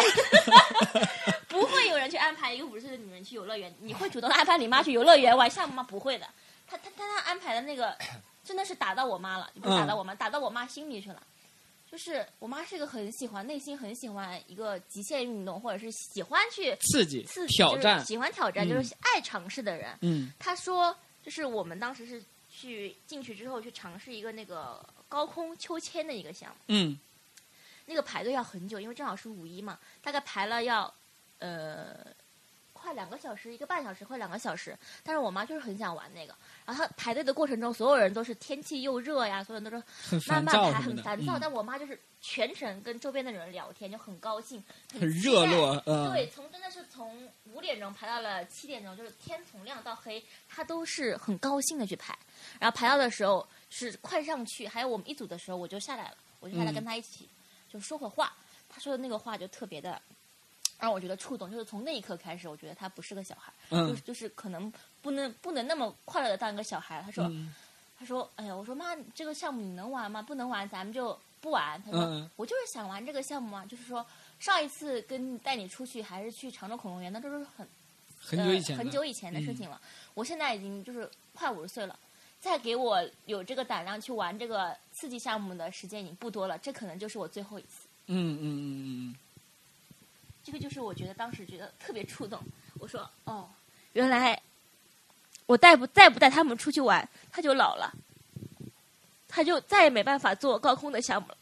[1.48, 3.73] 不会有人去安排一个五十岁的女人去游乐园。
[3.80, 5.84] 你会主动安排你妈去游乐园玩项目吗？
[5.84, 6.27] 不会的。
[6.68, 7.98] 他他他他安排的那个
[8.44, 11.22] 真的是打到我妈了，不是打到我妈，打到我妈心里去了。
[11.91, 18.06] 就是我妈是一个很喜欢，内心很喜欢一个极限运动，或者是喜欢去刺激刺激就是挑战。
[18.06, 19.98] 喜欢挑战，嗯就是爱尝试的人。
[20.02, 26.98] 嗯他说，就是我们当时是去进去之后去尝试一个那个高空秋千的一个项目，嗯
[27.88, 30.94] 那个排队要很久，因为正好是五一嘛，大概排了要
[31.40, 32.06] 呃
[32.72, 34.77] 快两个小时，一个半小时，快两个小时。
[35.03, 41.34] 但是我妈就是很想玩那个，然后她排队的过程中，所有人都是天气又热呀，所有人都是很烦慢慢排，很烦躁。
[41.34, 44.64] 嗯但我妈就是全程跟周边的人聊天，就很高兴，
[44.99, 45.81] 很热络。
[45.88, 52.15] 嗯，对，从真的是从五点钟排到了七点钟，就是天从亮到黑，她都是很高兴的去排。
[52.60, 57.27] 然后排到的时候是快上去，还有我们一组的时候，我就下来了，我就下来嗯跟他一起、
[57.71, 58.33] 就说会话。
[58.67, 59.99] 他说的那个话就特别的
[60.79, 64.71] 让我觉得触动，就是从那一刻开始，我觉得他不是个小孩，就嗯是就是可能
[65.01, 67.01] 不能不能那么快乐的当一个小孩。
[67.03, 67.53] 他说、嗯
[67.99, 70.21] 他说，哎呀，我说妈，这个项目你能玩吗？
[70.21, 71.81] 不能玩，咱们就不玩。
[71.83, 74.05] 他说，嗯我就是想玩这个项目啊，就是说
[74.39, 77.67] 上一次跟带你出去还是去常州恐龙园，那都是很
[78.21, 79.81] 很久以前的，呃、很久以前的事情了。
[80.13, 81.99] 我现在已经就是快五十岁了，
[82.40, 87.88] 再给我有这个胆量去玩这个刺激项目的时间已经不多了，这可能就是我最后一次。
[88.07, 89.16] 嗯嗯嗯嗯嗯
[90.44, 92.41] 这个就是我觉得当时觉得特别触动。
[92.80, 93.48] 我说哦，
[93.94, 94.41] 原来
[95.45, 97.94] 我带不再不带他们出去玩，他就老了，
[99.28, 101.38] 他就再也没办法做高空的项目了。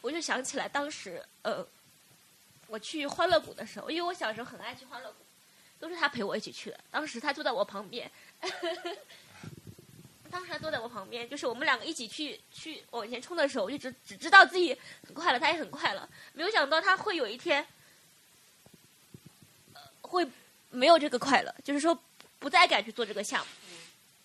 [0.00, 1.66] 我就想起来当时，呃，
[2.68, 5.18] 我去欢乐谷的时候，因为我小时候很爱去欢乐谷，
[5.78, 6.80] 都是他陪我一起去的。
[6.90, 8.10] 当时他坐在我旁边，
[10.32, 14.74] 当时他坐在我旁边，就是我们两个一起去去往前冲的时候，我就只只知道自己
[15.06, 17.64] 很快了，他也很快了，没有想到他会有一天，
[19.74, 20.26] 呃，会
[20.70, 21.96] 没有这个快乐，就是说
[22.38, 23.52] 不再敢去做这个项目。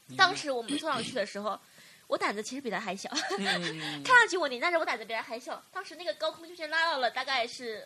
[0.07, 0.15] 嗯。
[0.15, 1.59] 当时我们坐上去的时候，
[2.07, 5.61] 我胆子其实比他还小， 看上去我年，但是我胆子比他还小。
[5.73, 7.85] 当时那个高空就先拉到了大概是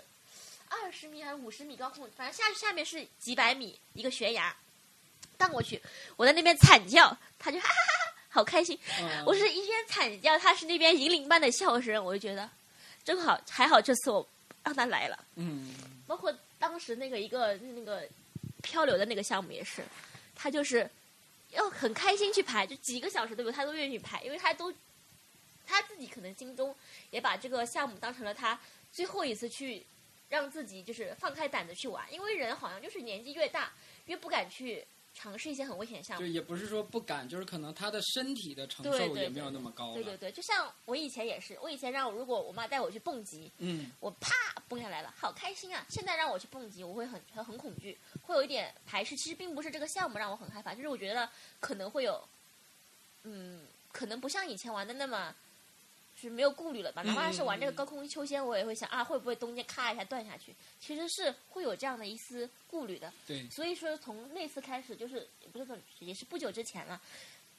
[0.70, 4.56] 二十米还是五十米高空，反正下下面是几百米一个悬崖，
[5.40, 5.82] 荡过去，
[6.16, 8.80] 我在那边惨叫，他就哈哈哈哈，好开心。
[9.00, 12.50] 嗯 我是一边惨叫，他是那边银铃般的笑声，我就觉得
[13.04, 14.28] 真好，还好这次我
[14.64, 15.26] 让他来了。
[15.36, 15.76] 嗯
[16.08, 18.08] 包括当时那个一个那个
[18.64, 19.84] 漂流的那个项目也是，
[20.36, 20.90] 他就是
[21.52, 24.74] 要很开心去排，就几个小时都有，他都愿意去排，因为他都
[25.66, 26.76] 他自己可能心中
[27.10, 28.60] 也把这个项目当成了他
[28.92, 29.86] 最后一次去
[30.30, 33.72] 让自己就是放开胆子去玩，因为人好像就是年纪越大
[34.06, 36.32] 越不敢去尝试一些很危险的项目就。
[36.32, 39.94] 也不是说不敢，就是可能他的身体的承受也没有那么高了。
[39.94, 44.34] 对对对，就像我以前也是，我以前让我如果我妈带我去蹦极，嗯我啪
[44.68, 45.86] 蹦下来了，好开心啊！
[45.90, 49.16] 现在让我去蹦极，我会很很很恐惧，会有一点排斥。
[49.18, 51.30] 其实并不是这个项目让我很害怕，就是我觉得
[51.60, 52.24] 可能会有，
[53.24, 53.62] 嗯，
[53.92, 55.36] 可能不像以前玩的那么，
[56.22, 57.02] 就是没有顾虑了吧。
[57.02, 60.54] 哪怕是玩这个高空秋千，我也会想啊，会不会中间咔一下断下去？
[60.80, 63.12] 其实是会有这样的一丝顾虑的。
[63.26, 67.02] 对，所以说从那次开始，就是也不是说也是不久之前了，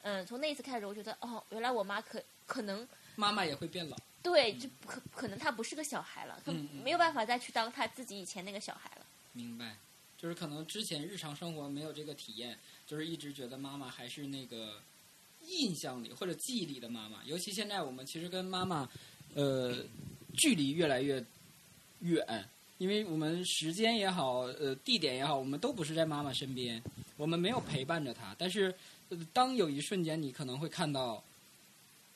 [0.03, 2.87] 嗯，从那一次开始，我觉得哦，原来我妈可可能
[3.17, 3.97] 妈妈也会变老。
[4.21, 9.05] 对，就可可能她不是个小孩了，她没有办法再去当她自己以前那个小孩了。
[9.33, 9.75] 明白，
[10.17, 12.57] 就是可能之前日常生活没有这个体验，
[12.87, 14.81] 就是一直觉得妈妈还是那个
[15.47, 17.23] 印象里或者记忆里的妈妈。
[17.25, 18.89] 尤其现在我们其实跟妈妈，
[19.33, 19.83] 呃，
[20.35, 21.23] 距离越来越
[21.99, 22.47] 远，
[22.77, 26.81] 因为我们时间也好，呃，地点也好，我们都不是在妈妈身边，
[27.17, 28.35] 我们没有陪伴着她。
[28.37, 28.73] 但是，
[29.31, 31.23] 当有一瞬间你可能会看到。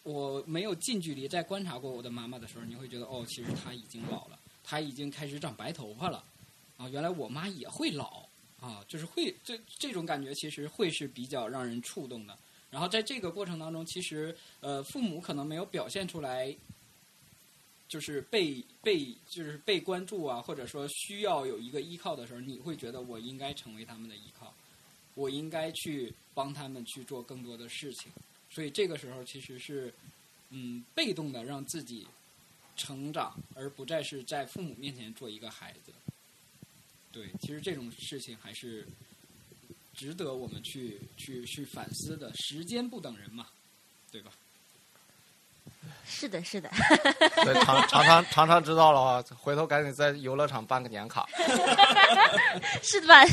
[0.03, 6.23] 我没有近距离在观察过我的妈妈的时候，你会觉得哦，其实她已经老了，她已经开始长白头发了。
[6.77, 8.25] 啊，原来我妈也会老
[8.61, 12.37] 啊，就是会这这种感觉，其实会是比较让人触动的。
[12.77, 16.55] 然后在这个过程当中，其实呃，父母可能没有表现出来，
[17.87, 24.53] 就是被被就是被关注啊，或者说需要有一个依靠的时候，你会觉得我应该成为他们的依靠，
[25.15, 28.11] 我应该去帮他们去做更多的事情。
[28.47, 29.91] 所以这个时候其实是
[30.51, 32.05] 嗯，被动的让自己
[32.75, 35.91] 成长，而不再是在父母面前做一个孩子。
[37.11, 38.87] 对，其实这种事情还是
[39.97, 42.31] 值得我们去去去反思的。
[42.35, 43.47] 时间不等人嘛，
[44.11, 44.31] 对吧？
[46.05, 46.69] 是的，是的，
[47.43, 51.27] 对，常常常常常知道了啊，回头赶紧在游乐场办个年卡。
[52.81, 53.25] 是的吧？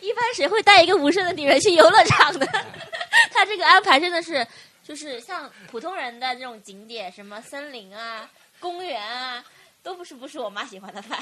[0.00, 2.46] 一般谁会带一个五岁的女人去游乐场的？
[3.32, 4.46] 他这个安排真的是，
[4.84, 8.30] 就是像普通人的这种景点，什么森林啊、
[8.60, 9.44] 公园啊，
[9.82, 11.18] 都不是不是我妈喜欢的饭。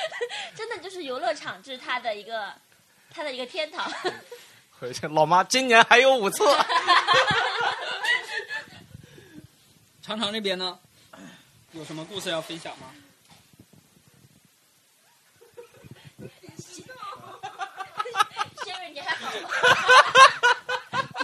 [0.54, 2.52] 真的就是游乐场，这是他的一个
[3.14, 3.90] 他的一个天堂。
[4.78, 6.44] 回去，老妈今年还有五次。
[10.02, 10.78] 长长这边呢，
[11.72, 12.86] 有什么故事要分享吗？
[18.92, 19.48] 你还好吗？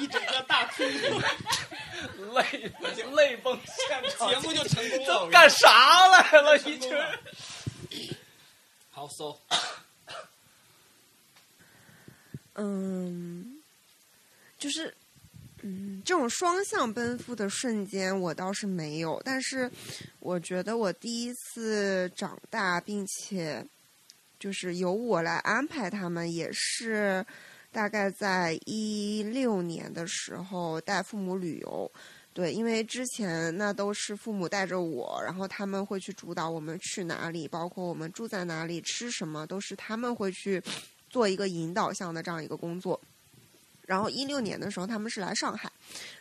[0.00, 0.82] 一整个大哭，
[2.32, 2.72] 泪
[3.12, 5.06] 泪崩现场，节目就成功了。
[5.06, 6.56] 都干啥来了？
[6.60, 6.96] 一群。
[8.90, 9.38] 好搜，
[12.60, 13.56] 嗯，
[14.58, 14.92] 就是，
[15.62, 19.70] 嗯，这种双向奔赴的瞬间我倒是没有，但是
[20.18, 23.64] 我觉得我第一次长大，并且
[24.40, 27.24] 就是由我来安排他们，也是
[27.70, 31.90] 大概在一六年的时候带父母旅游。
[32.34, 40.62] 对，因为之前那都是父母带着我，然后他们会去主导我们去哪里，包括我们住在哪里、吃什么，都是他们会去
[41.18, 43.00] 做一个引导项的这样一个工作。
[43.84, 45.68] 然后一六年的时候他们是来上海，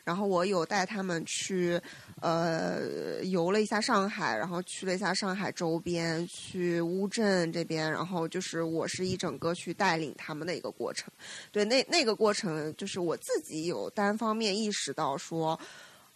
[0.04, 1.80] 然后我有带他们去
[2.20, 11.12] 呃游了一下上海，然后去了一下上海周边，去乌镇这边，然后就是我是一整个去带领他们的一个过程。
[11.52, 15.60] 对，那那个过程就是我自己有单方面意识到说。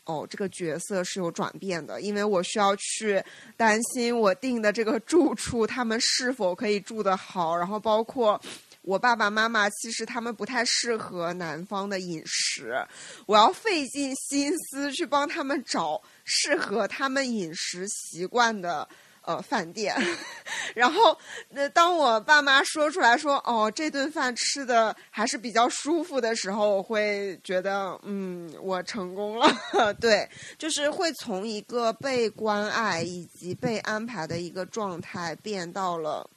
[0.03, 3.23] 哦，这个角色是有转变的，因为我需要去
[3.55, 8.41] 担心我定的这个住处，他们是否可以住得好，然后包括
[8.81, 12.75] 我爸爸妈妈，其实他们不太适合南方的饮食，
[13.25, 18.87] 我要费尽心思去帮他们找适合他们饮食习惯的。
[19.23, 19.95] 呃，饭店，
[20.73, 21.15] 然后
[21.49, 29.47] 那当我爸妈说出来说哦，这顿饭吃的还是比较舒服的时候，我会觉得嗯，我成功了。
[30.01, 30.27] 对，
[30.57, 36.27] 就是会从一个被关爱以及被安排的一个状态，变到了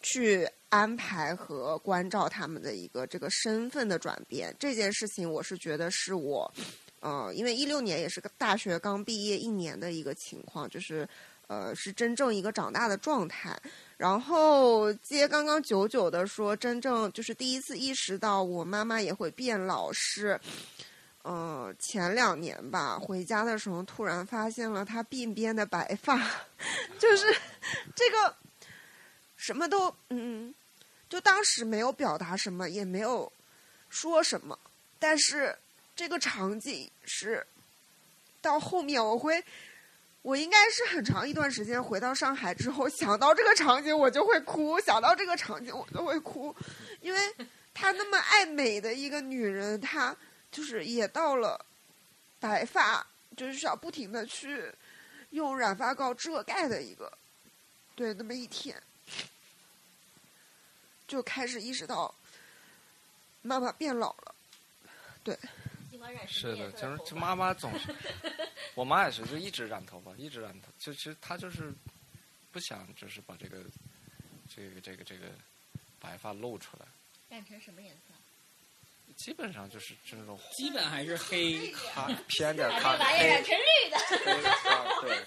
[0.00, 4.54] 去安排和关照他们的一个这个身份的转变。
[4.58, 6.52] 这件事情，我是觉得是我，
[6.98, 11.08] 呃，因为一六年也是个大学刚毕业一年的一个情况，就是。
[11.46, 13.54] 呃，是真正一个长大的状态。
[13.98, 20.40] 然后接刚刚九九的说，真正就是第一次意识到我妈妈也会变老是，
[21.22, 26.16] 嗯，前两年吧，回家的时候突然发现了她鬓边的白发，
[26.98, 27.26] 就是
[27.94, 28.34] 这个
[29.36, 30.52] 什么都嗯，
[31.14, 33.32] 就当时没有表达什么，也没有
[33.88, 34.58] 说什么，
[34.98, 35.56] 但是
[35.94, 37.46] 这个场景是
[38.42, 39.40] 到后面我会。
[40.22, 46.52] 我应该是很长一段时间回到上海之后，想到这个场景我就会哭，想到这个场景我就会哭，
[47.00, 47.20] 因为
[47.74, 50.16] 她那么爱美的一个女人，她
[50.50, 51.64] 就是也到了
[52.40, 54.64] 白发，就是需要不停的去
[55.30, 57.12] 用染发膏遮盖的一个，
[57.94, 58.82] 对，那么一天，
[61.06, 62.14] 就开始意识到
[63.42, 64.34] 妈妈变老了，
[65.22, 65.38] 对。
[66.28, 67.94] 是的，就是就妈妈总是，
[68.74, 71.72] 我妈也是，就一直染头发，一直染头，就其实她就是
[72.52, 73.62] 不想，就是把这个
[74.54, 75.28] 这个这个这个
[75.98, 76.86] 白发露出来。
[77.30, 78.12] 染成什么颜色？
[79.16, 80.38] 基本上就是就那种。
[80.52, 83.26] 基本还是黑，咖偏点 咖黑。
[83.26, 83.98] 染成绿的。
[85.00, 85.24] 对。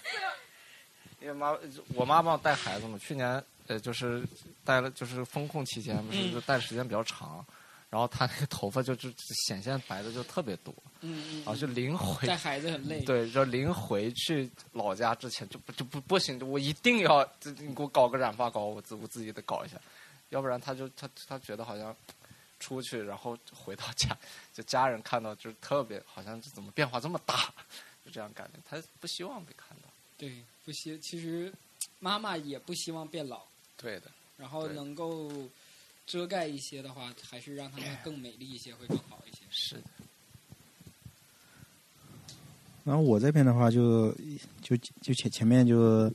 [1.21, 1.57] 因为妈，
[1.95, 4.27] 我妈帮我带孩子嘛，去年呃就是
[4.63, 7.45] 戴了，就是风控期间不是就戴时间比较长。
[7.89, 9.09] 然后他那个头发就就
[9.47, 19.79] 显现白的就特别多，嗯嗯，然后就临回带孩子很累，对，就临回去老家之前就不就不不行，我一定要你给我搞个染发膏，我自我自己得搞一下，
[20.31, 21.95] 要不然他就他他觉得好像
[22.59, 24.09] 出去然后回到家，
[24.53, 27.53] 就家人看到就是特别好像怎么变化这么大，
[28.03, 29.87] 就这样感觉，他不希望被看到。
[30.17, 31.53] 对，不希其实
[31.99, 33.43] 妈妈也不希望变老，
[33.77, 35.31] 对的，然后能够。
[36.07, 39.41] 遮盖一些的话，还是让他们更美丽一些会更好一些。
[39.51, 39.81] 是的。
[42.85, 44.15] 然后我这边的话，就
[44.61, 46.09] 就就前前面就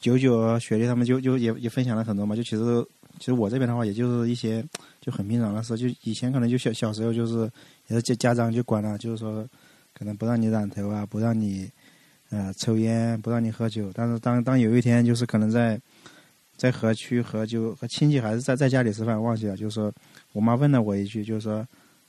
[0.00, 2.34] 九九雪莉他们就就也也分享了很多嘛。
[2.34, 2.82] 就其实
[3.18, 4.66] 其实我这边的话，也就是一些
[5.02, 5.76] 就很平常的事。
[5.76, 7.40] 就以前可能就小小时候就是
[7.88, 9.46] 也是家家长就管了，就是说
[9.92, 11.70] 可能不让你染头啊，不让你
[12.30, 13.90] 呃抽烟，不让你喝酒。
[13.94, 15.80] 但是当当有一天就是可能在
[16.56, 19.56] 在河区和就和亲戚还是在在家里吃饭，忘记了。
[19.56, 19.92] 就是说
[20.32, 21.66] 我妈问了我一句，就是说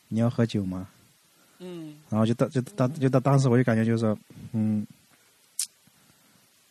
[0.07, 0.87] 你要喝酒吗？
[1.59, 1.95] 嗯。
[2.09, 4.17] 然后就当就当就当当时我就感觉就是说，
[4.53, 4.85] 嗯，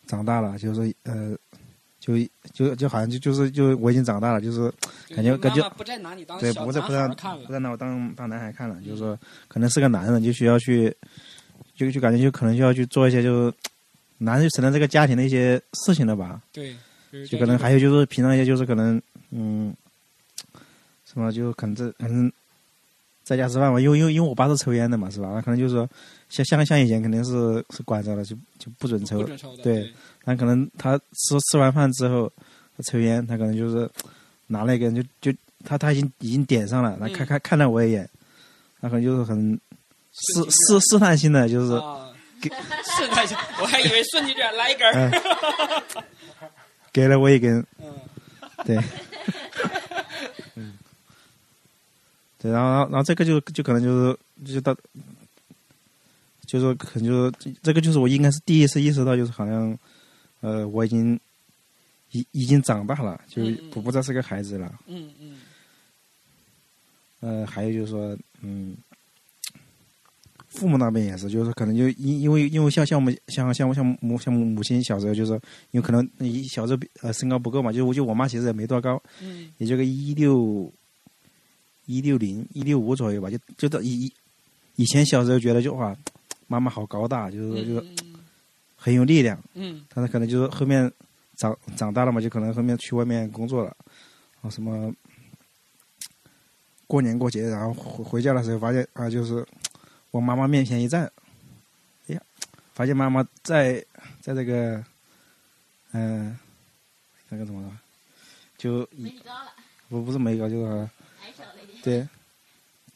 [0.05, 1.35] 长大了，就是呃，
[1.99, 2.13] 就
[2.53, 4.71] 就就好像就就是就我已经长大了，就是
[5.15, 9.17] 感觉感觉不再拿你当对不再不再不再拿我当当男孩看了，就是说
[9.47, 10.95] 可能是个男人就需要去，
[11.85, 13.53] 就就感觉就可能就要去做一些就
[14.19, 16.41] 男人承担这个家庭的一些事情了吧？
[16.51, 16.75] 对。
[17.27, 19.01] 就可能还有就是平常一些就是可能
[19.31, 19.73] 嗯，
[21.05, 22.31] 什么就可能这可能
[23.21, 25.29] 在家吃饭嘛，因为因为因为我爸是抽烟的嘛，是吧？
[25.33, 25.85] 那可能就是说
[26.29, 29.27] 像像像以前肯定是是管着了，就就不准抽。
[29.61, 29.91] 对，
[30.23, 32.31] 但可能他吃吃完饭之后
[32.77, 33.89] 他抽烟，他可能就是
[34.47, 38.09] 拿了一根就就他他已经已经点上了，那看看看了我一眼，
[38.79, 39.59] 那可能就是很
[40.13, 41.71] 试试试探性的就是
[42.83, 45.11] 试探性，我还以为顺其自然来一根。
[46.91, 47.65] 给了我一根，
[48.65, 48.77] 对，
[50.55, 50.77] 嗯，
[52.37, 53.89] 对，然后，然后，然后这个就就可能就
[54.45, 54.75] 是就到，
[56.45, 59.77] 就是可能就是这个就是我应该是第一次意识到，就是好像，
[60.41, 61.17] 呃，我已经
[62.11, 64.73] 已已经长大了，就不不再是个孩子了。
[64.87, 65.39] 嗯嗯。
[67.21, 68.75] 呃，还有就是说，嗯。
[70.51, 75.31] 父母那边也是，就是可能就因因为因为像像我们像像我像母像母亲小时候，就是
[75.71, 80.69] 因为可能你小时候呃身高不够嘛，就我就我妈其实也没多高，嗯，也就个一六
[81.85, 84.13] 一六零一六五左右吧，就就到以以
[84.75, 85.95] 以前小时候觉得就哇，
[86.47, 88.19] 妈妈好高大，就是就是嗯
[88.75, 89.85] 很有力量，嗯。
[89.93, 90.91] 但是可能就是后面
[91.37, 93.73] 长长大了嘛，就可能后面去外面工作了，
[94.41, 94.93] 啊什么
[96.87, 99.45] 过年过节，然后回回家的时候发现啊，就是
[100.11, 101.11] 往妈妈面前一站，
[102.07, 102.21] 哎呀，
[102.73, 103.83] 发现妈妈在
[104.19, 104.83] 在这个
[105.91, 106.39] 嗯、呃
[107.29, 107.77] 那个怎么了，
[108.57, 109.51] 就没高了，
[109.87, 110.71] 不不是没高，就是
[111.21, 111.81] 矮小了一点。
[111.81, 112.07] 对，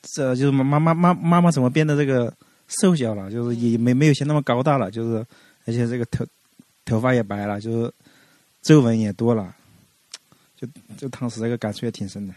[0.01, 2.33] 这就是妈妈妈妈妈妈怎么变得这个
[2.67, 5.25] 瘦小了，就是也没没有以前那么高大了，就是
[5.65, 6.25] 而且这个头
[6.83, 7.93] 头发也白了，就是
[8.61, 9.55] 皱纹也多了，
[10.57, 10.67] 就
[10.97, 12.33] 就当时这个感触也挺深的。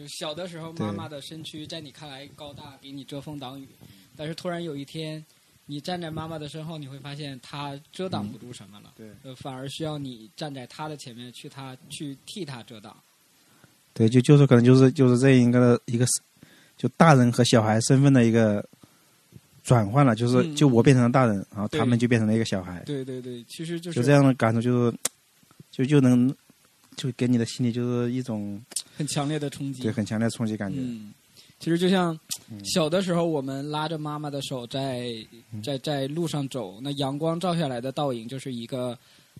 [0.00, 3.68] 就是小的时候，妈妈的身躯在你看来高大，给你遮风挡雨，
[4.16, 5.22] 但是突然有一天，
[5.66, 9.10] 你站在妈妈的身后，你会发现她遮挡不住什么了，对。
[9.22, 12.96] 呃，反而需要你站在她的前面去她去替她遮挡。
[13.92, 16.06] 对，就就是可能就是就是这一个一个
[16.78, 18.66] 就大人和小孩身份的一个
[19.62, 20.56] 转换了，就是嗯。
[20.56, 24.96] 就我变成了大人，然后他们就变成了一个小孩，对对对，其实就是就这样的感受就是
[25.70, 26.34] 就就能
[26.96, 28.58] 就给你的心里就是一种
[29.00, 29.82] 很强烈的冲击。
[29.82, 30.78] 对很强烈的冲击感觉。
[30.78, 31.14] 嗯，
[31.58, 32.18] 其实就像
[32.50, 35.10] 嗯小的时候，我们拉着妈妈的手在
[35.52, 38.98] 嗯在在路上走，那阳光照下来的倒影就是一个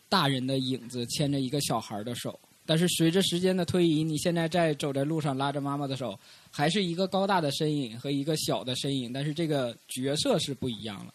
[0.08, 2.40] 大人的影子牵着一个小孩的手。
[2.64, 6.18] 但是随着时间的推移，你现在在走在路上拉着妈妈的手，
[6.50, 11.12] 还是一个高大的身影和一个小的身影，但是这个角色是不一样了。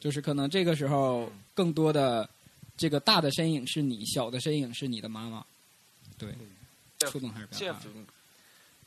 [0.00, 2.28] 就是可能这个时候更多的
[2.76, 5.44] 这个大的身影是你，小的身影是你的妈妈。
[6.18, 6.30] 对，
[7.08, 7.80] 触动还是比较 Jeff 大。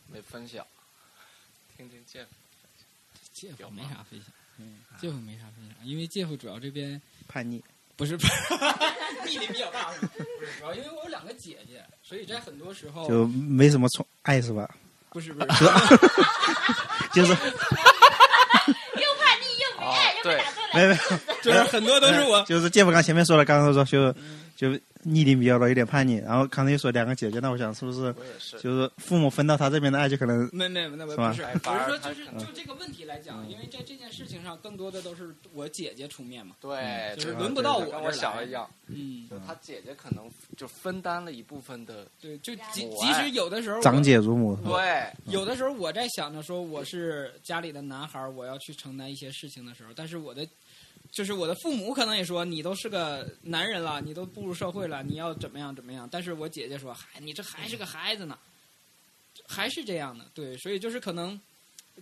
[0.07, 0.65] 没分享，
[1.75, 2.25] 听听 Jeff。
[3.33, 4.27] 介夫没啥分享，
[4.57, 7.63] 嗯，介夫没啥分享，因为介夫主要这边叛逆，
[7.95, 8.33] 不是不是
[9.27, 10.05] 毅力比较大，不
[10.45, 14.69] 是主要因为我有两个姐姐，所以在很多时候就没什么宠爱是吧？
[15.09, 15.65] 不是不 是，
[17.13, 17.45] 就是又叛
[19.41, 20.62] 逆又没爱，又不打。
[20.73, 20.95] 没有没。
[20.95, 20.99] 有，
[21.41, 24.13] 就是很多都是我， 就是建福刚前面说了，刚刚说就
[24.55, 28.13] 就逆龄比较多，有点叛逆，然后刚才又说两个姐姐，那我想是不是。
[28.61, 28.89] 就是。
[28.97, 50.47] 父母分到他这边的爱，就可能没没那不是不是，哎我是说就是就这个问题来讲，因为在这件事情上，更多的都是我姐姐出面嘛，对，就是轮不到我跟我想的一样，嗯，就他姐姐可能就分担了一部分的，对，就即即使有的时候长姐如母，对，有的时候我在想着说我是家里的男孩，我要去承担一些事情的时候，但是我的
[51.13, 56.09] 就是我的父母可能也说你都是个男人了，你都步入社会了，你要怎么样怎么样。
[56.11, 58.35] 但是我姐姐说，嗨，你这还是个孩子呢，
[59.47, 60.25] 还是这样的。
[60.33, 61.39] 对，所以就是可能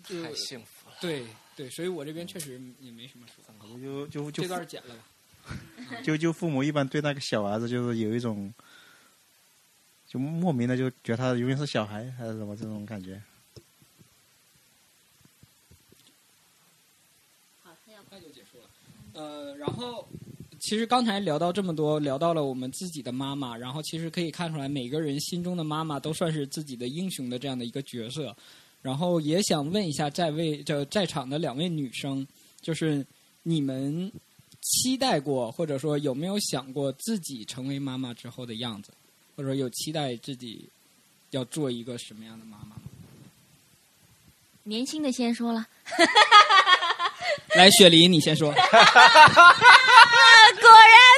[0.05, 0.95] 就太幸福了。
[1.01, 1.27] 对
[1.57, 3.43] 对，所以我这边确实也没什么说。
[3.77, 5.03] 就就就这段剪了吧。
[6.05, 8.53] 就就父母一般对那个小儿子就是有一种，
[10.07, 13.21] 就莫名的就觉得他永远是小孩还是什么这种感觉。
[17.61, 18.69] 好，他要快就结束了。
[19.22, 20.07] 呃，然后
[20.60, 28.35] 其实刚才聊到这么多，聊到了我们自己的妈妈，然后其实可以看出来，每个人心中的妈妈都算是自己的英雄的这样的一个角色。
[28.81, 32.27] 然后也想问一下在位就在场的两位女生，
[32.61, 33.06] 就是
[33.43, 34.11] 你们
[34.61, 38.89] 期待过，或者说有没有想过自己成为妈妈之后的样子，
[39.35, 40.68] 或者说有期待自己
[41.30, 42.81] 要做一个什么样的妈妈吗？
[44.64, 45.68] 年轻的先说了，
[47.56, 48.52] 来，雪梨，你先说。
[48.52, 48.84] 啊， 果然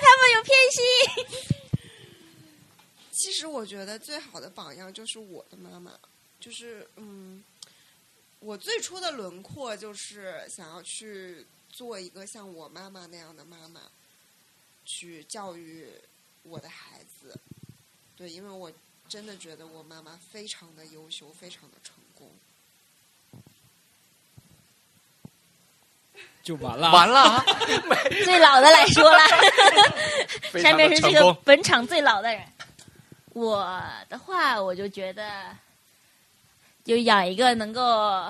[0.02, 0.82] 他们有偏心。
[3.12, 5.98] 其实我觉得最好的榜样就是我的妈妈，
[6.40, 7.44] 就是嗯，
[8.40, 13.82] 我最初的轮廓就是想要去做一个像我妈妈那样的妈妈，
[14.86, 15.88] 去教育
[16.44, 17.40] 我的孩子。
[18.18, 18.70] 对，因为我
[19.08, 22.30] 真的觉得我妈妈非常的优秀，非常的成功。
[26.44, 27.46] 就完了，完了啊，
[28.26, 29.20] 最老的来说了，
[30.62, 31.34] 下面是这个。
[31.46, 32.42] 本场最老的人。
[33.32, 33.66] 我
[34.10, 35.24] 的话，我就觉得，
[36.84, 38.24] 就养一个能够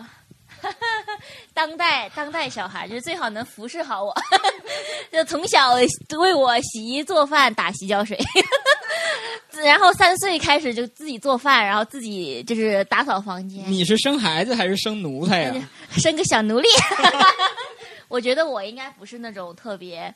[1.53, 4.15] 当代当代小孩，就是最好能服侍好我，
[5.11, 8.17] 就从小为我洗衣做饭、打洗脚水，
[9.63, 13.69] 然后三岁开始就自己做饭，然后自己就是打扫房间。
[13.69, 15.53] 你是生孩子还是生奴才呀？
[15.97, 16.69] 生个小奴隶。
[18.13, 20.13] 我觉得我应该不是那种特别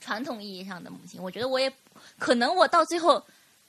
[0.00, 1.72] 传统意义上的母亲，我觉得我也
[2.20, 3.20] 可能我到最后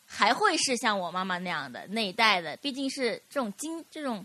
[0.06, 4.24] 还会是像我妈妈那样的那一代的，毕竟是这种经这种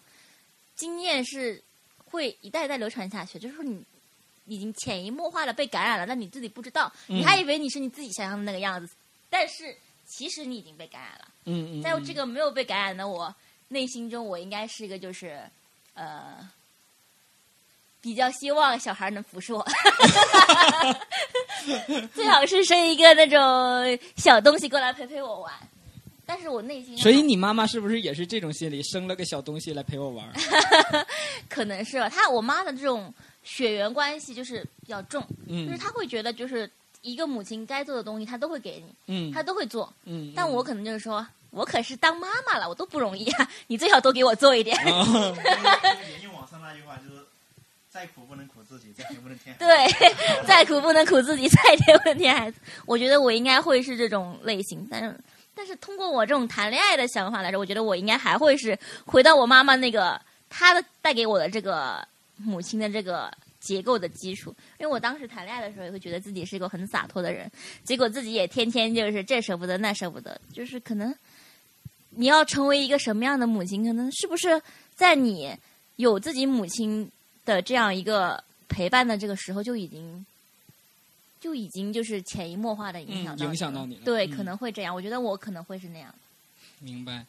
[0.75, 1.63] 经验是
[2.05, 3.83] 会一代一代流传下去，就是说你。
[4.49, 8.95] 已经潜移默化的被感染了，但你自己不知道，嗯你还以为你是你自己想象的那个样子，
[9.29, 9.77] 但是
[10.07, 11.29] 其实你已经被感染了。
[11.47, 13.35] 嗯嗯，在这个没有被感染的我
[13.67, 15.43] 内心中，我应该是一个就是
[15.95, 16.49] 呃
[18.07, 19.67] 比较希望小孩能服侍我，
[22.15, 25.53] 最好是生一个那种小东西过来陪陪我玩。
[26.25, 30.25] 但是我内心，所以你妈妈是不是也是这种心理，生了个小东西来陪我玩？
[31.51, 32.09] 可能是吧。
[32.09, 33.13] 她我妈的这种
[33.43, 36.71] 血缘关系就是比较重，嗯，就是她会觉得就是
[37.03, 39.93] 一个母亲该做的东西，她都会给你，嗯，她都会做。
[40.05, 44.77] 嗯，但我可能就是说，我可是当妈妈了，我都不容易啊，你最好多给我做一点。
[44.87, 47.26] 沿用网上那句话，就是
[47.97, 49.57] 再苦不能苦自己，再甜不能甜。
[49.59, 49.67] 对，
[50.47, 52.61] 再苦不能苦自己，再甜不能甜孩子。
[52.85, 55.19] 我觉得我应该会是这种类型，但是
[55.55, 60.21] 但是通过我这种谈恋爱的想法来说，我觉得我应该还会是回到我妈妈那个
[60.51, 62.07] 她的带给我的这个
[62.37, 64.55] 母亲的这个结构的基础。
[64.79, 67.51] 因为我当时谈恋爱的时候，也会觉得自己是一个很洒脱的人，
[67.83, 71.15] 结果自己也天天就是这舍不得那舍不得，就是可能
[72.11, 74.61] 你要成为一个什么样的母亲，可能是不是
[74.95, 75.57] 在你
[75.97, 77.11] 有自己母亲
[77.47, 80.27] 的这样一个陪伴的这个时候，就已经
[81.41, 84.95] 就已经就是潜移默化的影响嗯到影响到你了对，嗯可能会这样。
[84.95, 86.15] 我觉得我可能会是那样。
[86.81, 87.25] 明白。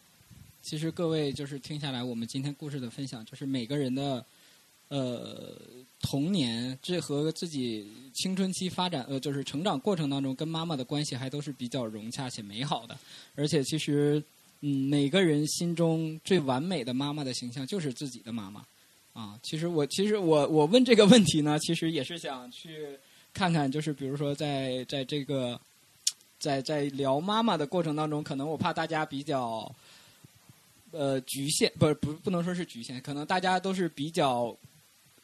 [0.64, 4.26] 其实各位就是听下来，我们今天故事的分享，就是每个人的
[4.90, 5.54] 呃
[6.02, 12.98] 童年，这和自己青春期发展呃就是成长过程当中跟妈妈的关系还都是比较融洽且美好的。
[13.36, 14.22] 而且其实
[14.60, 18.66] 嗯每个人心中最完美的妈妈的形象就是自己的妈妈
[19.18, 19.40] 啊。
[19.42, 22.98] 其实我其实我我问这个问题呢，其实也是想去
[23.34, 25.60] 看看，就是比如说在在这个。
[26.40, 29.76] 在在聊妈妈的过程当中，可能我怕大家比较，
[30.92, 34.56] 呃，局限，不不不能说是局限，可能大家都是比较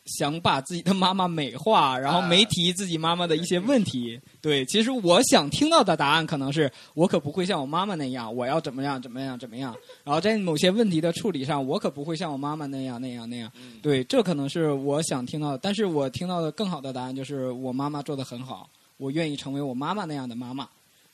[0.05, 4.19] 想把自己的妈妈美化，然后没提自己妈妈的一些问题。
[4.41, 9.75] 对，其实我想听到的答案可能是我可不会像我妈妈那样，我要怎么样怎么样怎么样。
[10.03, 13.51] 然后在某些问题的处理上，我可不会像我妈妈那样那样那样。
[13.81, 20.67] 对，这可能是我想听到的，但是我听到的更好的答案就是我妈妈做的很好，我愿意成为我妈妈那样的妈妈。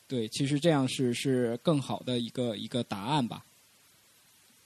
[0.07, 3.43] 对，其实这样是是更好的一个一个答案吧。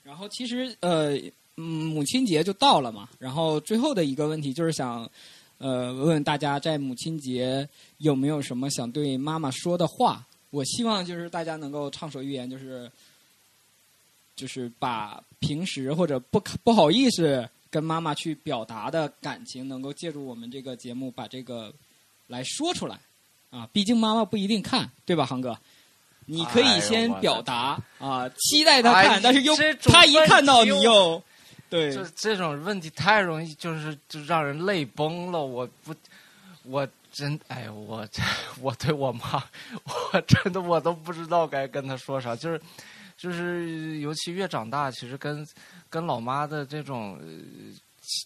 [0.01, 1.17] 然后其实呃，
[1.57, 3.09] 嗯，母亲节就到了嘛。
[3.19, 5.09] 然后最后的一个问题就是想，
[5.57, 7.67] 呃，问问大家在母亲节
[7.99, 10.25] 有没有什么想对妈妈说的话？
[10.49, 12.91] 我希望就是大家能够畅所欲言，就是
[14.35, 21.73] 就是把平时或者不不好意思跟妈妈去表达的感情，能够借助我们这个节目把这个
[22.27, 22.99] 来说出来。
[23.49, 25.55] 啊，毕竟妈妈不一定看，对吧，航哥？
[26.25, 31.21] 你可以先表达、啊，期待他看，哎但是又这种他一看到你又
[31.73, 35.43] 对就这种问题太容易，就是就让人泪崩了。
[35.43, 35.95] 我不，
[36.63, 38.21] 我真哎，我这
[38.61, 39.43] 我对我妈，
[39.83, 42.35] 我真的我都不知道该跟她说啥。
[42.35, 42.61] 就是
[43.17, 45.47] 就是，尤其越长大，其实跟
[45.89, 47.27] 跟老妈的这种、呃、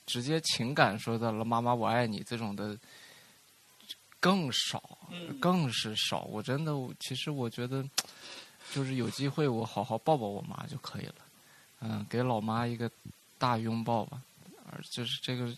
[0.06, 2.78] 直接情感说的了“妈妈我爱你”这种的
[4.20, 4.98] 更少，
[5.40, 6.24] 更是少。
[6.24, 7.84] 我真的，其实我觉得，
[8.74, 11.16] 就是有机会我好好抱抱我妈就可以了。
[11.80, 12.90] 嗯，给老妈一个
[13.38, 14.22] 大拥抱吧。
[14.70, 15.52] 而就是这个，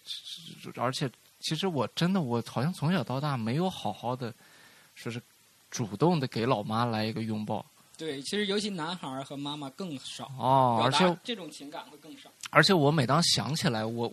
[0.75, 4.31] 而且其实我真的，我好像从小到大没有好好的
[4.93, 5.19] 说是
[5.71, 7.65] 主动的给老妈来一个拥抱。
[7.97, 12.29] 对，其实尤其男孩儿和妈妈更少哦，而且这种情感会更少。
[12.51, 14.09] 而且我每当想起来，我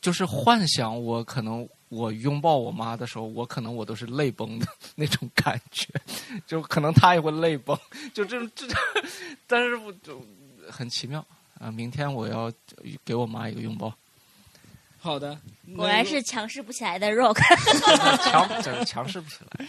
[0.00, 4.66] 就是幻想我可能我拥抱我妈的时候，我可能我都是泪崩的
[4.96, 5.88] 那种感觉，
[6.48, 7.78] 就可能她也会泪崩，
[8.14, 8.66] 就这这，
[9.46, 10.20] 但是我就
[10.68, 11.24] 很奇妙
[11.62, 11.70] 啊！
[11.70, 12.52] 明天我要
[13.04, 13.94] 给我妈一个拥抱。
[14.98, 15.38] 好的，
[15.76, 17.38] 果然是强势不起来的 rock，
[18.24, 19.66] 强 强强势不起来。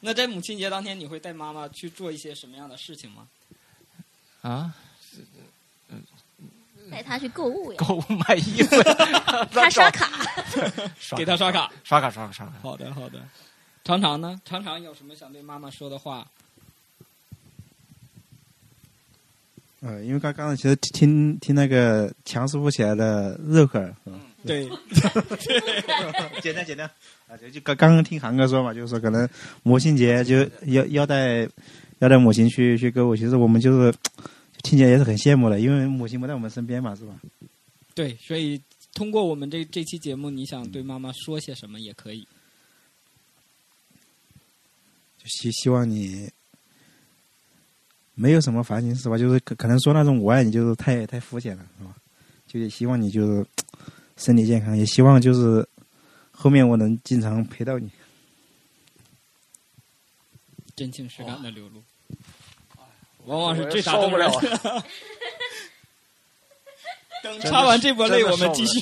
[0.00, 3.28] 那在母亲节当天，你会带妈妈去做一些什么样的事情吗？
[4.42, 4.74] 啊，
[6.90, 8.76] 带她去购物呀，购物买衣服，
[9.50, 10.10] 她刷卡，
[11.16, 12.52] 给她刷卡，刷卡，刷卡，刷卡。
[12.62, 13.20] 好的，好的。
[13.84, 14.40] 常常呢？
[14.44, 16.26] 常常有什么想对妈妈说的话？
[19.80, 24.18] 呃，因为刚刚才其实听听那个强师傅起来的肉克尔，是吧？
[24.44, 24.68] 对，
[26.40, 26.90] 简单简单
[27.28, 29.28] 啊，就就刚刚刚听韩哥说嘛，就是说可能
[29.62, 31.48] 母亲节就要要带
[31.98, 33.92] 要带母亲去去购物，其实我们就是
[34.62, 37.14] 听起来也是很羡慕的，因为母亲不在我们身边嘛，是吧？
[37.94, 38.60] 对，所以
[38.94, 42.26] 通过我们这这期节目，你想对妈妈说些什么也可以。
[45.18, 46.30] 就希希望你
[48.16, 51.94] 没有什么烦心事吧，就是可可能说那种我爱你就是太太肤浅了，是吧？
[52.48, 53.46] 就也希望你就是
[54.16, 55.68] 身体健康，也希望就是
[56.30, 57.90] 后面我能经常陪到你。
[60.74, 61.82] 真情实感的流露。
[63.26, 64.84] 往往是最打受不动人了。
[67.22, 68.80] 等插完这波泪，我们继续。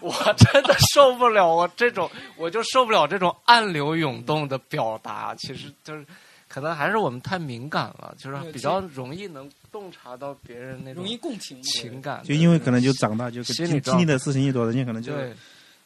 [0.00, 5.34] 我真的受不了，我这种我就受不了这种暗流涌动的表达。
[5.36, 6.06] 其实就是
[6.52, 12.22] 可能还是我们太敏感了，就是比较容易能洞察到别人那种容易共情情感。
[12.24, 15.14] 就因为可能就长大就心理经经历的事情越多，人家可能就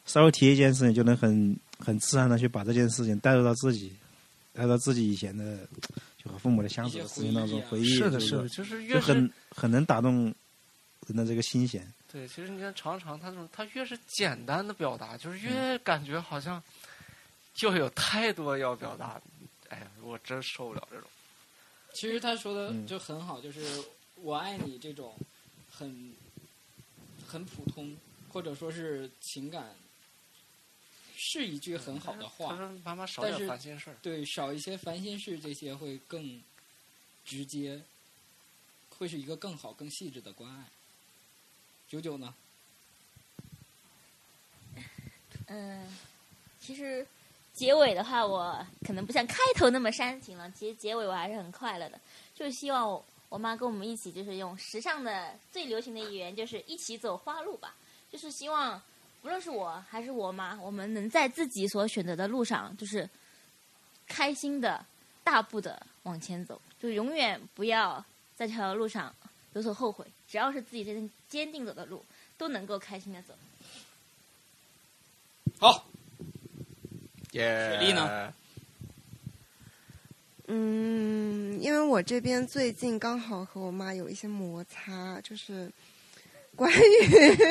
[0.05, 3.95] 稍微提一件事情，就能很很自然的去把这件事情带入到自己，
[4.51, 5.57] 带入到自己以前的
[6.21, 10.25] 就和父母的相处的事情当中，回忆是的，这个是的，就是越是很很能打动
[11.07, 11.87] 人的这个心弦。
[12.11, 16.61] 对，其实你看，常常他说，他越是简单的表达，就是嗯越感觉好像
[17.53, 19.21] 就有太多要表达。
[19.69, 21.09] 哎呀，我真受不了这种。
[21.93, 23.83] 其实他说的嗯就很好，就是
[24.15, 25.17] 我爱你这种
[25.69, 26.13] 很
[27.27, 27.97] 很普通，
[28.29, 29.75] 或者说是情感，
[31.15, 32.55] 是一句很好的他话。
[32.55, 33.97] 说：“妈妈少但是点烦心事儿。
[34.01, 36.41] 对，少一些烦心事，这些会更
[37.25, 37.81] 直接，
[38.97, 40.65] 会是一个更好、更细致的关爱。
[41.89, 42.35] 九九呢？
[45.47, 45.87] 嗯，
[46.59, 47.07] 其实
[47.57, 50.49] 结尾的话，我可能不像开头那么煽情了。
[50.51, 51.99] 其实结尾我还是很快乐的，
[52.35, 57.75] 就是希望我妈跟我们一起，就是用时尚的最流行的语言，就是一起走花路吧。
[58.11, 58.79] 就是希望，
[59.23, 63.09] 不论是我还是我妈，我们能在自己所选择的路上，就是
[64.07, 64.85] 开心的
[65.23, 68.05] 大步的往前走，就永远不要
[68.35, 69.13] 在这条路上
[69.53, 70.05] 有所后悔。
[70.27, 72.05] 只要是自己真坚定走的路，
[72.37, 73.33] 都能够开心的走。
[75.59, 75.87] 好，
[77.37, 78.33] 雪莉呢？
[80.47, 85.69] 嗯，因为我这边最近刚好和我妈有一些摩擦，就是
[86.55, 86.75] 关于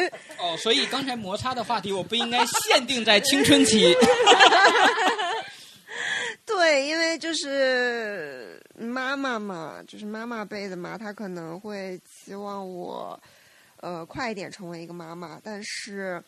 [0.41, 3.95] 哦，所以刚才摩擦的话题，我不应该限定在青春期。
[6.47, 13.21] 对，因为就是妈妈嘛，就是妈妈辈的嘛，她可能会期望我，
[13.81, 15.39] 呃，快一点成为一个妈妈。
[15.45, 16.23] 但是，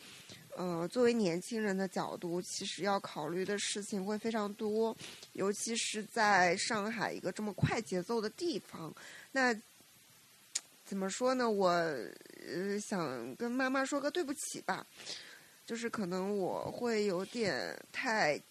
[0.55, 4.95] 呃，作为年轻人的角度，其实要考虑的事情会非常多，
[5.33, 8.93] 尤其是在上海一个这么快节奏的地方。
[9.31, 9.53] 那
[10.85, 11.49] 怎么说呢？
[11.49, 14.85] 我呃想跟妈妈说个对不起吧，
[15.65, 18.41] 就是可能我会有点太。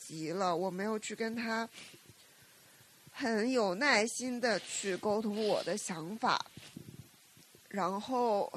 [0.00, 1.68] 急了，我没有去跟她
[3.10, 6.40] 很有耐心的去沟通我的想法，
[7.68, 8.50] 然后，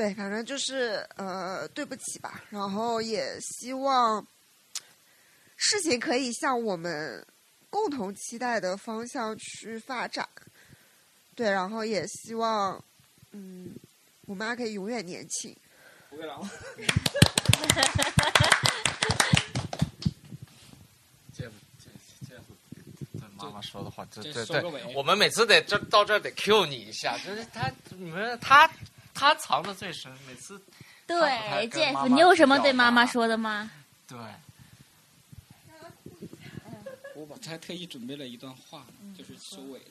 [0.00, 2.42] 对，反正就是呃，对不起吧。
[2.48, 4.26] 然后也希望
[5.56, 7.22] 事情可以向我们
[7.68, 10.26] 共同期待的方向去发展。
[11.34, 12.82] 对，然后也希望，
[13.32, 13.74] 嗯，
[14.22, 15.54] 我妈可以永远年轻。
[16.08, 16.48] 胡月郎，
[21.36, 21.44] 这
[21.78, 21.90] 这
[22.26, 28.66] 这这妈妈说的话，这这这收个尾对，我们每次得这到这儿得 Q 你一下，就是他你们他
[29.20, 30.58] 他藏的最深，每次
[31.06, 33.70] 对他不太跟妈，Jeff，你有什么对妈妈说的吗？
[34.08, 34.16] 对。
[37.14, 39.84] 我我还特意准备了一段话，嗯就是收尾的。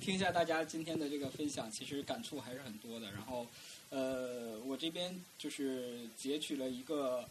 [0.00, 3.10] 听一下大家今天的这个分享，其实感触还是很多的。
[3.10, 3.48] 然后，
[3.90, 7.28] 呃，我这边就是截取了一个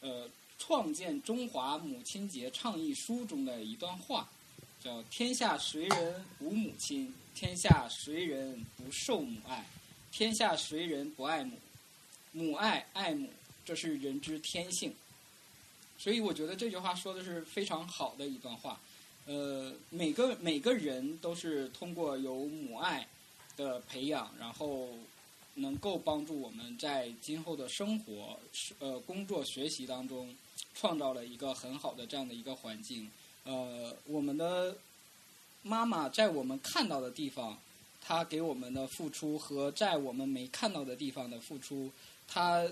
[0.00, 4.28] 呃创建中华母亲节倡议书中的一段话，
[4.82, 7.14] 叫“天下谁人无母亲？
[7.36, 9.64] 天下谁人不受母爱？
[10.12, 11.58] 天下谁人不爱母？
[12.30, 13.28] 母爱爱母，
[13.64, 14.94] 这是人之天性。”
[15.98, 18.78] 所以我觉得这句话说的是非常好的一段话。
[19.24, 23.06] 呃，每个每个人都是通过有母爱
[23.56, 24.88] 的培养，然后
[25.54, 28.38] 能够帮助我们在今后的生活、
[28.80, 30.34] 呃工作、学习当中，
[30.74, 33.08] 创造了一个很好的这样的一个环境。
[33.44, 34.76] 呃，我们的
[35.62, 37.56] 妈妈在我们看到的地方，
[38.04, 41.90] 她给我们的付出和在我们没看到的地方的付出，
[42.26, 42.66] 她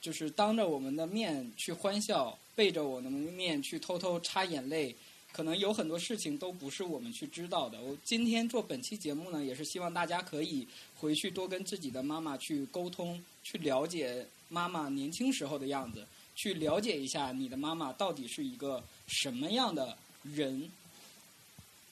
[0.00, 4.94] 就是当着我们的面去欢笑，背着我们的面去偷偷擦眼泪。
[5.30, 7.78] 可能有很多事情都不是我们去知道的。
[7.82, 20.70] 我今天做本期节目呢，也是希望大家可以回去多跟自己的妈妈去沟通，去了解妈妈年轻时候的样子，去了解一下你的妈妈到底是一个什么样的人。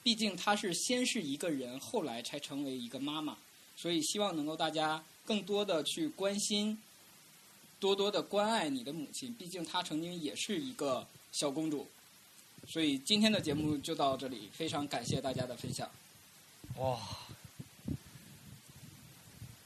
[0.07, 3.37] 毕竟她是先是一个人，后来才成为一个妈妈，
[3.75, 6.81] 所以希望能够大家更多的去关心，
[7.81, 9.35] 多多的关爱你的母亲。
[9.35, 11.89] 毕竟她曾经也是一个小公主。
[12.69, 15.91] 所以今天的节目就到这里，非常感谢大家的分享。
[16.77, 17.01] 哇，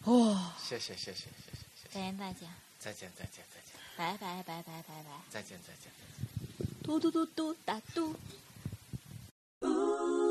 [0.05, 1.53] 哇，谢谢谢谢谢谢
[1.83, 2.47] 谢谢，再见大家，
[2.79, 6.67] 再见再见再见拜拜拜拜拜拜，再见再见再见。
[6.83, 8.17] 嘟嘟嘟嘟哒嘟。
[9.62, 10.30] Ooh.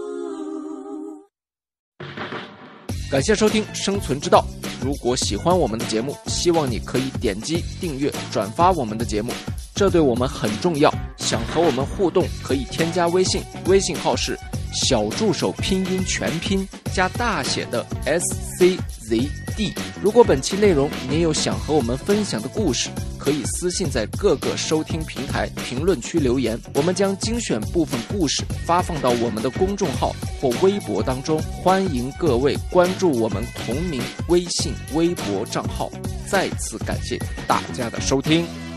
[3.09, 4.45] 感谢收听《生存之道》。
[4.85, 9.33] 如果喜欢我们的节目，希望你可以点击订阅、转发我们的节目，
[9.73, 10.93] 这对我们很重要。
[11.17, 14.37] 想和我们互动，可以添加微信，微信号是
[14.71, 18.23] 小助手拼音全拼加大写的 S
[18.59, 19.27] C Z
[19.57, 19.73] D。
[20.03, 31.39] 如果本期内容你有想和我们分享的故事，可以私信在各个收听平台评论区留言，我们将精选部分故事发放到我们的公众号或微博当中。
[31.61, 35.91] 欢迎各位关注我们同名微信、微博账号。
[36.27, 38.68] 再次感谢大家的收听。